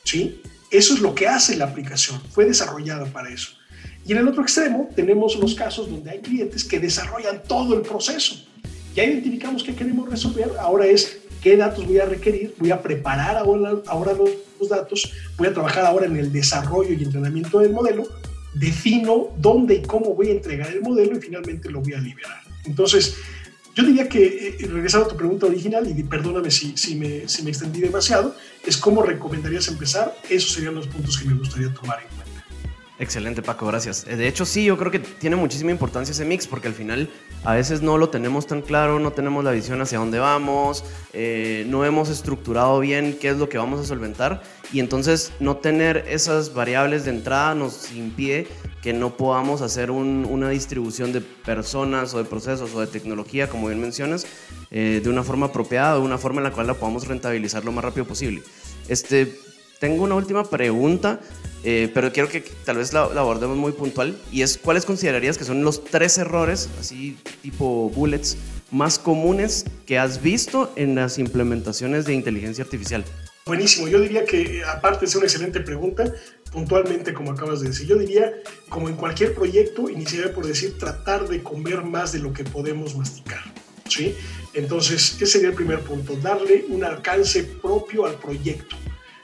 ¿sí? 0.03 0.41
Eso 0.71 0.93
es 0.93 0.99
lo 0.99 1.15
que 1.15 1.27
hace 1.27 1.55
la 1.55 1.65
aplicación, 1.65 2.21
fue 2.31 2.45
desarrollada 2.45 3.05
para 3.05 3.29
eso. 3.29 3.51
Y 4.05 4.13
en 4.13 4.19
el 4.19 4.27
otro 4.27 4.41
extremo 4.41 4.89
tenemos 4.95 5.35
los 5.35 5.53
casos 5.55 5.89
donde 5.89 6.11
hay 6.11 6.19
clientes 6.19 6.63
que 6.63 6.79
desarrollan 6.79 7.43
todo 7.43 7.75
el 7.75 7.81
proceso. 7.81 8.35
Ya 8.95 9.03
identificamos 9.03 9.63
qué 9.63 9.75
queremos 9.75 10.09
resolver, 10.09 10.51
ahora 10.59 10.87
es 10.87 11.19
qué 11.41 11.55
datos 11.55 11.85
voy 11.85 11.99
a 11.99 12.05
requerir, 12.05 12.55
voy 12.57 12.71
a 12.71 12.81
preparar 12.81 13.37
ahora, 13.37 13.81
ahora 13.87 14.13
los, 14.13 14.69
datos, 14.69 15.11
voy 15.37 15.47
a 15.47 15.53
trabajar 15.53 15.85
ahora 15.85 16.05
en 16.05 16.17
el 16.17 16.31
desarrollo 16.31 16.93
y 16.93 17.03
entrenamiento 17.03 17.59
del 17.59 17.71
modelo, 17.71 18.07
defino 18.53 19.29
dónde 19.37 19.75
y 19.75 19.81
cómo 19.83 20.13
voy 20.15 20.29
a 20.29 20.31
entregar 20.31 20.71
el 20.71 20.81
modelo 20.81 21.17
y 21.17 21.21
finalmente 21.21 21.69
lo 21.69 21.81
voy 21.81 21.93
a 21.93 21.99
liberar. 21.99 22.41
Entonces, 22.65 23.15
yo 23.79 23.85
diría 23.85 24.09
que, 24.09 24.57
eh, 24.59 24.67
regresando 24.67 25.05
a 25.05 25.09
tu 25.09 25.15
pregunta 25.15 25.45
original, 25.45 25.87
y 25.87 26.03
perdóname 26.03 26.51
si, 26.51 26.75
si, 26.75 26.95
me, 26.95 27.27
si 27.29 27.43
me 27.43 27.49
extendí 27.49 27.79
demasiado, 27.79 28.35
es 28.65 28.75
cómo 28.75 29.01
recomendarías 29.01 29.69
empezar. 29.69 30.15
Esos 30.29 30.51
serían 30.51 30.75
los 30.75 30.87
puntos 30.87 31.17
que 31.17 31.25
me 31.25 31.35
gustaría 31.35 31.73
tomar 31.73 31.99
en 32.01 32.07
cuenta. 32.07 32.28
Excelente, 32.99 33.41
Paco, 33.41 33.65
gracias. 33.65 34.05
Eh, 34.07 34.17
de 34.17 34.27
hecho, 34.27 34.45
sí, 34.45 34.65
yo 34.65 34.77
creo 34.77 34.91
que 34.91 34.99
tiene 34.99 35.37
muchísima 35.37 35.71
importancia 35.71 36.11
ese 36.11 36.25
mix 36.25 36.47
porque 36.47 36.67
al 36.67 36.73
final 36.73 37.09
a 37.45 37.53
veces 37.53 37.81
no 37.81 37.97
lo 37.97 38.09
tenemos 38.09 38.45
tan 38.45 38.61
claro, 38.61 38.99
no 38.99 39.11
tenemos 39.11 39.41
la 39.41 39.51
visión 39.51 39.79
hacia 39.79 39.99
dónde 39.99 40.19
vamos, 40.19 40.83
eh, 41.13 41.65
no 41.69 41.85
hemos 41.85 42.09
estructurado 42.09 42.77
bien 42.81 43.17
qué 43.19 43.29
es 43.29 43.37
lo 43.37 43.47
que 43.47 43.57
vamos 43.57 43.79
a 43.79 43.85
solventar 43.85 44.43
y 44.73 44.81
entonces 44.81 45.31
no 45.39 45.55
tener 45.55 46.05
esas 46.09 46.53
variables 46.53 47.05
de 47.05 47.11
entrada 47.11 47.55
nos 47.55 47.89
impide 47.93 48.47
que 48.81 48.91
no 48.91 49.15
podamos 49.15 49.61
hacer 49.61 49.91
una 49.91 50.49
distribución 50.49 51.13
de 51.13 51.21
personas 51.21 52.13
o 52.13 52.17
de 52.17 52.25
procesos 52.25 52.73
o 52.75 52.81
de 52.81 52.87
tecnología, 52.87 53.49
como 53.49 53.67
bien 53.67 53.79
mencionas, 53.79 54.25
eh, 54.71 54.99
de 55.01 55.09
una 55.09 55.23
forma 55.23 55.47
apropiada, 55.47 55.95
de 55.95 56.01
una 56.01 56.17
forma 56.17 56.39
en 56.39 56.45
la 56.45 56.51
cual 56.51 56.67
la 56.67 56.73
podamos 56.73 57.07
rentabilizar 57.07 57.63
lo 57.63 57.71
más 57.71 57.83
rápido 57.83 58.05
posible. 58.05 58.41
Este, 58.87 59.37
tengo 59.79 60.03
una 60.03 60.15
última 60.15 60.43
pregunta, 60.43 61.19
eh, 61.63 61.89
pero 61.93 62.11
quiero 62.11 62.29
que 62.29 62.41
tal 62.41 62.77
vez 62.77 62.93
la, 62.93 63.03
abordemos 63.03 63.57
muy 63.57 63.71
puntual, 63.71 64.17
y 64.31 64.41
es 64.41 64.57
cuáles 64.57 64.85
considerarías 64.85 65.37
que 65.37 65.45
son 65.45 65.63
los 65.63 65.83
tres 65.83 66.17
errores, 66.17 66.69
así 66.79 67.17
tipo 67.41 67.89
bullets, 67.89 68.37
más 68.71 68.99
comunes 68.99 69.65
que 69.85 69.97
has 69.97 70.21
visto 70.21 70.71
en 70.75 70.95
las 70.95 71.17
implementaciones 71.17 72.05
de 72.05 72.13
inteligencia 72.13 72.63
artificial. 72.63 73.03
Buenísimo, 73.45 73.87
yo 73.87 73.99
diría 73.99 74.25
que 74.25 74.63
aparte 74.63 75.07
ser 75.07 75.17
una 75.17 75.25
excelente 75.25 75.59
pregunta, 75.61 76.13
puntualmente 76.51 77.13
como 77.13 77.31
acabas 77.31 77.61
de 77.61 77.69
decir, 77.69 77.87
yo 77.87 77.97
diría, 77.97 78.31
como 78.67 78.89
en 78.89 78.95
cualquier 78.95 79.33
proyecto, 79.33 79.89
iniciaría 79.89 80.33
por 80.33 80.45
decir 80.45 80.77
tratar 80.77 81.27
de 81.27 81.41
comer 81.41 81.83
más 81.83 82.11
de 82.11 82.19
lo 82.19 82.31
que 82.31 82.43
podemos 82.43 82.95
masticar. 82.95 83.41
¿sí? 83.87 84.15
Entonces, 84.53 85.15
ese 85.15 85.25
sería 85.25 85.49
el 85.49 85.55
primer 85.55 85.79
punto, 85.79 86.15
darle 86.17 86.65
un 86.69 86.83
alcance 86.83 87.43
propio 87.43 88.05
al 88.05 88.15
proyecto 88.15 88.75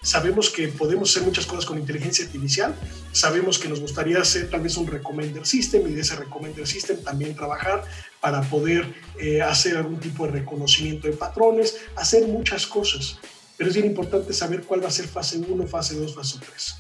Sabemos 0.06 0.52
que 0.52 0.68
podemos 0.68 1.10
hacer 1.10 1.24
muchas 1.24 1.48
cosas 1.48 1.66
con 1.66 1.80
inteligencia 1.80 2.26
artificial. 2.26 2.76
Sabemos 3.12 3.58
que 3.58 3.68
nos 3.68 3.80
gustaría 3.80 4.20
hacer 4.20 4.52
tal 4.52 4.62
vez 4.62 4.78
un 4.78 4.86
recommender 4.86 5.48
system 5.48 5.88
y 5.88 5.94
de 5.94 6.02
ese 6.02 6.16
recommender 6.16 6.68
system 6.68 7.02
también 7.02 7.36
trabajar 7.36 7.84
para 8.22 8.44
poder 8.44 8.86
eh, 9.20 9.42
hacer 9.42 9.78
algún 9.78 10.00
tipo 10.00 10.28
de 10.28 10.34
reconocimiento 10.34 11.08
de 11.08 11.14
patrones, 11.14 11.78
hacer 11.96 12.28
muchas 12.28 12.68
cosas. 12.68 13.18
Pero 13.58 13.72
es 13.72 13.76
bien 13.76 13.88
importante 13.88 14.32
saber 14.32 14.62
cuál 14.62 14.84
va 14.84 14.90
a 14.90 14.92
ser 14.92 15.08
fase 15.08 15.40
1, 15.40 15.66
fase 15.66 15.96
2, 15.96 16.14
fase 16.14 16.38
3. 16.38 16.76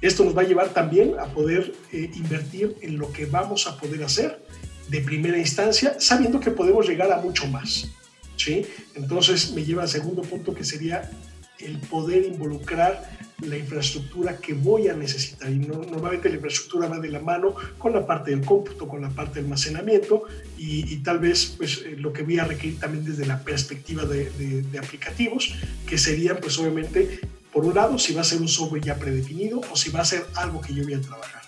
Esto 0.00 0.24
nos 0.24 0.36
va 0.36 0.42
a 0.42 0.46
llevar 0.46 0.70
también 0.70 1.14
a 1.20 1.26
poder 1.26 1.72
eh, 1.92 2.10
invertir 2.16 2.76
en 2.80 2.98
lo 2.98 3.12
que 3.12 3.26
vamos 3.26 3.68
a 3.68 3.78
poder 3.78 4.02
hacer 4.02 4.44
de 4.88 5.02
primera 5.02 5.38
instancia, 5.38 6.00
sabiendo 6.00 6.40
que 6.40 6.50
podemos 6.50 6.88
llegar 6.88 7.12
a 7.12 7.20
mucho 7.20 7.46
más. 7.46 7.86
¿sí? 8.36 8.66
Entonces 8.96 9.52
me 9.52 9.64
lleva 9.64 9.82
al 9.82 9.88
segundo 9.88 10.22
punto 10.22 10.52
que 10.52 10.64
sería 10.64 11.08
el 11.60 11.78
poder 11.78 12.24
involucrar 12.24 13.10
la 13.42 13.56
infraestructura 13.56 14.38
que 14.38 14.54
voy 14.54 14.88
a 14.88 14.94
necesitar. 14.94 15.50
Y 15.50 15.58
normalmente 15.58 16.28
la 16.28 16.36
infraestructura 16.36 16.88
va 16.88 16.98
de 16.98 17.10
la 17.10 17.20
mano 17.20 17.54
con 17.78 17.92
la 17.92 18.06
parte 18.06 18.30
del 18.30 18.44
cómputo, 18.44 18.88
con 18.88 19.02
la 19.02 19.10
parte 19.10 19.36
del 19.36 19.44
almacenamiento 19.44 20.24
y, 20.56 20.96
tal 20.98 21.18
vez 21.18 21.54
pues, 21.56 21.82
eh, 21.84 21.96
lo 21.98 22.12
que 22.12 22.22
voy 22.22 22.38
a 22.38 22.44
requerir 22.44 22.78
también 22.78 23.04
desde 23.04 23.26
la 23.26 23.42
perspectiva 23.42 24.04
de, 24.04 24.30
de, 24.30 24.78
aplicativos, 24.78 25.54
que 25.86 25.98
serían 25.98 26.38
pues 26.40 26.58
obviamente, 26.58 27.20
por 27.52 27.64
un 27.64 27.74
lado, 27.74 27.98
si 27.98 28.14
va 28.14 28.22
a 28.22 28.24
ser 28.24 28.40
un 28.40 28.48
software 28.48 28.82
ya 28.82 28.96
predefinido 28.96 29.60
o 29.70 29.76
si 29.76 29.90
va 29.90 30.00
a 30.00 30.04
ser 30.04 30.24
algo 30.34 30.60
que 30.60 30.74
yo 30.74 30.82
voy 30.84 30.94
a 30.94 31.00
trabajar. 31.00 31.42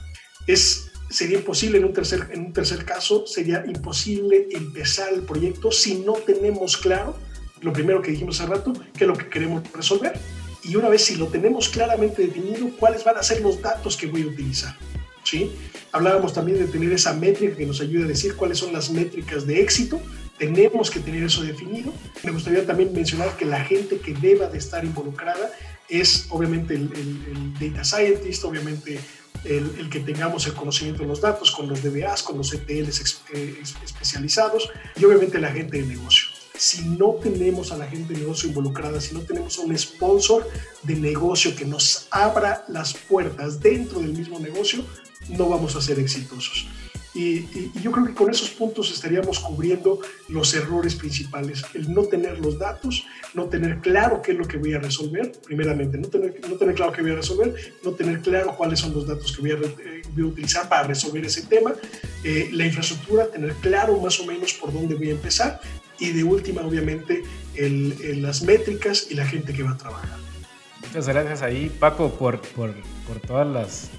Es 0.46 0.90
sería 1.10 1.38
imposible 1.38 1.78
en 1.78 1.86
un 1.86 1.92
tercer, 1.92 2.28
en 2.32 2.40
un 2.40 2.52
tercer 2.52 2.84
caso, 2.84 3.26
sería 3.26 3.64
imposible 3.66 4.48
empezar 4.50 5.12
el 5.12 5.22
proyecto 5.22 5.72
si 5.72 5.94
no 5.94 6.12
tenemos 6.12 6.76
claro 6.76 7.16
lo 7.60 7.72
primero 7.72 8.02
que 8.02 8.10
dijimos 8.10 8.40
hace 8.40 8.50
rato, 8.50 8.72
que 8.72 9.04
es 9.04 9.08
lo 9.08 9.16
que 9.16 9.28
queremos 9.28 9.62
resolver. 9.72 10.18
Y 10.64 10.76
una 10.76 10.88
vez 10.88 11.04
si 11.04 11.16
lo 11.16 11.26
tenemos 11.28 11.68
claramente 11.68 12.22
definido, 12.22 12.70
cuáles 12.78 13.04
van 13.04 13.16
a 13.16 13.22
ser 13.22 13.40
los 13.40 13.60
datos 13.62 13.96
que 13.96 14.06
voy 14.06 14.22
a 14.22 14.26
utilizar. 14.26 14.76
¿sí? 15.24 15.52
Hablábamos 15.92 16.34
también 16.34 16.58
de 16.58 16.66
tener 16.66 16.92
esa 16.92 17.12
métrica 17.12 17.56
que 17.56 17.66
nos 17.66 17.80
ayude 17.80 18.04
a 18.04 18.08
decir 18.08 18.34
cuáles 18.34 18.58
son 18.58 18.72
las 18.72 18.90
métricas 18.90 19.46
de 19.46 19.60
éxito. 19.60 20.00
Tenemos 20.38 20.90
que 20.90 21.00
tener 21.00 21.22
eso 21.22 21.42
definido. 21.42 21.92
Me 22.22 22.32
gustaría 22.32 22.66
también 22.66 22.92
mencionar 22.92 23.36
que 23.36 23.44
la 23.44 23.64
gente 23.64 23.98
que 23.98 24.14
deba 24.14 24.46
de 24.46 24.58
estar 24.58 24.84
involucrada 24.84 25.50
es 25.88 26.26
obviamente 26.28 26.74
el, 26.74 26.90
el 26.92 27.72
data 27.72 27.82
scientist, 27.82 28.44
obviamente 28.44 28.98
el, 29.44 29.88
que 29.90 30.00
tengamos 30.00 30.46
el 30.46 30.54
conocimiento 30.54 31.02
de 31.02 31.08
los 31.08 31.20
datos 31.20 31.50
con 31.50 31.68
los 31.68 31.82
DBAs, 31.82 32.22
con 32.22 32.36
los 32.38 32.52
ETLs 32.52 33.22
eh, 33.32 33.60
especializados 33.84 34.70
y 34.96 35.04
obviamente 35.04 35.38
la 35.38 35.50
gente 35.50 35.80
de 35.80 35.86
negocio. 35.86 36.27
Si 36.58 36.82
no 36.82 37.14
tenemos 37.22 37.70
a 37.70 37.76
la 37.76 37.86
gente 37.86 38.14
de 38.14 38.20
negocio 38.20 38.48
involucrada, 38.48 39.00
si 39.00 39.14
no 39.14 39.20
tenemos 39.20 39.58
un 39.58 39.78
sponsor 39.78 40.44
de 40.82 40.96
negocio 40.96 41.54
que 41.54 41.64
nos 41.64 42.08
abra 42.10 42.64
las 42.66 42.94
puertas 42.94 43.60
dentro 43.60 44.00
del 44.00 44.12
mismo 44.12 44.40
negocio, 44.40 44.84
no 45.28 45.48
vamos 45.48 45.76
a 45.76 45.80
ser 45.80 46.00
exitosos. 46.00 46.66
Y, 47.14 47.70
yo 47.80 47.92
creo 47.92 48.06
que 48.06 48.14
con 48.14 48.30
esos 48.30 48.50
puntos 48.50 48.92
estaríamos 48.92 49.38
cubriendo 49.38 50.00
los 50.28 50.52
errores 50.54 50.96
principales. 50.96 51.64
El 51.74 51.92
no 51.94 52.04
tener 52.04 52.40
los 52.40 52.58
datos, 52.58 53.04
no 53.34 53.44
tener 53.44 53.78
claro 53.78 54.20
qué 54.20 54.32
es 54.32 54.38
lo 54.38 54.46
que 54.46 54.58
voy 54.58 54.74
a 54.74 54.80
resolver, 54.80 55.32
primeramente, 55.44 55.96
no 55.96 56.08
tener, 56.08 56.40
no 56.48 56.56
tener 56.56 56.74
claro 56.74 56.92
qué 56.92 57.02
voy 57.02 57.12
a 57.12 57.16
resolver, 57.16 57.54
no 57.84 57.92
tener 57.92 58.20
claro 58.20 58.56
cuáles 58.56 58.80
son 58.80 58.94
los 58.94 59.06
datos 59.06 59.34
que 59.34 59.42
voy 59.42 59.52
a, 59.52 59.54
eh, 59.54 60.22
utilizar 60.22 60.68
para 60.68 60.88
resolver 60.88 61.24
ese 61.24 61.42
tema, 61.42 61.72
eh, 62.24 62.50
la 62.52 62.66
infraestructura, 62.66 63.28
tener 63.28 63.52
claro 63.54 63.98
más 64.00 64.18
o 64.20 64.26
menos 64.26 64.52
por 64.54 64.72
dónde 64.72 64.96
voy 64.96 65.08
a 65.08 65.12
empezar 65.12 65.60
y 65.98 66.12
de 66.12 66.24
última, 66.24 66.62
obviamente, 66.62 67.22
el, 67.54 68.22
las 68.22 68.42
métricas 68.42 69.06
y 69.10 69.14
la 69.14 69.26
gente 69.26 69.52
que 69.52 69.62
va 69.62 69.72
a 69.72 69.78
trabajar. 69.78 70.18
Muchas 70.80 71.08
gracias 71.08 71.42
ahí, 71.42 71.68
Paco, 71.80 72.10
por, 72.10 72.40
por, 72.40 72.74
por 73.06 73.20
todas 73.20 73.46
las 73.46 73.90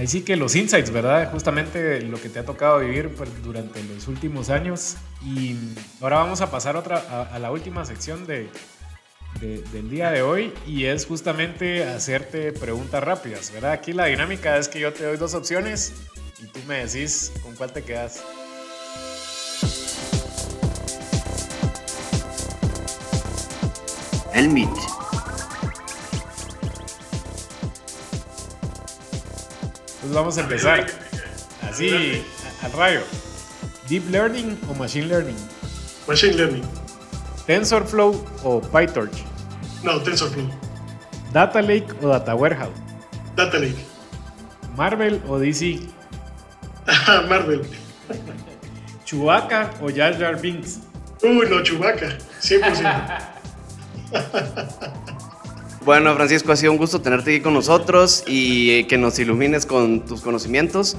Ahí 0.00 0.06
sí 0.06 0.22
que 0.22 0.34
los 0.34 0.56
insights, 0.56 0.90
¿verdad? 0.90 1.30
Justamente 1.30 2.00
lo 2.00 2.18
que 2.18 2.30
te 2.30 2.38
ha 2.38 2.44
tocado 2.46 2.78
vivir 2.78 3.10
pues, 3.10 3.28
durante 3.42 3.82
los 3.84 4.08
últimos 4.08 4.48
años. 4.48 4.96
Y 5.22 5.56
ahora 6.00 6.16
vamos 6.16 6.40
a 6.40 6.50
pasar 6.50 6.74
otra, 6.74 7.28
a, 7.30 7.38
la 7.38 7.50
última 7.50 7.84
sección 7.84 8.26
de, 8.26 8.48
del 9.40 9.90
día 9.90 10.10
de 10.10 10.22
hoy 10.22 10.54
y 10.66 10.86
es 10.86 11.04
justamente 11.04 11.84
hacerte 11.84 12.52
preguntas 12.52 13.04
rápidas, 13.04 13.52
¿verdad? 13.52 13.72
Aquí 13.72 13.92
la 13.92 14.06
dinámica 14.06 14.56
es 14.56 14.68
que 14.68 14.80
yo 14.80 14.90
te 14.90 15.04
doy 15.04 15.18
dos 15.18 15.34
opciones 15.34 15.92
y 16.42 16.46
tú 16.46 16.60
me 16.66 16.86
decís 16.86 17.30
con 17.42 17.54
cuál 17.54 17.70
te 17.70 17.82
quedas. 17.82 18.24
El 24.34 24.48
MIT. 24.50 24.70
Pues 30.00 30.12
vamos 30.12 30.38
a 30.38 30.42
empezar. 30.42 30.86
Así, 31.68 32.24
al 32.62 32.72
rayo. 32.72 33.00
Deep 33.88 34.08
Learning 34.10 34.58
o 34.70 34.74
Machine 34.74 35.06
Learning? 35.06 35.36
Machine 36.06 36.34
Learning. 36.34 36.64
TensorFlow 37.46 38.24
o 38.44 38.60
PyTorch? 38.60 39.24
No, 39.82 40.00
TensorFlow. 40.02 40.48
Data 41.32 41.60
Lake 41.60 41.92
o 42.02 42.08
Data 42.08 42.34
Warehouse? 42.34 42.78
Data 43.36 43.58
Lake. 43.58 43.84
Marvel 44.76 45.20
o 45.28 45.38
DC? 45.38 45.80
Marvel. 47.28 47.62
Chewbacca 49.04 49.70
o 49.80 49.90
Jar 49.90 50.16
Jar 50.16 50.40
Binks? 50.40 50.80
Uy, 51.22 51.48
no, 51.50 51.62
Chewbacca, 51.62 52.16
100%. 52.40 53.36
Bueno, 55.84 56.14
Francisco, 56.14 56.52
ha 56.52 56.56
sido 56.56 56.72
un 56.72 56.78
gusto 56.78 57.00
tenerte 57.00 57.34
aquí 57.34 57.42
con 57.42 57.54
nosotros 57.54 58.22
y 58.26 58.70
eh, 58.70 58.86
que 58.86 58.98
nos 58.98 59.18
ilumines 59.18 59.64
con 59.64 60.04
tus 60.04 60.20
conocimientos. 60.20 60.96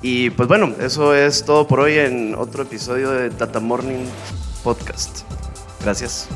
Y 0.00 0.30
pues 0.30 0.48
bueno, 0.48 0.74
eso 0.80 1.14
es 1.14 1.44
todo 1.44 1.66
por 1.66 1.80
hoy 1.80 1.98
en 1.98 2.34
otro 2.34 2.62
episodio 2.62 3.10
de 3.10 3.28
Data 3.30 3.60
Morning 3.60 4.04
Podcast. 4.62 5.20
Gracias. 5.82 6.28